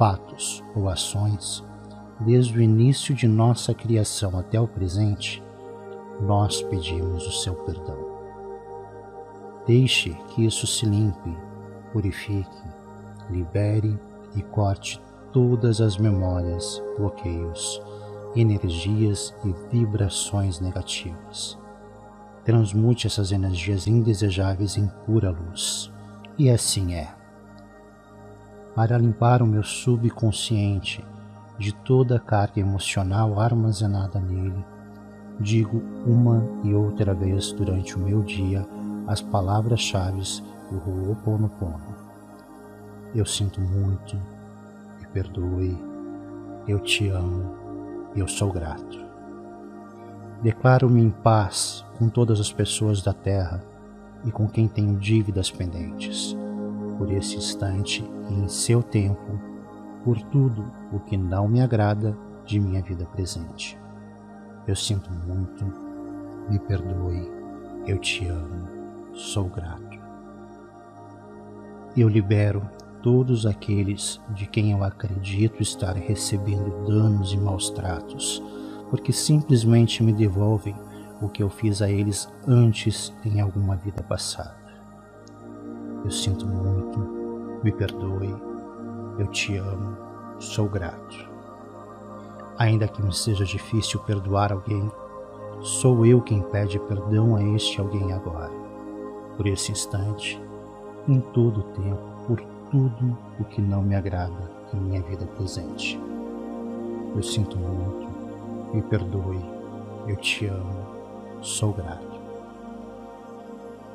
fatos 0.02 0.64
ou 0.76 0.90
ações, 0.90 1.64
desde 2.22 2.58
o 2.58 2.62
início 2.62 3.14
de 3.14 3.28
nossa 3.28 3.72
criação 3.72 4.36
até 4.36 4.60
o 4.60 4.68
presente, 4.68 5.44
nós 6.20 6.60
pedimos 6.64 7.28
o 7.28 7.32
seu 7.32 7.54
perdão. 7.54 8.00
Deixe 9.68 10.10
que 10.30 10.44
isso 10.44 10.66
se 10.66 10.88
limpe, 10.88 11.38
purifique, 11.94 12.64
libere 13.30 13.96
e 14.36 14.42
corte 14.42 15.00
todas 15.32 15.80
as 15.80 15.98
memórias, 15.98 16.82
bloqueios, 16.98 17.80
energias 18.36 19.36
e 19.46 19.54
vibrações 19.70 20.60
negativas. 20.60 21.60
Transmute 22.44 23.06
essas 23.06 23.32
energias 23.32 23.86
indesejáveis 23.86 24.78
em 24.78 24.88
pura 25.06 25.30
luz. 25.30 25.94
E 26.40 26.50
assim 26.50 26.96
é. 26.96 27.21
Para 28.76 28.98
limpar 28.98 29.42
o 29.42 29.46
meu 29.46 29.64
subconsciente 29.64 31.04
de 31.58 31.74
toda 31.74 32.16
a 32.16 32.20
carga 32.20 32.60
emocional 32.60 33.40
armazenada 33.40 34.20
nele, 34.20 34.66
digo 35.40 35.84
uma 36.06 36.44
e 36.64 36.74
outra 36.74 37.14
vez 37.14 37.52
durante 37.52 37.96
o 37.96 38.00
meu 38.00 38.22
dia 38.22 38.66
as 39.08 39.22
palavras-chave 39.22 40.22
do 40.72 40.78
Ho'oponopono. 40.78 41.96
Eu 43.14 43.26
sinto 43.26 43.60
muito, 43.60 44.16
me 45.00 45.08
perdoe, 45.08 45.78
eu 46.66 46.80
te 46.80 47.10
amo, 47.10 47.54
eu 48.16 48.28
sou 48.28 48.54
grato. 48.54 49.00
Declaro-me 50.42 51.02
em 51.02 51.10
paz 51.10 51.86
com 52.00 52.08
todas 52.08 52.40
as 52.40 52.52
pessoas 52.52 53.02
da 53.02 53.14
terra 53.14 53.62
e 54.24 54.32
com 54.32 54.48
quem 54.48 54.68
tenho 54.68 54.98
dívidas 54.98 55.52
pendentes, 55.52 56.36
por 56.98 57.12
esse 57.12 57.38
instante 57.38 58.04
e 58.30 58.34
em 58.34 58.48
seu 58.48 58.82
tempo, 58.82 59.40
por 60.04 60.22
tudo 60.24 60.66
o 60.92 61.00
que 61.00 61.18
não 61.18 61.48
me 61.48 61.62
agrada 61.62 62.18
de 62.46 62.60
minha 62.60 62.82
vida 62.82 63.06
presente. 63.06 63.80
Eu 64.68 64.76
sinto 64.76 65.12
muito, 65.12 65.66
me 66.50 66.60
perdoe, 66.60 67.32
eu 67.86 67.98
te 67.98 68.28
amo, 68.28 68.68
sou 69.14 69.46
grato. 69.46 70.00
Eu 71.96 72.08
libero 72.08 72.62
todos 73.02 73.46
aqueles 73.46 74.22
de 74.30 74.46
quem 74.46 74.72
eu 74.72 74.84
acredito 74.84 75.62
estar 75.62 75.96
recebendo 75.96 76.86
danos 76.86 77.34
e 77.34 77.38
maus 77.38 77.70
tratos, 77.70 78.42
porque 78.90 79.12
simplesmente 79.12 80.04
me 80.04 80.14
devolvem 80.14 80.76
o 81.22 81.28
que 81.28 81.44
eu 81.44 81.50
fiz 81.50 81.82
a 81.82 81.90
eles 81.90 82.30
antes 82.48 83.14
em 83.26 83.42
alguma 83.42 83.76
vida 83.76 84.02
passada. 84.04 84.61
Eu 86.04 86.12
sinto 86.12 86.48
muito, 86.48 87.00
me 87.64 87.72
perdoe, 87.72 88.36
eu 89.20 89.28
te 89.28 89.56
amo, 89.58 89.96
sou 90.40 90.68
grato. 90.68 91.30
Ainda 92.58 92.88
que 92.88 93.02
me 93.02 93.14
seja 93.14 93.46
difícil 93.46 94.00
perdoar 94.02 94.52
alguém, 94.52 94.92
sou 95.62 96.06
eu 96.06 96.22
quem 96.22 96.42
pede 96.42 96.80
perdão 96.80 97.36
a 97.36 97.44
este 97.44 97.80
alguém 97.80 98.14
agora, 98.14 98.52
por 99.38 99.46
esse 99.46 99.72
instante, 99.72 100.42
em 101.08 101.20
todo 101.20 101.60
o 101.60 101.64
tempo, 101.64 102.02
por 102.28 102.42
tudo 102.72 103.18
o 103.40 103.44
que 103.44 103.62
não 103.62 103.82
me 103.84 103.96
agrada 103.96 104.52
em 104.74 104.78
minha 104.78 105.02
vida 105.02 105.26
presente. 105.26 106.00
Eu 107.16 107.22
sinto 107.22 107.58
muito, 107.58 108.08
me 108.74 108.82
perdoe, 108.82 109.40
eu 110.08 110.16
te 110.16 110.48
amo, 110.48 110.86
sou 111.42 111.74
grato. 111.74 112.11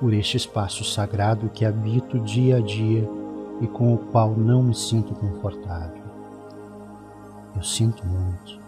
Por 0.01 0.13
este 0.13 0.37
espaço 0.37 0.85
sagrado 0.85 1.49
que 1.49 1.65
habito 1.65 2.19
dia 2.21 2.57
a 2.57 2.61
dia 2.61 3.09
e 3.61 3.67
com 3.67 3.95
o 3.95 3.99
qual 3.99 4.31
não 4.33 4.63
me 4.63 4.75
sinto 4.75 5.15
confortável. 5.15 6.05
Eu 7.55 7.63
sinto 7.63 8.07
muito, 8.07 8.61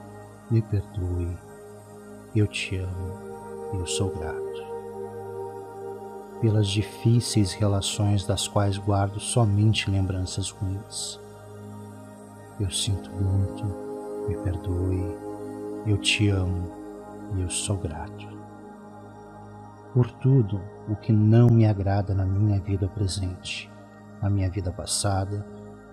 me 0.51 0.63
perdoe, 0.63 1.37
eu 2.35 2.47
te 2.47 2.77
amo, 2.77 3.13
eu 3.75 3.87
sou 3.87 4.11
grato. 4.11 4.67
Pelas 6.41 6.67
difíceis 6.69 7.53
relações 7.53 8.25
das 8.25 8.49
quais 8.49 8.79
guardo 8.79 9.21
somente 9.21 9.91
lembranças 9.91 10.51
ruins. 10.51 11.21
Eu 12.59 12.71
sinto 12.71 13.11
muito, 13.11 13.65
me 14.29 14.37
perdoe, 14.39 15.17
eu 15.87 15.99
te 15.99 16.29
amo. 16.29 16.79
E 17.37 17.43
eu 17.43 17.51
sou 17.51 17.77
grato. 17.77 18.28
Por 19.93 20.11
tudo 20.11 20.61
o 20.89 20.95
que 20.95 21.13
não 21.13 21.49
me 21.49 21.67
agrada 21.67 22.15
na 22.15 22.25
minha 22.25 22.61
vida 22.61 22.89
presente, 22.89 23.71
na 24.23 24.31
minha 24.31 24.51
vida 24.51 24.71
passada, 24.71 25.45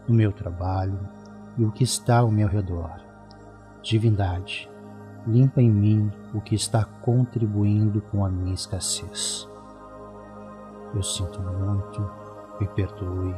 no 0.08 0.14
meu 0.14 0.32
trabalho 0.32 1.00
e 1.58 1.64
o 1.64 1.72
que 1.72 1.84
está 1.84 2.20
ao 2.20 2.32
meu 2.32 2.48
redor. 2.48 3.02
Divindade, 3.82 4.70
limpa 5.26 5.62
em 5.62 5.70
mim 5.70 6.12
o 6.34 6.42
que 6.42 6.56
está 6.56 6.84
contribuindo 6.84 8.02
com 8.02 8.26
a 8.26 8.30
minha 8.30 8.54
escassez 8.54 9.48
eu 10.96 11.04
sinto 11.04 11.42
muito, 11.42 12.10
me 12.60 12.68
perdoe, 12.68 13.36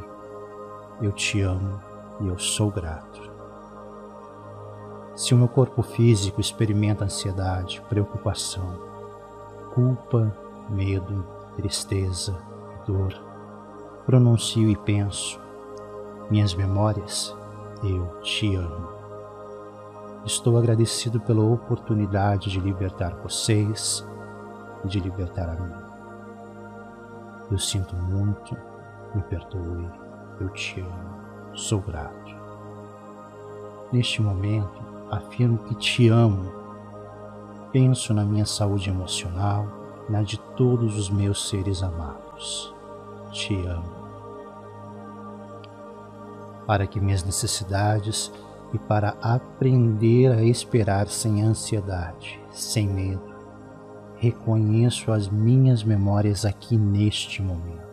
eu 1.01 1.11
te 1.11 1.41
amo 1.41 1.81
e 2.21 2.27
eu 2.27 2.37
sou 2.37 2.69
grato. 2.69 3.19
Se 5.15 5.33
o 5.33 5.37
meu 5.37 5.47
corpo 5.47 5.81
físico 5.81 6.39
experimenta 6.39 7.05
ansiedade, 7.05 7.81
preocupação, 7.89 8.79
culpa, 9.73 10.31
medo, 10.69 11.25
tristeza 11.55 12.37
e 12.75 12.91
dor, 12.91 13.13
pronuncio 14.05 14.69
e 14.69 14.75
penso, 14.75 15.39
minhas 16.29 16.53
memórias, 16.53 17.35
eu 17.83 18.05
te 18.21 18.55
amo. 18.55 18.89
Estou 20.25 20.57
agradecido 20.57 21.19
pela 21.19 21.43
oportunidade 21.43 22.49
de 22.49 22.59
libertar 22.59 23.15
vocês 23.15 24.05
e 24.83 24.87
de 24.87 24.99
libertar 24.99 25.49
a 25.49 25.61
mim. 25.61 25.73
Eu 27.49 27.57
sinto 27.57 27.95
muito, 27.95 28.57
me 29.15 29.21
perdoe, 29.21 29.89
eu 30.39 30.49
te 30.49 30.81
amo, 30.81 31.55
sou 31.55 31.79
grato. 31.79 32.35
Neste 33.91 34.21
momento, 34.21 34.83
afirmo 35.09 35.59
que 35.59 35.75
te 35.75 36.09
amo. 36.09 36.51
Penso 37.71 38.13
na 38.13 38.25
minha 38.25 38.45
saúde 38.45 38.89
emocional, 38.89 39.65
na 40.09 40.21
de 40.21 40.39
todos 40.55 40.97
os 40.97 41.09
meus 41.09 41.49
seres 41.49 41.83
amados. 41.83 42.73
Te 43.31 43.55
amo. 43.65 43.97
Para 46.65 46.87
que 46.87 46.99
minhas 46.99 47.23
necessidades 47.23 48.31
e 48.73 48.77
para 48.77 49.15
aprender 49.21 50.31
a 50.31 50.43
esperar 50.43 51.07
sem 51.07 51.41
ansiedade, 51.41 52.39
sem 52.51 52.87
medo, 52.87 53.35
reconheço 54.17 55.11
as 55.11 55.27
minhas 55.27 55.83
memórias 55.83 56.45
aqui 56.45 56.77
neste 56.77 57.41
momento. 57.41 57.87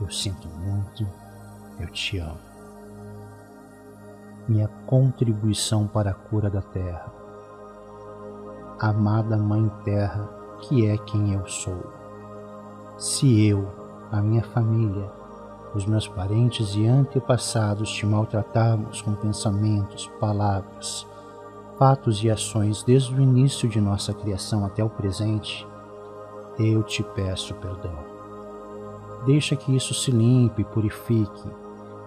Eu 0.00 0.10
sinto 0.10 0.48
muito, 0.48 1.06
eu 1.78 1.88
te 1.88 2.18
amo. 2.18 2.38
Minha 4.48 4.68
contribuição 4.86 5.86
para 5.86 6.10
a 6.10 6.14
cura 6.14 6.48
da 6.48 6.62
terra. 6.62 7.12
Amada 8.78 9.36
Mãe 9.36 9.70
Terra, 9.84 10.28
que 10.60 10.86
é 10.86 10.96
quem 10.98 11.34
eu 11.34 11.46
sou. 11.46 11.84
Se 12.98 13.46
eu, 13.46 13.68
a 14.10 14.20
minha 14.20 14.42
família, 14.42 15.10
os 15.74 15.84
meus 15.84 16.08
parentes 16.08 16.74
e 16.74 16.86
antepassados 16.86 17.90
te 17.90 18.06
maltratamos 18.06 19.02
com 19.02 19.14
pensamentos, 19.14 20.10
palavras, 20.18 21.06
fatos 21.78 22.24
e 22.24 22.30
ações 22.30 22.82
desde 22.82 23.14
o 23.14 23.20
início 23.20 23.68
de 23.68 23.80
nossa 23.80 24.14
criação 24.14 24.64
até 24.64 24.82
o 24.82 24.88
presente, 24.88 25.66
eu 26.58 26.82
te 26.82 27.02
peço 27.02 27.54
perdão. 27.54 27.98
Deixa 29.26 29.54
que 29.56 29.74
isso 29.76 29.92
se 29.92 30.10
limpe, 30.10 30.64
purifique, 30.64 31.50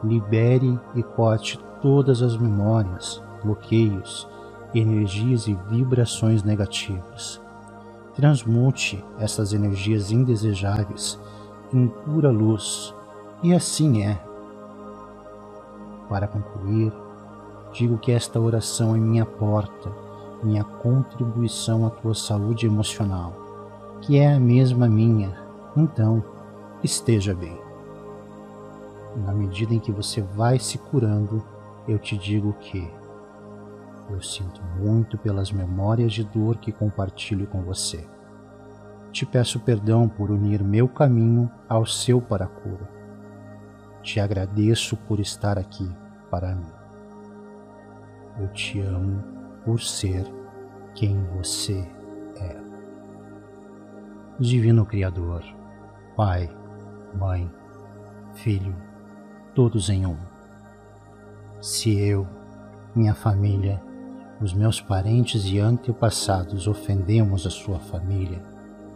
libere 0.04 0.80
e 0.96 1.04
corte 1.04 1.60
todas 1.82 2.22
as 2.22 2.36
memórias, 2.36 3.22
bloqueios, 3.44 4.28
energias 4.74 5.48
e 5.48 5.54
vibrações 5.70 6.44
negativas. 6.44 7.42
Transmute 8.20 9.04
essas 9.20 9.54
energias 9.54 10.12
indesejáveis 10.12 11.20
em 11.74 11.88
pura 11.88 12.30
luz, 12.30 12.94
e 13.42 13.54
assim 13.54 14.04
é. 14.04 14.20
Para 16.10 16.28
concluir, 16.28 16.92
Digo 17.72 17.98
que 17.98 18.12
esta 18.12 18.40
oração 18.40 18.96
é 18.96 19.00
minha 19.00 19.26
porta, 19.26 19.92
minha 20.44 20.64
contribuição 20.64 21.86
à 21.86 21.90
tua 21.90 22.16
saúde 22.16 22.66
emocional, 22.66 23.34
que 24.02 24.18
é 24.18 24.34
a 24.34 24.40
mesma 24.40 24.88
minha. 24.88 25.38
Então, 25.78 26.24
esteja 26.84 27.34
bem. 27.34 27.58
Na 29.16 29.34
medida 29.34 29.74
em 29.74 29.80
que 29.80 29.92
você 29.92 30.22
vai 30.22 30.58
se 30.58 30.78
curando, 30.78 31.44
eu 31.88 32.00
te 32.00 32.18
digo 32.18 32.54
que 32.60 32.90
eu 34.14 34.22
sinto 34.22 34.62
muito 34.80 35.18
pelas 35.18 35.52
memórias 35.52 36.12
de 36.12 36.24
dor 36.24 36.58
que 36.58 36.72
compartilho 36.72 37.48
com 37.48 37.62
você. 37.62 38.08
Te 39.12 39.26
peço 39.26 39.60
perdão 39.60 40.08
por 40.08 40.30
unir 40.30 40.64
meu 40.64 40.88
caminho 40.88 41.50
ao 41.68 41.86
seu 41.86 42.22
para 42.22 42.46
a 42.46 42.48
cura. 42.48 42.90
Te 44.02 44.20
agradeço 44.20 44.96
por 44.96 45.20
estar 45.20 45.58
aqui 45.58 45.90
para 46.30 46.56
mim. 46.56 46.72
Eu 48.40 48.48
te 48.50 48.80
amo 48.80 49.24
por 49.66 49.82
ser 49.82 50.26
quem 50.94 51.22
você 51.36 51.88
é. 52.38 52.56
Divino 54.40 54.86
Criador, 54.86 55.44
Pai, 56.16 56.50
Mãe, 57.14 57.52
Filho, 58.34 58.76
todos 59.54 59.90
em 59.90 60.06
um. 60.06 60.18
Se 61.60 62.00
eu, 62.00 62.26
minha 62.96 63.14
família, 63.14 63.82
os 64.42 64.54
meus 64.54 64.80
parentes 64.80 65.44
e 65.46 65.60
antepassados 65.60 66.68
ofendemos 66.68 67.46
a 67.46 67.50
sua 67.50 67.78
família, 67.78 68.42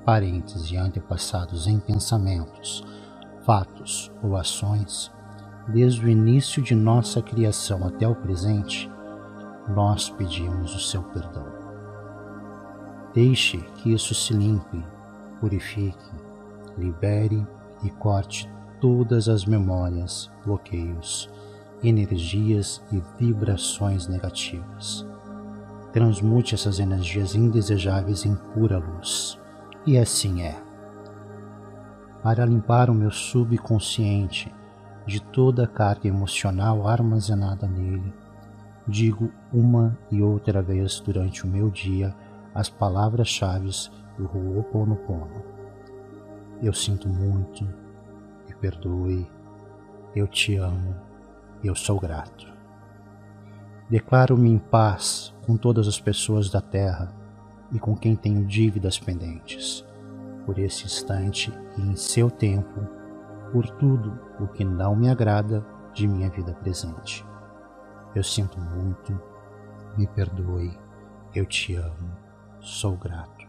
parentes 0.06 0.72
e 0.72 0.78
antepassados 0.78 1.68
em 1.68 1.80
pensamentos, 1.80 2.84
fatos 3.46 4.12
ou 4.24 4.38
ações, 4.38 5.12
desde 5.68 6.06
o 6.06 6.10
início 6.10 6.62
de 6.62 6.74
nossa 6.74 7.22
criação 7.22 7.86
até 7.86 8.08
o 8.08 8.16
presente, 8.16 8.90
nós 9.68 10.10
pedimos 10.10 10.76
o 10.76 10.80
seu 10.80 11.04
perdão. 11.04 11.46
Deixe 13.14 13.58
que 13.78 13.94
isso 13.94 14.16
se 14.16 14.34
limpe, 14.34 14.84
purifique, 15.40 16.12
libere 16.78 17.46
e 17.84 17.90
corte 17.90 18.50
todas 18.80 19.30
as 19.30 19.46
memórias, 19.46 20.32
bloqueios, 20.46 21.30
energias 21.84 22.82
e 22.92 23.02
vibrações 23.20 24.08
negativas. 24.08 25.06
Transmute 25.94 26.56
essas 26.56 26.80
energias 26.80 27.36
indesejáveis 27.36 28.26
em 28.26 28.36
pura 28.36 28.80
luz. 28.80 29.40
E 29.86 29.96
assim 29.96 30.42
é. 30.42 30.60
Para 32.24 32.46
limpar 32.46 32.90
o 32.90 32.96
meu 32.96 33.12
subconsciente 33.12 34.52
de 35.06 35.22
toda 35.22 35.66
a 35.66 35.68
carga 35.68 36.08
emocional 36.08 36.88
armazenada 36.88 37.68
nele, 37.68 38.12
digo 38.88 39.30
uma 39.54 39.96
e 40.10 40.20
outra 40.24 40.64
vez 40.64 41.00
durante 41.00 41.46
o 41.46 41.48
meu 41.48 41.70
dia 41.70 42.16
as 42.56 42.70
palavras-chave 42.70 43.70
do 44.18 44.26
Ho'oponopono. 44.26 45.44
Eu 46.60 46.74
sinto 46.74 47.08
muito, 47.08 47.66
me 48.48 48.56
perdoe, 48.60 49.28
eu 50.16 50.28
te 50.28 50.56
amo, 50.56 50.96
eu 51.64 51.76
sou 51.76 52.00
grato. 52.00 52.52
Declaro-me 53.90 54.50
em 54.50 54.58
paz 54.58 55.33
com 55.46 55.58
todas 55.58 55.88
as 55.88 56.00
pessoas 56.00 56.50
da 56.50 56.62
terra 56.62 57.14
e 57.72 57.80
com 57.80 57.96
quem 57.96 58.16
tenho 58.16 58.46
dívidas 58.46 59.00
pendentes, 59.00 59.86
por 60.46 60.58
esse 60.58 60.86
instante 60.86 61.52
e 61.78 61.82
em 61.82 61.96
seu 61.96 62.30
tempo, 62.30 62.88
por 63.52 63.68
tudo 63.78 64.20
o 64.40 64.48
que 64.48 64.64
não 64.64 64.96
me 64.96 65.10
agrada 65.10 65.66
de 65.94 66.08
minha 66.08 66.30
vida 66.30 66.54
presente. 66.54 67.26
Eu 68.16 68.24
sinto 68.24 68.60
muito, 68.60 69.20
me 69.98 70.08
perdoe, 70.08 70.78
eu 71.34 71.46
te 71.46 71.76
amo, 71.76 72.12
sou 72.60 72.96
grato. 72.96 73.48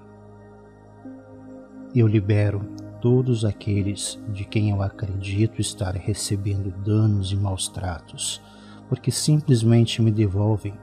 Eu 1.95 2.07
libero 2.07 2.61
todos 3.01 3.45
aqueles 3.45 4.19
de 4.31 4.45
quem 4.45 4.71
eu 4.71 4.83
acredito 4.83 5.61
estar 5.61 5.95
recebendo 5.95 6.71
danos 6.83 7.31
e 7.33 7.37
maus 7.37 7.69
tratos, 7.69 8.43
porque 8.89 9.11
simplesmente 9.11 10.01
me 10.01 10.11
devolvem 10.11 10.75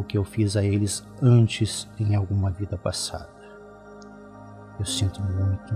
o 0.00 0.04
que 0.04 0.18
eu 0.18 0.24
fiz 0.24 0.56
a 0.56 0.64
eles 0.64 1.06
antes 1.22 1.88
em 1.98 2.14
alguma 2.14 2.50
vida 2.50 2.76
passada. 2.76 3.28
Eu 4.78 4.84
sinto 4.84 5.22
muito, 5.22 5.74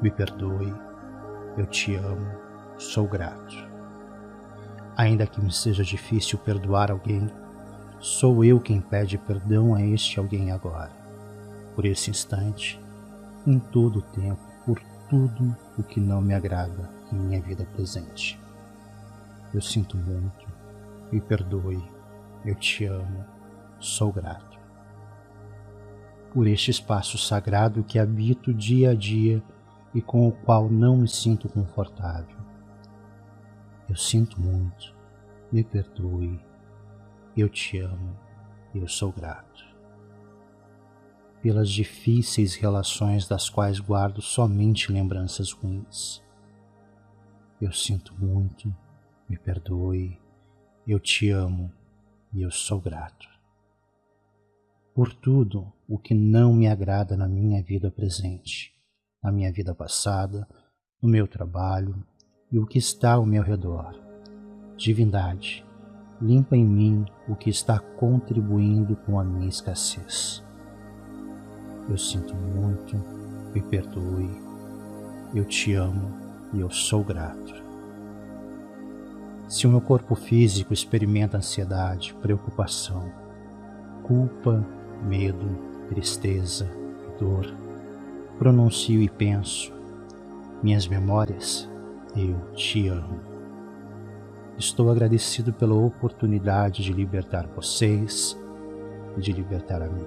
me 0.00 0.10
perdoe, 0.10 0.74
eu 1.56 1.66
te 1.66 1.94
amo, 1.94 2.26
sou 2.78 3.06
grato. 3.06 3.56
Ainda 4.96 5.26
que 5.26 5.40
me 5.40 5.52
seja 5.52 5.82
difícil 5.82 6.38
perdoar 6.38 6.90
alguém, 6.90 7.28
sou 7.98 8.44
eu 8.44 8.60
quem 8.60 8.80
pede 8.80 9.18
perdão 9.18 9.74
a 9.74 9.82
este 9.82 10.18
alguém 10.18 10.52
agora, 10.52 10.92
por 11.74 11.84
esse 11.84 12.10
instante, 12.10 12.80
em 13.46 13.58
todo 13.58 13.98
o 13.98 14.02
tempo 14.02 14.54
tudo 15.14 15.56
o 15.78 15.82
que 15.82 16.00
não 16.00 16.20
me 16.20 16.34
agrada 16.34 16.90
em 17.12 17.16
minha 17.16 17.40
vida 17.40 17.64
presente. 17.74 18.40
Eu 19.52 19.60
sinto 19.60 19.96
muito, 19.96 20.46
me 21.12 21.20
perdoe, 21.20 21.82
eu 22.44 22.54
te 22.56 22.86
amo, 22.86 23.24
sou 23.84 24.12
grato. 24.12 24.58
Por 26.32 26.46
este 26.46 26.70
espaço 26.70 27.16
sagrado 27.16 27.84
que 27.84 27.98
habito 27.98 28.52
dia 28.52 28.90
a 28.90 28.94
dia 28.94 29.42
e 29.94 30.02
com 30.02 30.26
o 30.26 30.32
qual 30.32 30.68
não 30.68 30.96
me 30.96 31.08
sinto 31.08 31.48
confortável. 31.48 32.36
Eu 33.88 33.96
sinto 33.96 34.40
muito, 34.40 34.94
me 35.52 35.62
perdoe, 35.62 36.40
eu 37.36 37.48
te 37.48 37.78
amo, 37.78 38.18
eu 38.74 38.88
sou 38.88 39.12
grato 39.12 39.74
pelas 41.44 41.68
difíceis 41.68 42.54
relações 42.54 43.28
das 43.28 43.50
quais 43.50 43.78
guardo 43.78 44.22
somente 44.22 44.90
lembranças 44.90 45.52
ruins. 45.52 46.24
Eu 47.60 47.70
sinto 47.70 48.14
muito, 48.18 48.74
me 49.28 49.36
perdoe, 49.36 50.18
eu 50.88 50.98
te 50.98 51.28
amo 51.28 51.70
e 52.32 52.40
eu 52.40 52.50
sou 52.50 52.80
grato. 52.80 53.28
Por 54.94 55.12
tudo 55.12 55.72
o 55.88 55.98
que 55.98 56.14
não 56.14 56.54
me 56.54 56.68
agrada 56.68 57.16
na 57.16 57.26
minha 57.26 57.60
vida 57.60 57.90
presente, 57.90 58.72
na 59.20 59.32
minha 59.32 59.50
vida 59.50 59.74
passada, 59.74 60.46
no 61.02 61.08
meu 61.08 61.26
trabalho 61.26 62.00
e 62.48 62.60
o 62.60 62.64
que 62.64 62.78
está 62.78 63.14
ao 63.14 63.26
meu 63.26 63.42
redor. 63.42 64.00
Divindade, 64.76 65.66
limpa 66.22 66.56
em 66.56 66.64
mim 66.64 67.04
o 67.28 67.34
que 67.34 67.50
está 67.50 67.80
contribuindo 67.80 68.94
com 68.94 69.18
a 69.18 69.24
minha 69.24 69.48
escassez. 69.48 70.44
Eu 71.90 71.98
sinto 71.98 72.32
muito, 72.36 72.96
me 73.52 73.60
perdoe, 73.62 74.30
eu 75.34 75.44
te 75.44 75.74
amo 75.74 76.14
e 76.52 76.60
eu 76.60 76.70
sou 76.70 77.02
grato. 77.02 77.52
Se 79.48 79.66
o 79.66 79.70
meu 79.70 79.80
corpo 79.80 80.14
físico 80.14 80.72
experimenta 80.72 81.36
ansiedade, 81.36 82.14
preocupação, 82.22 83.12
culpa, 84.04 84.64
medo, 85.02 85.58
tristeza 85.88 86.70
e 87.06 87.18
dor, 87.18 87.46
pronuncio 88.38 89.00
e 89.00 89.08
penso, 89.08 89.72
minhas 90.62 90.86
memórias, 90.86 91.68
eu 92.16 92.36
te 92.54 92.88
amo. 92.88 93.20
Estou 94.56 94.90
agradecido 94.90 95.52
pela 95.52 95.74
oportunidade 95.74 96.82
de 96.82 96.92
libertar 96.92 97.46
vocês 97.48 98.38
e 99.16 99.20
de 99.20 99.32
libertar 99.32 99.82
a 99.82 99.88
mim. 99.88 100.06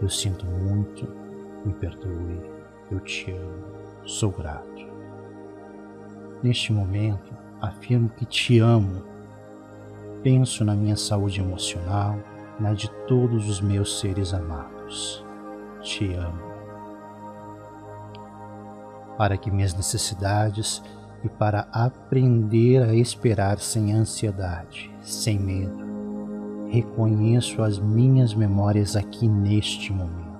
Eu 0.00 0.08
sinto 0.08 0.46
muito, 0.46 1.06
me 1.64 1.72
perdoe, 1.74 2.40
eu 2.90 2.98
te 3.00 3.30
amo, 3.30 3.64
sou 4.04 4.32
grato. 4.32 4.86
Neste 6.42 6.72
momento, 6.72 7.32
afirmo 7.60 8.08
que 8.08 8.26
te 8.26 8.58
amo. 8.58 9.04
Penso 10.22 10.64
na 10.64 10.74
minha 10.74 10.96
saúde 10.96 11.40
emocional, 11.40 12.18
na 12.58 12.72
de 12.72 12.90
todos 13.06 13.48
os 13.48 13.60
meus 13.60 14.00
seres 14.00 14.32
amados. 14.32 15.24
Te 15.80 16.14
amo. 16.14 16.52
Para 19.16 19.36
que 19.36 19.50
minhas 19.50 19.74
necessidades 19.74 20.82
e 21.24 21.28
para 21.28 21.68
aprender 21.72 22.82
a 22.82 22.94
esperar 22.94 23.58
sem 23.58 23.92
ansiedade, 23.92 24.90
sem 25.00 25.38
medo, 25.38 25.84
reconheço 26.68 27.62
as 27.62 27.78
minhas 27.78 28.34
memórias 28.34 28.96
aqui 28.96 29.28
neste 29.28 29.92
momento. 29.92 30.32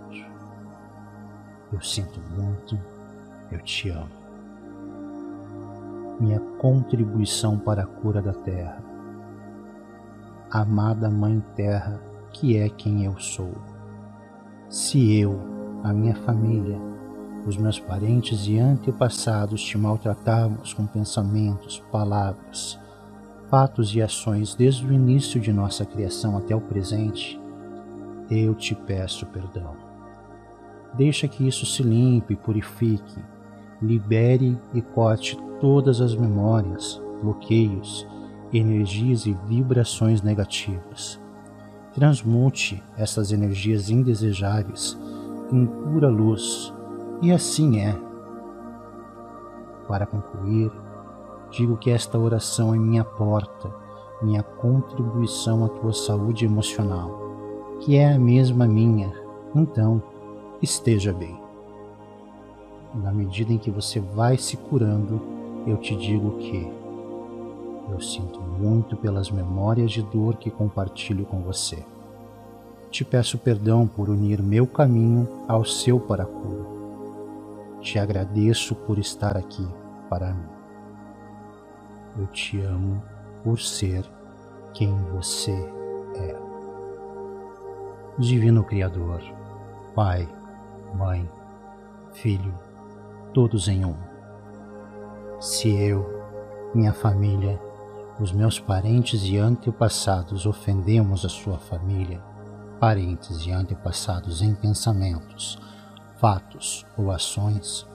Eu 1.73 1.81
sinto 1.81 2.21
muito, 2.31 2.79
eu 3.51 3.59
te 3.61 3.89
amo. 3.89 4.11
Minha 6.21 6.41
contribuição 6.59 7.59
para 7.59 7.83
a 7.83 7.87
cura 7.87 8.21
da 8.21 8.33
terra. 8.33 8.82
Amada 10.55 11.09
Mãe 11.09 11.43
Terra, 11.57 11.99
que 12.31 12.59
é 12.59 12.69
quem 12.69 13.07
eu 13.07 13.19
sou. 13.19 13.55
Se 14.69 15.19
eu, 15.19 15.41
a 15.83 15.95
minha 15.95 16.15
família, 16.15 16.79
os 17.47 17.57
meus 17.57 17.81
parentes 17.81 18.47
e 18.47 18.59
antepassados 18.59 19.63
te 19.63 19.79
maltratarmos 19.79 20.75
com 20.75 20.87
pensamentos, 20.87 21.83
palavras, 21.91 22.79
fatos 23.49 23.95
e 23.95 24.03
ações 24.03 24.55
desde 24.55 24.87
o 24.87 24.93
início 24.93 25.41
de 25.41 25.51
nossa 25.55 25.87
criação 25.87 26.37
até 26.37 26.55
o 26.55 26.61
presente, 26.61 27.41
eu 28.31 28.55
te 28.55 28.75
peço 28.75 29.25
perdão. 29.29 29.75
Deixa 30.93 31.27
que 31.27 31.49
isso 31.49 31.65
se 31.65 31.83
limpe, 31.83 32.37
purifique, 32.37 33.25
libere 33.81 34.61
e 34.75 34.83
corte 34.83 35.35
todas 35.59 36.03
as 36.03 36.15
memórias, 36.15 37.01
bloqueios, 37.23 38.07
energias 38.59 39.27
e 39.27 39.33
vibrações 39.47 40.23
negativas. 40.23 41.21
Transmute 41.95 42.83
essas 42.97 43.33
energias 43.33 43.91
indesejáveis 43.91 44.99
em 45.53 45.67
pura 45.67 46.09
luz, 46.09 46.73
e 47.21 47.31
assim 47.31 47.81
é. 47.81 47.95
Para 49.87 50.07
concluir, 50.07 50.71
Digo 51.53 51.77
que 51.77 51.91
esta 51.91 52.19
oração 52.19 52.75
é 52.75 52.79
minha 52.79 53.05
porta, 53.05 53.71
minha 54.23 54.43
contribuição 54.43 55.67
à 55.67 55.69
tua 55.69 55.93
saúde 55.93 56.47
emocional, 56.47 57.77
que 57.81 57.95
é 57.95 58.11
a 58.11 58.19
mesma 58.19 58.67
minha. 58.67 59.13
Então, 59.55 60.03
esteja 60.63 61.13
bem. 61.13 61.39
Na 62.95 63.13
medida 63.13 63.53
em 63.53 63.59
que 63.59 63.71
você 63.71 64.01
vai 64.01 64.39
se 64.39 64.57
curando, 64.57 65.21
eu 65.67 65.77
te 65.77 65.95
digo 65.95 66.39
que 66.39 66.73
Eu 67.91 68.01
sinto 68.01 68.41
muito 68.41 68.97
pelas 68.97 69.30
memórias 69.30 69.91
de 69.91 70.03
dor 70.03 70.37
que 70.37 70.51
compartilho 70.51 71.24
com 71.24 71.43
você. 71.43 71.85
Te 72.91 73.05
peço 73.05 73.39
perdão 73.39 73.87
por 73.87 74.09
unir 74.09 74.43
meu 74.43 74.66
caminho 74.66 75.26
ao 75.49 75.64
seu 75.64 75.99
para 75.99 76.26
cura. 76.26 76.64
Te 77.80 77.99
agradeço 77.99 78.74
por 78.74 78.99
estar 78.99 79.37
aqui 79.37 79.66
para 80.09 80.33
mim. 80.33 80.47
Eu 82.18 82.26
te 82.26 82.61
amo 82.61 83.03
por 83.43 83.59
ser 83.59 84.05
quem 84.74 84.95
você 85.12 85.53
é. 86.14 86.37
Divino 88.18 88.62
Criador, 88.62 89.22
Pai, 89.95 90.28
Mãe, 90.95 91.28
Filho, 92.12 92.55
todos 93.33 93.68
em 93.68 93.87
um. 93.87 93.97
Se 95.41 95.74
eu, 95.74 96.07
minha 96.74 96.93
família, 96.93 97.59
os 98.21 98.31
meus 98.33 98.59
parentes 98.59 99.23
e 99.25 99.39
antepassados 99.39 100.47
ofendemos 100.47 101.25
a 101.25 101.29
sua 101.29 101.59
família, 101.59 102.21
parentes 102.79 103.47
e 103.47 103.51
antepassados 103.51 104.43
em 104.43 104.55
pensamentos, 104.55 105.59
fatos 106.19 106.87
ou 106.97 107.11
ações, 107.11 107.87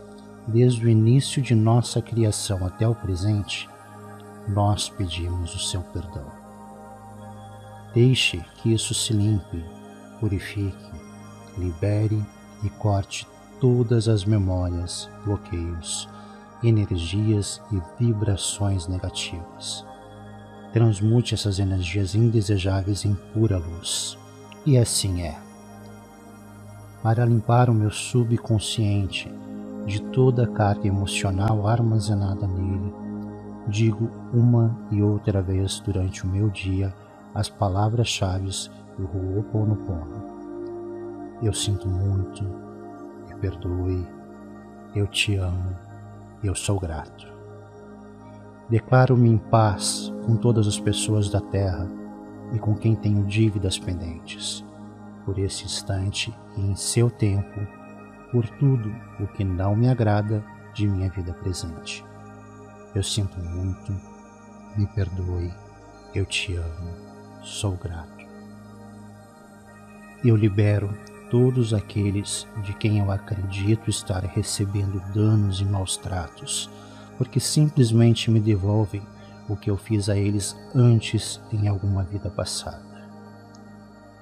desde 0.47 0.85
o 0.85 0.89
início 0.89 1.41
de 1.41 1.53
nossa 1.53 2.01
criação 2.01 2.65
até 2.65 2.87
o 2.87 2.95
presente, 2.95 3.69
nós 4.47 4.89
pedimos 4.89 5.53
o 5.55 5.59
seu 5.59 5.81
perdão. 5.81 6.25
Deixe 7.93 8.43
que 8.57 8.73
isso 8.73 8.93
se 8.93 9.13
limpe, 9.13 9.63
purifique, 10.19 10.91
libere 11.57 12.23
e 12.63 12.69
corte 12.71 13.27
todas 13.59 14.07
as 14.07 14.25
memórias, 14.25 15.09
bloqueios, 15.23 16.07
energias 16.63 17.61
e 17.71 17.81
vibrações 17.97 18.87
negativas. 18.87 19.86
Transmute 20.73 21.33
essas 21.33 21.59
energias 21.59 22.13
indesejáveis 22.13 23.05
em 23.05 23.15
pura 23.33 23.57
luz. 23.57 24.17
E 24.65 24.77
assim 24.77 25.21
é. 25.21 25.37
Para 27.01 27.25
limpar 27.25 27.69
o 27.69 27.73
meu 27.73 27.89
subconsciente 27.89 29.31
de 29.85 30.01
toda 30.01 30.43
a 30.43 30.47
carga 30.47 30.87
emocional 30.87 31.67
armazenada 31.67 32.45
nele, 32.45 32.93
digo 33.67 34.09
uma 34.33 34.77
e 34.91 35.01
outra 35.01 35.41
vez 35.41 35.79
durante 35.79 36.25
o 36.25 36.27
meu 36.27 36.49
dia 36.49 36.93
as 37.33 37.47
palavras-chave 37.47 38.49
do 38.97 39.05
Ho'oponopono. 39.05 40.25
Eu 41.41 41.53
sinto 41.53 41.87
muito, 41.87 42.43
me 42.43 43.35
perdoe, 43.39 44.05
eu 44.95 45.05
te 45.07 45.35
amo, 45.35 45.75
eu 46.43 46.55
sou 46.55 46.79
grato. 46.79 47.36
Declaro-me 48.69 49.29
em 49.29 49.37
paz 49.37 50.11
com 50.25 50.35
todas 50.35 50.67
as 50.67 50.77
pessoas 50.77 51.29
da 51.29 51.39
terra 51.39 51.89
e 52.53 52.59
com 52.59 52.75
quem 52.75 52.95
tenho 52.95 53.23
dívidas 53.23 53.79
pendentes, 53.79 54.63
por 55.25 55.39
esse 55.39 55.63
instante 55.63 56.33
e 56.57 56.61
em 56.61 56.75
seu 56.75 57.09
tempo, 57.09 57.65
por 58.31 58.47
tudo 58.59 58.93
o 59.21 59.27
que 59.27 59.43
não 59.43 59.73
me 59.73 59.87
agrada 59.87 60.43
de 60.73 60.85
minha 60.85 61.09
vida 61.09 61.33
presente. 61.33 62.03
Eu 62.93 63.03
sinto 63.03 63.39
muito, 63.39 63.95
me 64.75 64.85
perdoe, 64.87 65.53
eu 66.13 66.25
te 66.25 66.55
amo, 66.55 66.91
sou 67.41 67.77
grato. 67.77 68.25
Eu 70.25 70.35
libero 70.35 70.89
todos 71.29 71.73
aqueles 71.73 72.45
de 72.63 72.73
quem 72.73 72.99
eu 72.99 73.11
acredito 73.11 73.89
estar 73.89 74.23
recebendo 74.23 74.99
danos 75.13 75.61
e 75.61 75.65
maus 75.65 75.95
tratos, 75.95 76.69
porque 77.17 77.39
simplesmente 77.39 78.29
me 78.29 78.39
devolvem 78.39 79.01
o 79.49 79.55
que 79.55 79.69
eu 79.69 79.77
fiz 79.77 80.09
a 80.09 80.17
eles 80.17 80.55
antes 80.75 81.41
em 81.51 81.67
alguma 81.67 82.03
vida 82.03 82.29
passada. 82.29 82.85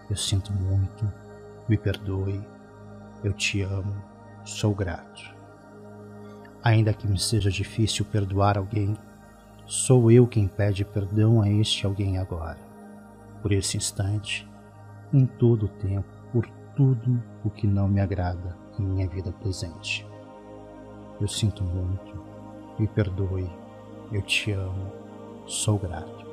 Eu 0.09 0.15
sinto 0.15 0.53
muito, 0.53 1.11
me 1.67 1.77
perdoe, 1.77 2.41
eu 3.23 3.33
te 3.33 3.61
amo, 3.61 3.95
sou 4.43 4.73
grato. 4.73 5.35
Ainda 6.63 6.93
que 6.93 7.07
me 7.07 7.17
seja 7.17 7.49
difícil 7.49 8.05
perdoar 8.05 8.57
alguém, 8.57 8.95
sou 9.65 10.11
eu 10.11 10.27
quem 10.27 10.47
pede 10.47 10.85
perdão 10.85 11.41
a 11.41 11.49
este 11.49 11.85
alguém 11.85 12.17
agora, 12.17 12.59
por 13.41 13.51
esse 13.51 13.77
instante, 13.77 14.47
em 15.11 15.25
todo 15.25 15.65
o 15.65 15.69
tempo, 15.69 16.07
por 16.31 16.47
tudo 16.75 17.21
o 17.43 17.49
que 17.49 17.65
não 17.65 17.87
me 17.87 17.99
agrada 17.99 18.55
em 18.79 18.83
minha 18.83 19.07
vida 19.07 19.31
presente. 19.31 20.05
Eu 21.19 21.27
sinto 21.27 21.63
muito, 21.63 22.24
me 22.77 22.87
perdoe, 22.87 23.49
eu 24.11 24.21
te 24.21 24.51
amo, 24.51 24.91
sou 25.45 25.77
grato. 25.77 26.25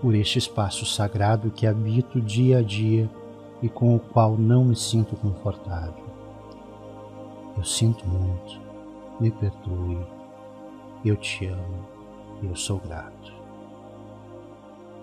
Por 0.00 0.14
este 0.14 0.38
espaço 0.38 0.84
sagrado 0.84 1.50
que 1.50 1.66
habito 1.66 2.20
dia 2.20 2.58
a 2.58 2.62
dia 2.62 3.08
e 3.62 3.68
com 3.68 3.96
o 3.96 3.98
qual 3.98 4.36
não 4.36 4.64
me 4.66 4.76
sinto 4.76 5.16
confortável. 5.16 6.04
Eu 7.56 7.64
sinto 7.64 8.06
muito, 8.06 8.60
me 9.18 9.30
perdoe, 9.30 10.06
eu 11.02 11.16
te 11.16 11.46
amo, 11.46 11.86
eu 12.42 12.54
sou 12.54 12.78
grato. 12.78 13.34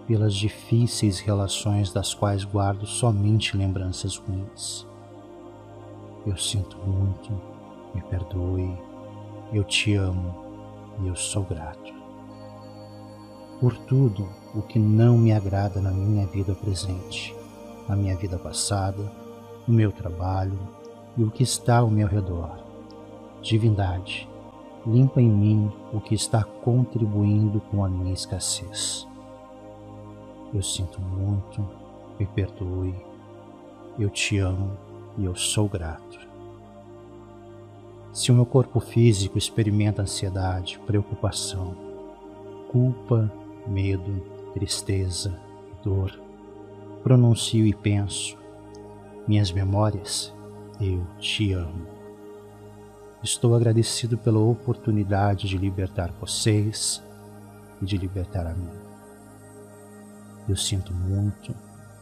Pelas 0.05 0.35
difíceis 0.35 1.19
relações 1.19 1.91
das 1.91 2.13
quais 2.13 2.43
guardo 2.43 2.85
somente 2.85 3.57
lembranças 3.57 4.17
ruins. 4.17 4.85
Eu 6.27 6.37
sinto 6.37 6.77
muito, 6.77 7.31
me 7.95 8.01
perdoe, 8.03 8.77
eu 9.53 9.63
te 9.63 9.93
amo 9.93 10.33
e 10.99 11.07
eu 11.07 11.15
sou 11.15 11.43
grato. 11.43 11.93
Por 13.59 13.77
tudo 13.77 14.27
o 14.55 14.61
que 14.63 14.79
não 14.79 15.15
me 15.15 15.31
agrada 15.31 15.79
na 15.79 15.91
minha 15.91 16.25
vida 16.25 16.55
presente, 16.55 17.35
na 17.87 17.95
minha 17.95 18.15
vida 18.17 18.37
passada, 18.37 19.11
no 19.67 19.73
meu 19.73 19.91
trabalho 19.91 20.57
e 21.15 21.23
o 21.23 21.29
que 21.29 21.43
está 21.43 21.77
ao 21.77 21.89
meu 21.89 22.07
redor. 22.07 22.63
Divindade, 23.43 24.27
limpa 24.87 25.21
em 25.21 25.29
mim 25.29 25.71
o 25.93 26.01
que 26.01 26.15
está 26.15 26.43
contribuindo 26.43 27.61
com 27.61 27.85
a 27.85 27.89
minha 27.89 28.13
escassez. 28.13 29.07
Eu 30.51 30.63
sinto 30.63 30.99
muito, 30.99 31.63
me 32.19 32.25
perdoe, 32.25 32.95
eu 33.99 34.09
te 34.09 34.39
amo 34.39 34.71
e 35.17 35.25
eu 35.25 35.35
sou 35.35 35.69
grato. 35.69 36.22
Se 38.13 38.31
o 38.31 38.35
meu 38.35 38.45
corpo 38.45 38.79
físico 38.79 39.39
experimenta 39.39 40.03
ansiedade, 40.03 40.79
preocupação, 40.85 41.75
culpa, 42.71 43.33
medo, 43.65 44.23
tristeza 44.53 45.35
e 45.71 45.83
dor, 45.83 46.21
pronuncio 47.01 47.65
e 47.65 47.73
penso, 47.73 48.37
minhas 49.27 49.51
memórias, 49.51 50.31
eu 50.79 51.03
te 51.17 51.53
amo. 51.53 51.87
Estou 53.23 53.55
agradecido 53.55 54.15
pela 54.15 54.37
oportunidade 54.37 55.47
de 55.47 55.57
libertar 55.57 56.11
vocês 56.11 57.03
e 57.81 57.85
de 57.85 57.97
libertar 57.97 58.45
a 58.45 58.53
mim. 58.53 58.69
Eu 60.47 60.55
sinto 60.55 60.93
muito, 60.93 61.55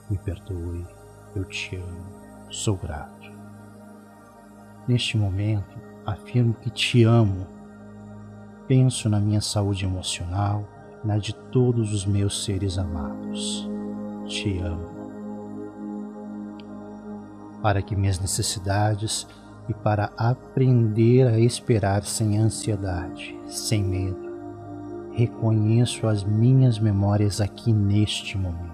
me 0.10 0.18
perdoe, 0.18 0.86
eu 1.34 1.46
te 1.46 1.78
amo, 1.78 2.06
sou 2.50 2.76
grato. 2.76 3.32
Neste 4.86 5.16
momento, 5.16 5.91
afirmo 6.06 6.54
que 6.54 6.70
te 6.70 7.04
amo. 7.04 7.48
Penso 8.68 9.10
na 9.10 9.20
minha 9.20 9.42
saúde 9.42 9.86
emocional, 9.86 10.68
na 11.04 11.18
de 11.18 11.34
todos 11.34 11.94
os 11.94 12.06
meus 12.06 12.44
seres 12.44 12.78
amados. 12.78 13.70
Te 14.28 14.60
amo. 14.60 15.02
Para 17.62 17.82
que 17.82 17.96
minhas 17.96 18.20
necessidades 18.20 19.28
e 19.70 19.74
para 19.74 20.12
aprender 20.18 21.28
a 21.28 21.40
esperar 21.40 22.04
sem 22.04 22.38
ansiedade, 22.38 23.38
sem 23.46 23.84
medo, 23.84 24.32
reconheço 25.14 26.08
as 26.08 26.24
minhas 26.24 26.80
memórias 26.80 27.42
aqui 27.42 27.72
neste 27.72 28.38
momento. 28.38 28.72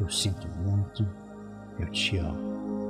Eu 0.00 0.08
sinto 0.08 0.48
muito, 0.64 1.06
eu 1.78 1.88
te 1.90 2.18
amo. 2.18 2.83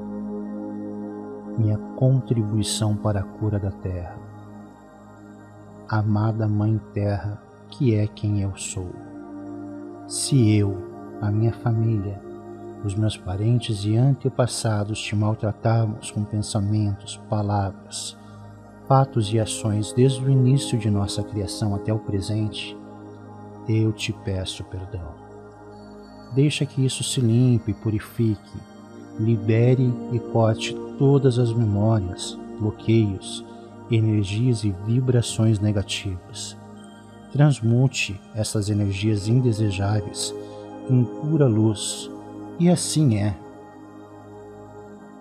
Minha 1.56 1.78
contribuição 1.97 2.97
para 2.97 3.20
a 3.20 3.22
cura 3.22 3.60
da 3.60 3.70
terra. 3.70 4.18
Amada 5.89 6.48
Mãe 6.48 6.81
Terra, 6.93 7.40
que 7.70 7.94
é 7.94 8.09
quem 8.09 8.43
eu 8.43 8.56
sou. 8.56 8.90
Se 10.09 10.56
eu, 10.56 10.76
a 11.20 11.31
minha 11.31 11.52
família, 11.52 12.20
os 12.85 12.97
meus 12.97 13.16
parentes 13.16 13.85
e 13.85 13.97
antepassados 13.97 15.01
te 15.01 15.14
maltratamos 15.14 16.10
com 16.10 16.24
pensamentos, 16.24 17.20
palavras, 17.31 18.18
fatos 18.89 19.32
e 19.32 19.39
ações 19.39 19.93
desde 19.93 20.24
o 20.24 20.31
início 20.31 20.76
de 20.76 20.90
nossa 20.90 21.22
criação 21.22 21.74
até 21.74 21.93
o 21.93 22.01
presente, 22.01 22.76
eu 23.68 23.93
te 23.93 24.12
peço 24.12 24.64
perdão. 24.64 25.14
Deixa 26.35 26.66
que 26.66 26.85
isso 26.85 27.05
se 27.05 27.20
limpe, 27.20 27.72
purifique, 27.72 28.73
libere 29.19 29.93
e 30.12 30.19
corte 30.19 30.74
todas 30.99 31.39
as 31.39 31.53
memórias, 31.53 32.39
bloqueios, 32.59 33.45
energias 33.91 34.65
e 34.65 34.74
vibrações 34.86 35.59
negativas. 35.59 36.57
transmute 37.32 38.20
essas 38.32 38.70
energias 38.70 39.27
indesejáveis 39.27 40.32
em 40.89 41.03
pura 41.03 41.47
luz, 41.47 42.09
e 42.61 42.70
assim 42.70 43.19
é. 43.19 43.35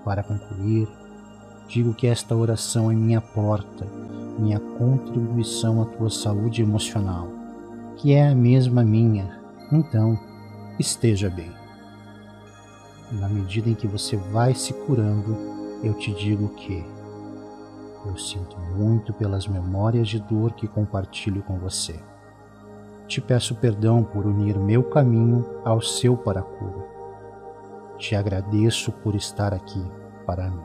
Para 0.05 0.21
concluir, 0.21 0.87
digo 1.67 1.91
que 1.93 2.05
esta 2.05 2.35
oração 2.35 2.91
é 2.91 2.93
minha 2.93 3.19
porta, 3.19 3.87
minha 4.37 4.59
contribuição 4.59 5.81
à 5.81 5.85
tua 5.85 6.11
saúde 6.11 6.61
emocional, 6.61 7.27
que 7.97 8.13
é 8.13 8.27
a 8.27 8.35
mesma 8.35 8.83
minha. 8.83 9.39
Então, 9.71 10.19
esteja 10.77 11.31
bem. 11.31 11.62
Na 13.13 13.29
medida 13.29 13.69
em 13.69 13.75
que 13.75 13.85
você 13.85 14.17
vai 14.17 14.55
se 14.55 14.73
curando, 14.73 15.37
eu 15.83 15.93
te 15.93 16.11
digo 16.11 16.49
que 16.49 16.83
eu 18.05 18.17
sinto 18.17 18.57
muito 18.75 19.13
pelas 19.13 19.47
memórias 19.47 20.07
de 20.07 20.19
dor 20.19 20.53
que 20.53 20.67
compartilho 20.67 21.43
com 21.43 21.59
você. 21.59 21.99
Te 23.07 23.21
peço 23.21 23.53
perdão 23.55 24.03
por 24.03 24.25
unir 24.25 24.57
meu 24.57 24.83
caminho 24.83 25.45
ao 25.63 25.79
seu 25.79 26.17
para 26.17 26.39
a 26.39 26.43
cura. 26.43 26.87
Te 27.99 28.15
agradeço 28.15 28.91
por 28.91 29.13
estar 29.13 29.53
aqui 29.53 29.85
para 30.25 30.49
mim. 30.49 30.63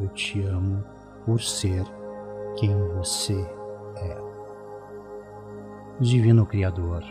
Eu 0.00 0.08
te 0.10 0.40
amo 0.42 0.84
por 1.26 1.42
ser 1.42 1.84
quem 2.56 2.72
você 2.96 3.40
é. 3.96 4.16
Divino 5.98 6.46
Criador, 6.46 7.02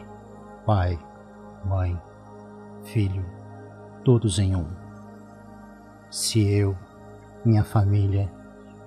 Pai, 0.65 0.98
Mãe, 1.65 2.02
Filho, 2.84 3.36
todos 4.07 4.39
em 4.39 4.55
um. 4.55 4.63
Se 6.09 6.39
eu, 6.39 6.77
minha 7.43 7.65
família, 7.65 8.31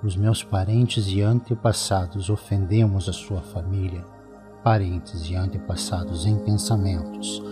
os 0.03 0.17
meus 0.17 0.43
parentes 0.43 1.09
e 1.09 1.21
antepassados 1.21 2.31
ofendemos 2.31 3.07
a 3.07 3.13
sua 3.13 3.43
família, 3.43 4.03
parentes 4.65 5.29
e 5.29 5.35
antepassados 5.35 6.25
em 6.25 6.39
pensamentos, 6.39 7.43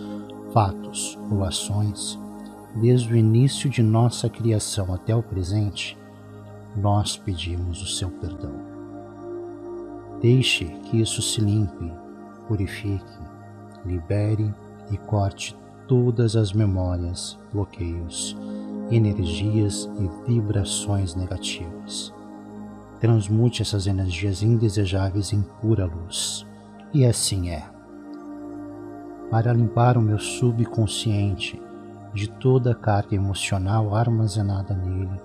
fatos 0.51 1.15
ou 1.29 1.43
ações, 1.43 2.17
desde 2.73 3.13
o 3.13 3.15
início 3.15 3.69
de 3.69 3.83
nossa 3.83 4.27
criação 4.27 4.91
até 4.91 5.15
o 5.15 5.21
presente, 5.21 5.95
nós 6.75 7.17
pedimos 7.17 7.83
o 7.83 7.85
seu 7.85 8.09
perdão. 8.09 8.55
Deixe 10.19 10.65
que 10.65 10.99
isso 10.99 11.21
se 11.21 11.39
limpe, 11.39 11.93
purifique, 12.47 13.19
libere 13.85 14.51
e 14.89 14.97
corte 14.97 15.55
todas 15.89 16.37
as 16.37 16.53
memórias, 16.53 17.37
bloqueios, 17.51 18.37
energias 18.89 19.89
e 19.99 20.31
vibrações 20.31 21.15
negativas 21.15 22.13
transmute 22.99 23.61
essas 23.61 23.87
energias 23.87 24.43
indesejáveis 24.43 25.31
em 25.31 25.41
pura 25.41 25.85
luz. 25.85 26.45
E 26.93 27.05
assim 27.05 27.49
é. 27.49 27.63
Para 29.31 29.53
limpar 29.53 29.97
o 29.97 30.01
meu 30.01 30.19
subconsciente 30.19 31.61
de 32.13 32.27
toda 32.27 32.71
a 32.71 32.75
carga 32.75 33.15
emocional 33.15 33.95
armazenada 33.95 34.73
nele, 34.73 35.21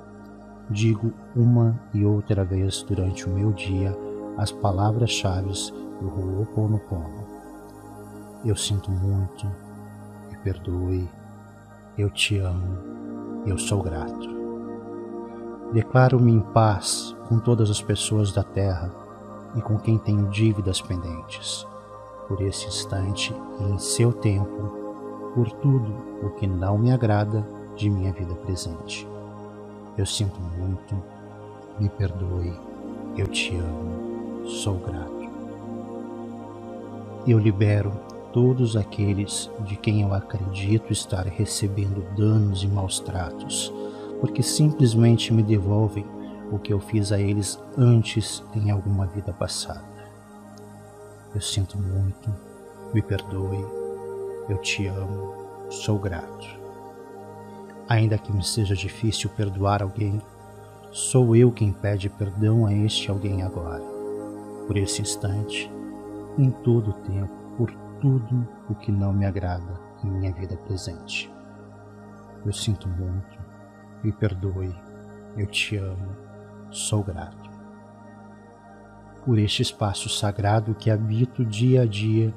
digo 0.71 1.13
uma 1.35 1.81
e 1.93 2.05
outra 2.05 2.45
vez 2.45 2.83
durante 2.83 3.27
o 3.27 3.33
meu 3.33 3.53
dia 3.53 3.97
as 4.37 4.53
palavras-chave 4.53 5.53
do 6.01 6.09
Ho'oponopono. 6.09 7.25
Eu 8.45 8.55
sinto 8.55 8.91
muito, 8.91 9.51
perdoe, 10.45 11.09
eu 11.97 12.11
te 12.11 12.39
amo, 12.39 13.43
eu 13.47 13.57
sou 13.57 13.83
grato. 13.83 14.29
Declaro-me 15.73 16.33
em 16.33 16.41
paz 16.41 17.17
com 17.29 17.39
todas 17.39 17.71
as 17.71 17.81
pessoas 17.81 18.31
da 18.31 18.45
terra 18.45 18.93
e 19.57 19.63
com 19.63 19.79
quem 19.79 19.97
tenho 19.97 20.29
dívidas 20.29 20.83
pendentes, 20.83 21.67
por 22.29 22.43
esse 22.43 22.67
instante 22.67 23.35
e 23.59 23.65
em 23.65 23.79
seu 23.79 24.13
tempo, 24.13 25.33
por 25.35 25.51
tudo 25.51 25.95
o 26.23 26.31
que 26.33 26.47
não 26.47 26.77
me 26.77 26.93
agrada 26.93 27.45
de 27.75 27.89
minha 27.89 28.13
vida 28.13 28.35
presente. 28.35 29.09
Eu 29.97 30.05
sinto 30.05 30.39
muito, 30.59 31.03
me 31.81 31.89
perdoe, 31.89 32.53
eu 33.17 33.27
te 33.29 33.57
amo, 33.57 34.47
sou 34.47 34.77
grato. 34.79 35.25
Eu 37.27 37.39
libero 37.39 38.14
todos 38.35 38.77
aqueles 38.77 39.51
de 39.61 39.77
quem 39.77 40.03
eu 40.03 40.13
acredito 40.13 40.93
estar 40.93 41.25
recebendo 41.25 42.05
danos 42.15 42.63
e 42.63 42.67
maus 42.67 43.01
tratos 43.01 43.73
porque 44.25 44.43
simplesmente 44.43 45.33
me 45.33 45.43
devolvem 45.43 46.07
o 46.51 46.59
que 46.59 46.73
eu 46.73 46.81
fiz 46.81 47.13
a 47.13 47.21
eles 47.21 47.61
antes 47.77 48.43
em 48.55 48.71
alguma 48.71 49.07
vida 49.07 49.35
passada. 49.35 49.85
Eu 51.35 51.43
sinto 51.43 51.77
muito, 51.77 52.35
me 52.95 53.03
perdoe, 53.03 53.63
eu 54.49 54.57
te 54.59 54.87
amo, 54.87 55.35
sou 55.69 55.99
grato. 55.99 56.47
Ainda 57.87 58.17
que 58.17 58.33
me 58.33 58.43
seja 58.43 58.75
difícil 58.75 59.29
perdoar 59.29 59.83
alguém, 59.83 60.23
sou 60.91 61.37
eu 61.37 61.53
quem 61.53 61.71
pede 61.71 62.09
perdão 62.09 62.65
a 62.65 62.73
este 62.73 63.11
alguém 63.11 63.43
agora, 63.43 63.85
por 64.67 64.77
esse 64.79 65.03
instante, 65.03 65.71
em 66.39 66.51
todo 66.51 66.93
o 66.93 66.95
tempo, 66.95 67.44
tudo 68.01 68.47
o 68.69 68.75
que 68.75 68.93
não 68.93 69.13
me 69.13 69.27
agrada 69.27 69.81
em 70.03 70.11
minha 70.11 70.33
vida 70.33 70.57
presente. 70.57 71.33
Eu 72.45 72.53
sinto 72.53 72.89
muito, 72.89 73.39
me 74.03 74.13
perdoe, 74.13 74.75
eu 75.37 75.47
te 75.47 75.77
amo, 75.77 76.17
sou 76.71 77.03
grato. 77.03 77.51
Por 79.25 79.39
este 79.39 79.63
espaço 79.63 80.09
sagrado 80.09 80.75
que 80.75 80.91
habito 80.91 81.45
dia 81.45 81.83
a 81.83 81.87
dia 81.87 82.35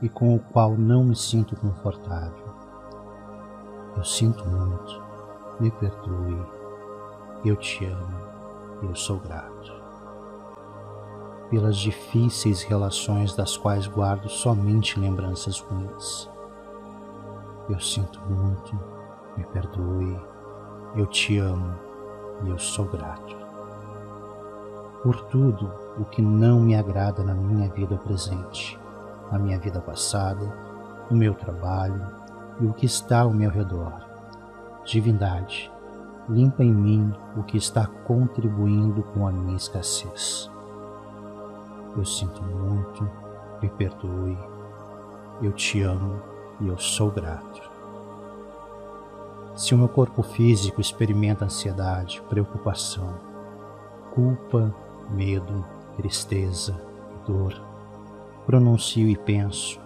e 0.00 0.08
com 0.08 0.34
o 0.34 0.38
qual 0.38 0.76
não 0.76 1.04
me 1.04 1.16
sinto 1.16 1.54
confortável. 1.56 2.54
Eu 3.96 4.04
sinto 4.04 4.46
muito, 4.46 5.02
me 5.60 5.70
perdoe, 5.70 6.46
eu 7.44 7.56
te 7.56 7.84
amo, 7.84 8.18
eu 8.82 8.94
sou 8.94 9.18
grato. 9.18 9.49
Pelas 11.50 11.76
difíceis 11.76 12.62
relações 12.62 13.34
das 13.34 13.56
quais 13.56 13.88
guardo 13.88 14.28
somente 14.28 14.98
lembranças 14.98 15.58
ruins. 15.58 16.30
Eu 17.68 17.80
sinto 17.80 18.20
muito, 18.28 18.78
me 19.36 19.44
perdoe, 19.44 20.18
eu 20.96 21.06
te 21.06 21.38
amo 21.38 21.74
e 22.44 22.50
eu 22.50 22.58
sou 22.58 22.84
grato. 22.86 23.36
Por 25.02 25.20
tudo 25.22 25.72
o 25.98 26.04
que 26.04 26.22
não 26.22 26.60
me 26.60 26.76
agrada 26.76 27.22
na 27.22 27.34
minha 27.34 27.68
vida 27.68 27.96
presente, 27.96 28.78
na 29.30 29.38
minha 29.38 29.58
vida 29.58 29.80
passada, 29.80 30.52
no 31.10 31.16
meu 31.16 31.34
trabalho 31.34 32.06
e 32.60 32.66
o 32.66 32.72
que 32.72 32.86
está 32.86 33.20
ao 33.20 33.32
meu 33.32 33.50
redor. 33.50 34.06
Divindade, 34.84 35.70
limpa 36.28 36.62
em 36.62 36.72
mim 36.72 37.12
o 37.36 37.42
que 37.42 37.56
está 37.56 37.86
contribuindo 37.86 39.02
com 39.02 39.26
a 39.26 39.32
minha 39.32 39.56
escassez. 39.56 40.49
Eu 41.96 42.04
sinto 42.04 42.42
muito, 42.42 43.08
me 43.60 43.68
perdoe, 43.68 44.38
eu 45.42 45.52
te 45.52 45.82
amo 45.82 46.20
e 46.60 46.68
eu 46.68 46.78
sou 46.78 47.10
grato. 47.10 47.70
Se 49.56 49.74
o 49.74 49.78
meu 49.78 49.88
corpo 49.88 50.22
físico 50.22 50.80
experimenta 50.80 51.44
ansiedade, 51.44 52.22
preocupação, 52.28 53.18
culpa, 54.14 54.74
medo, 55.10 55.64
tristeza, 55.96 56.80
dor, 57.26 57.60
pronuncio 58.46 59.08
e 59.08 59.16
penso, 59.16 59.80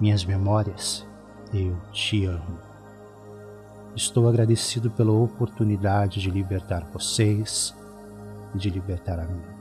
minhas 0.00 0.24
memórias, 0.24 1.06
eu 1.52 1.76
te 1.92 2.24
amo. 2.24 2.58
Estou 3.94 4.28
agradecido 4.28 4.90
pela 4.90 5.12
oportunidade 5.12 6.20
de 6.20 6.30
libertar 6.30 6.84
vocês 6.92 7.76
e 8.54 8.58
de 8.58 8.70
libertar 8.70 9.18
a 9.18 9.24
mim. 9.24 9.59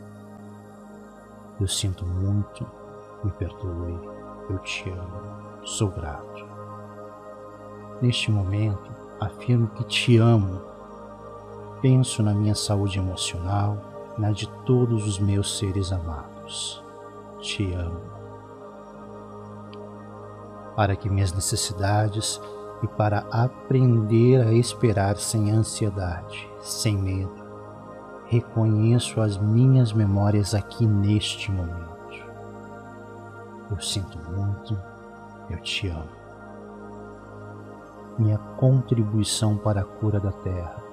Eu 1.60 1.68
sinto 1.68 2.06
muito, 2.06 2.66
me 3.24 3.32
perdoe, 3.32 4.00
eu 4.50 4.58
te 4.60 4.90
amo, 4.90 5.66
sou 5.66 5.90
grato. 5.90 6.48
Neste 8.02 8.32
momento, 8.32 8.90
afirmo 9.20 9.68
que 9.68 9.84
te 9.84 10.18
amo. 10.18 10.62
Penso 11.82 12.24
na 12.24 12.34
minha 12.34 12.56
saúde 12.56 12.98
emocional, 12.98 13.78
na 14.18 14.32
de 14.32 14.48
todos 14.66 15.06
os 15.06 15.20
meus 15.20 15.58
seres 15.58 15.92
amados. 15.92 16.84
Te 17.40 17.74
amo. 17.74 18.02
Para 20.76 20.96
que 20.96 21.10
minhas 21.10 21.34
necessidades 21.34 22.40
e 22.82 22.88
para 22.88 23.26
aprender 23.32 24.48
a 24.48 24.54
esperar 24.54 25.18
sem 25.18 25.52
ansiedade, 25.52 26.50
sem 26.62 26.98
medo, 26.98 27.39
reconheço 28.30 29.20
as 29.20 29.38
minhas 29.38 29.92
memórias 29.92 30.56
aqui 30.56 30.86
neste 30.86 31.52
momento. 31.52 31.90
Eu 33.70 33.80
sinto 33.82 34.18
muito, 34.32 34.80
eu 35.50 35.60
te 35.60 35.90
amo 35.90 36.20
minha 38.20 38.38
contribuição 38.58 39.56
para 39.56 39.82
a 39.82 39.86
cura 39.86 40.20
da 40.20 40.32
terra. 40.32 40.84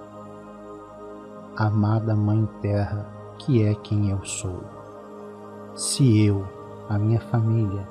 Amada 1.57 2.15
Mãe 2.15 2.49
Terra, 2.63 3.05
que 3.39 3.65
é 3.65 3.75
quem 3.75 4.11
eu 4.11 4.25
sou. 4.25 4.63
Se 5.75 6.25
eu, 6.25 6.47
a 6.89 6.97
minha 6.97 7.21
família, 7.21 7.87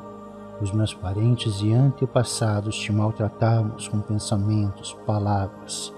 os 0.62 0.72
meus 0.72 0.94
parentes 0.94 1.62
e 1.62 1.74
antepassados 1.74 2.78
te 2.78 2.94
maltratarmos 2.94 3.90
com 3.90 4.00
pensamentos, 4.00 4.94
palavras, 5.06 5.94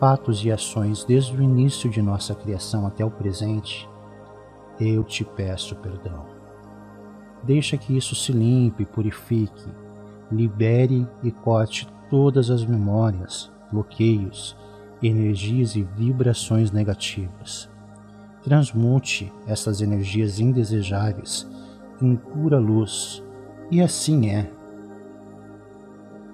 fatos 0.00 0.42
e 0.42 0.50
ações 0.50 1.04
desde 1.04 1.36
o 1.36 1.42
início 1.42 1.90
de 1.90 2.00
nossa 2.00 2.34
criação 2.34 2.86
até 2.86 3.04
o 3.04 3.10
presente, 3.10 3.86
eu 4.80 5.04
te 5.04 5.22
peço 5.22 5.76
perdão. 5.76 6.26
Deixa 7.44 7.76
que 7.76 7.94
isso 7.94 8.14
se 8.14 8.32
limpe, 8.32 8.86
purifique, 8.86 9.68
libere 10.32 11.06
e 11.22 11.30
corte 11.30 11.86
todas 12.08 12.50
as 12.50 12.64
memórias, 12.64 13.52
bloqueios, 13.70 14.56
energias 15.02 15.76
e 15.76 15.82
vibrações 15.82 16.70
negativas. 16.72 17.68
Transmute 18.42 19.30
essas 19.46 19.82
energias 19.82 20.40
indesejáveis 20.40 21.46
em 22.00 22.16
pura 22.16 22.58
luz, 22.58 23.22
e 23.70 23.82
assim 23.82 24.30
é. 24.30 24.50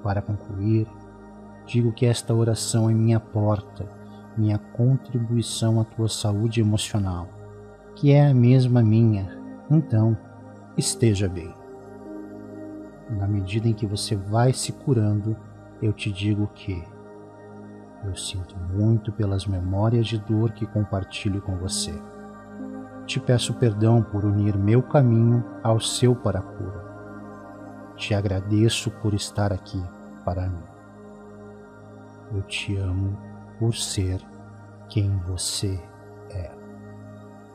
Para 0.05 0.23
concluir, 0.23 0.87
digo 1.67 1.93
que 1.93 2.07
esta 2.07 2.33
oração 2.33 2.89
é 2.89 2.95
minha 2.95 3.19
porta, 3.19 3.87
minha 4.37 4.59
contribuição 4.59 5.81
à 5.81 5.85
tua 5.85 6.09
saúde 6.09 6.61
emocional, 6.61 7.29
que 7.95 8.13
é 8.13 8.27
a 8.27 8.35
mesma 8.35 8.83
minha. 8.83 9.37
Então, 9.71 10.17
esteja 10.77 11.29
bem. 11.29 11.53
Na 13.11 13.27
medida 13.27 13.69
em 13.69 13.73
que 13.73 13.87
você 13.87 14.15
vai 14.15 14.53
se 14.53 14.73
curando, 14.73 15.37
eu 15.83 15.93
te 15.93 16.11
digo 16.11 16.49
que 16.55 16.83
eu 18.05 18.15
sinto 18.15 18.57
muito 18.73 19.11
pelas 19.11 19.47
memórias 19.47 20.07
de 20.07 20.19
dor 20.19 20.53
que 20.53 20.67
compartilho 20.67 21.41
com 21.41 21.57
você. 21.57 21.93
Te 23.07 23.19
peço 23.19 23.55
perdão 23.55 24.03
por 24.03 24.25
unir 24.25 24.57
meu 24.57 24.83
caminho 24.83 25.45
ao 25.63 25.81
seu 25.81 26.15
para 26.15 26.39
a 26.39 26.43
cura. 26.43 26.87
Te 27.97 28.15
agradeço 28.15 28.91
por 28.91 29.15
estar 29.15 29.53
aqui 29.53 29.83
para 30.25 30.49
mim. 30.49 30.76
Eu 32.33 32.43
te 32.43 32.77
amo 32.77 33.17
por 33.59 33.75
ser 33.75 34.21
quem 34.89 35.17
você 35.19 35.75
é. 35.75 35.96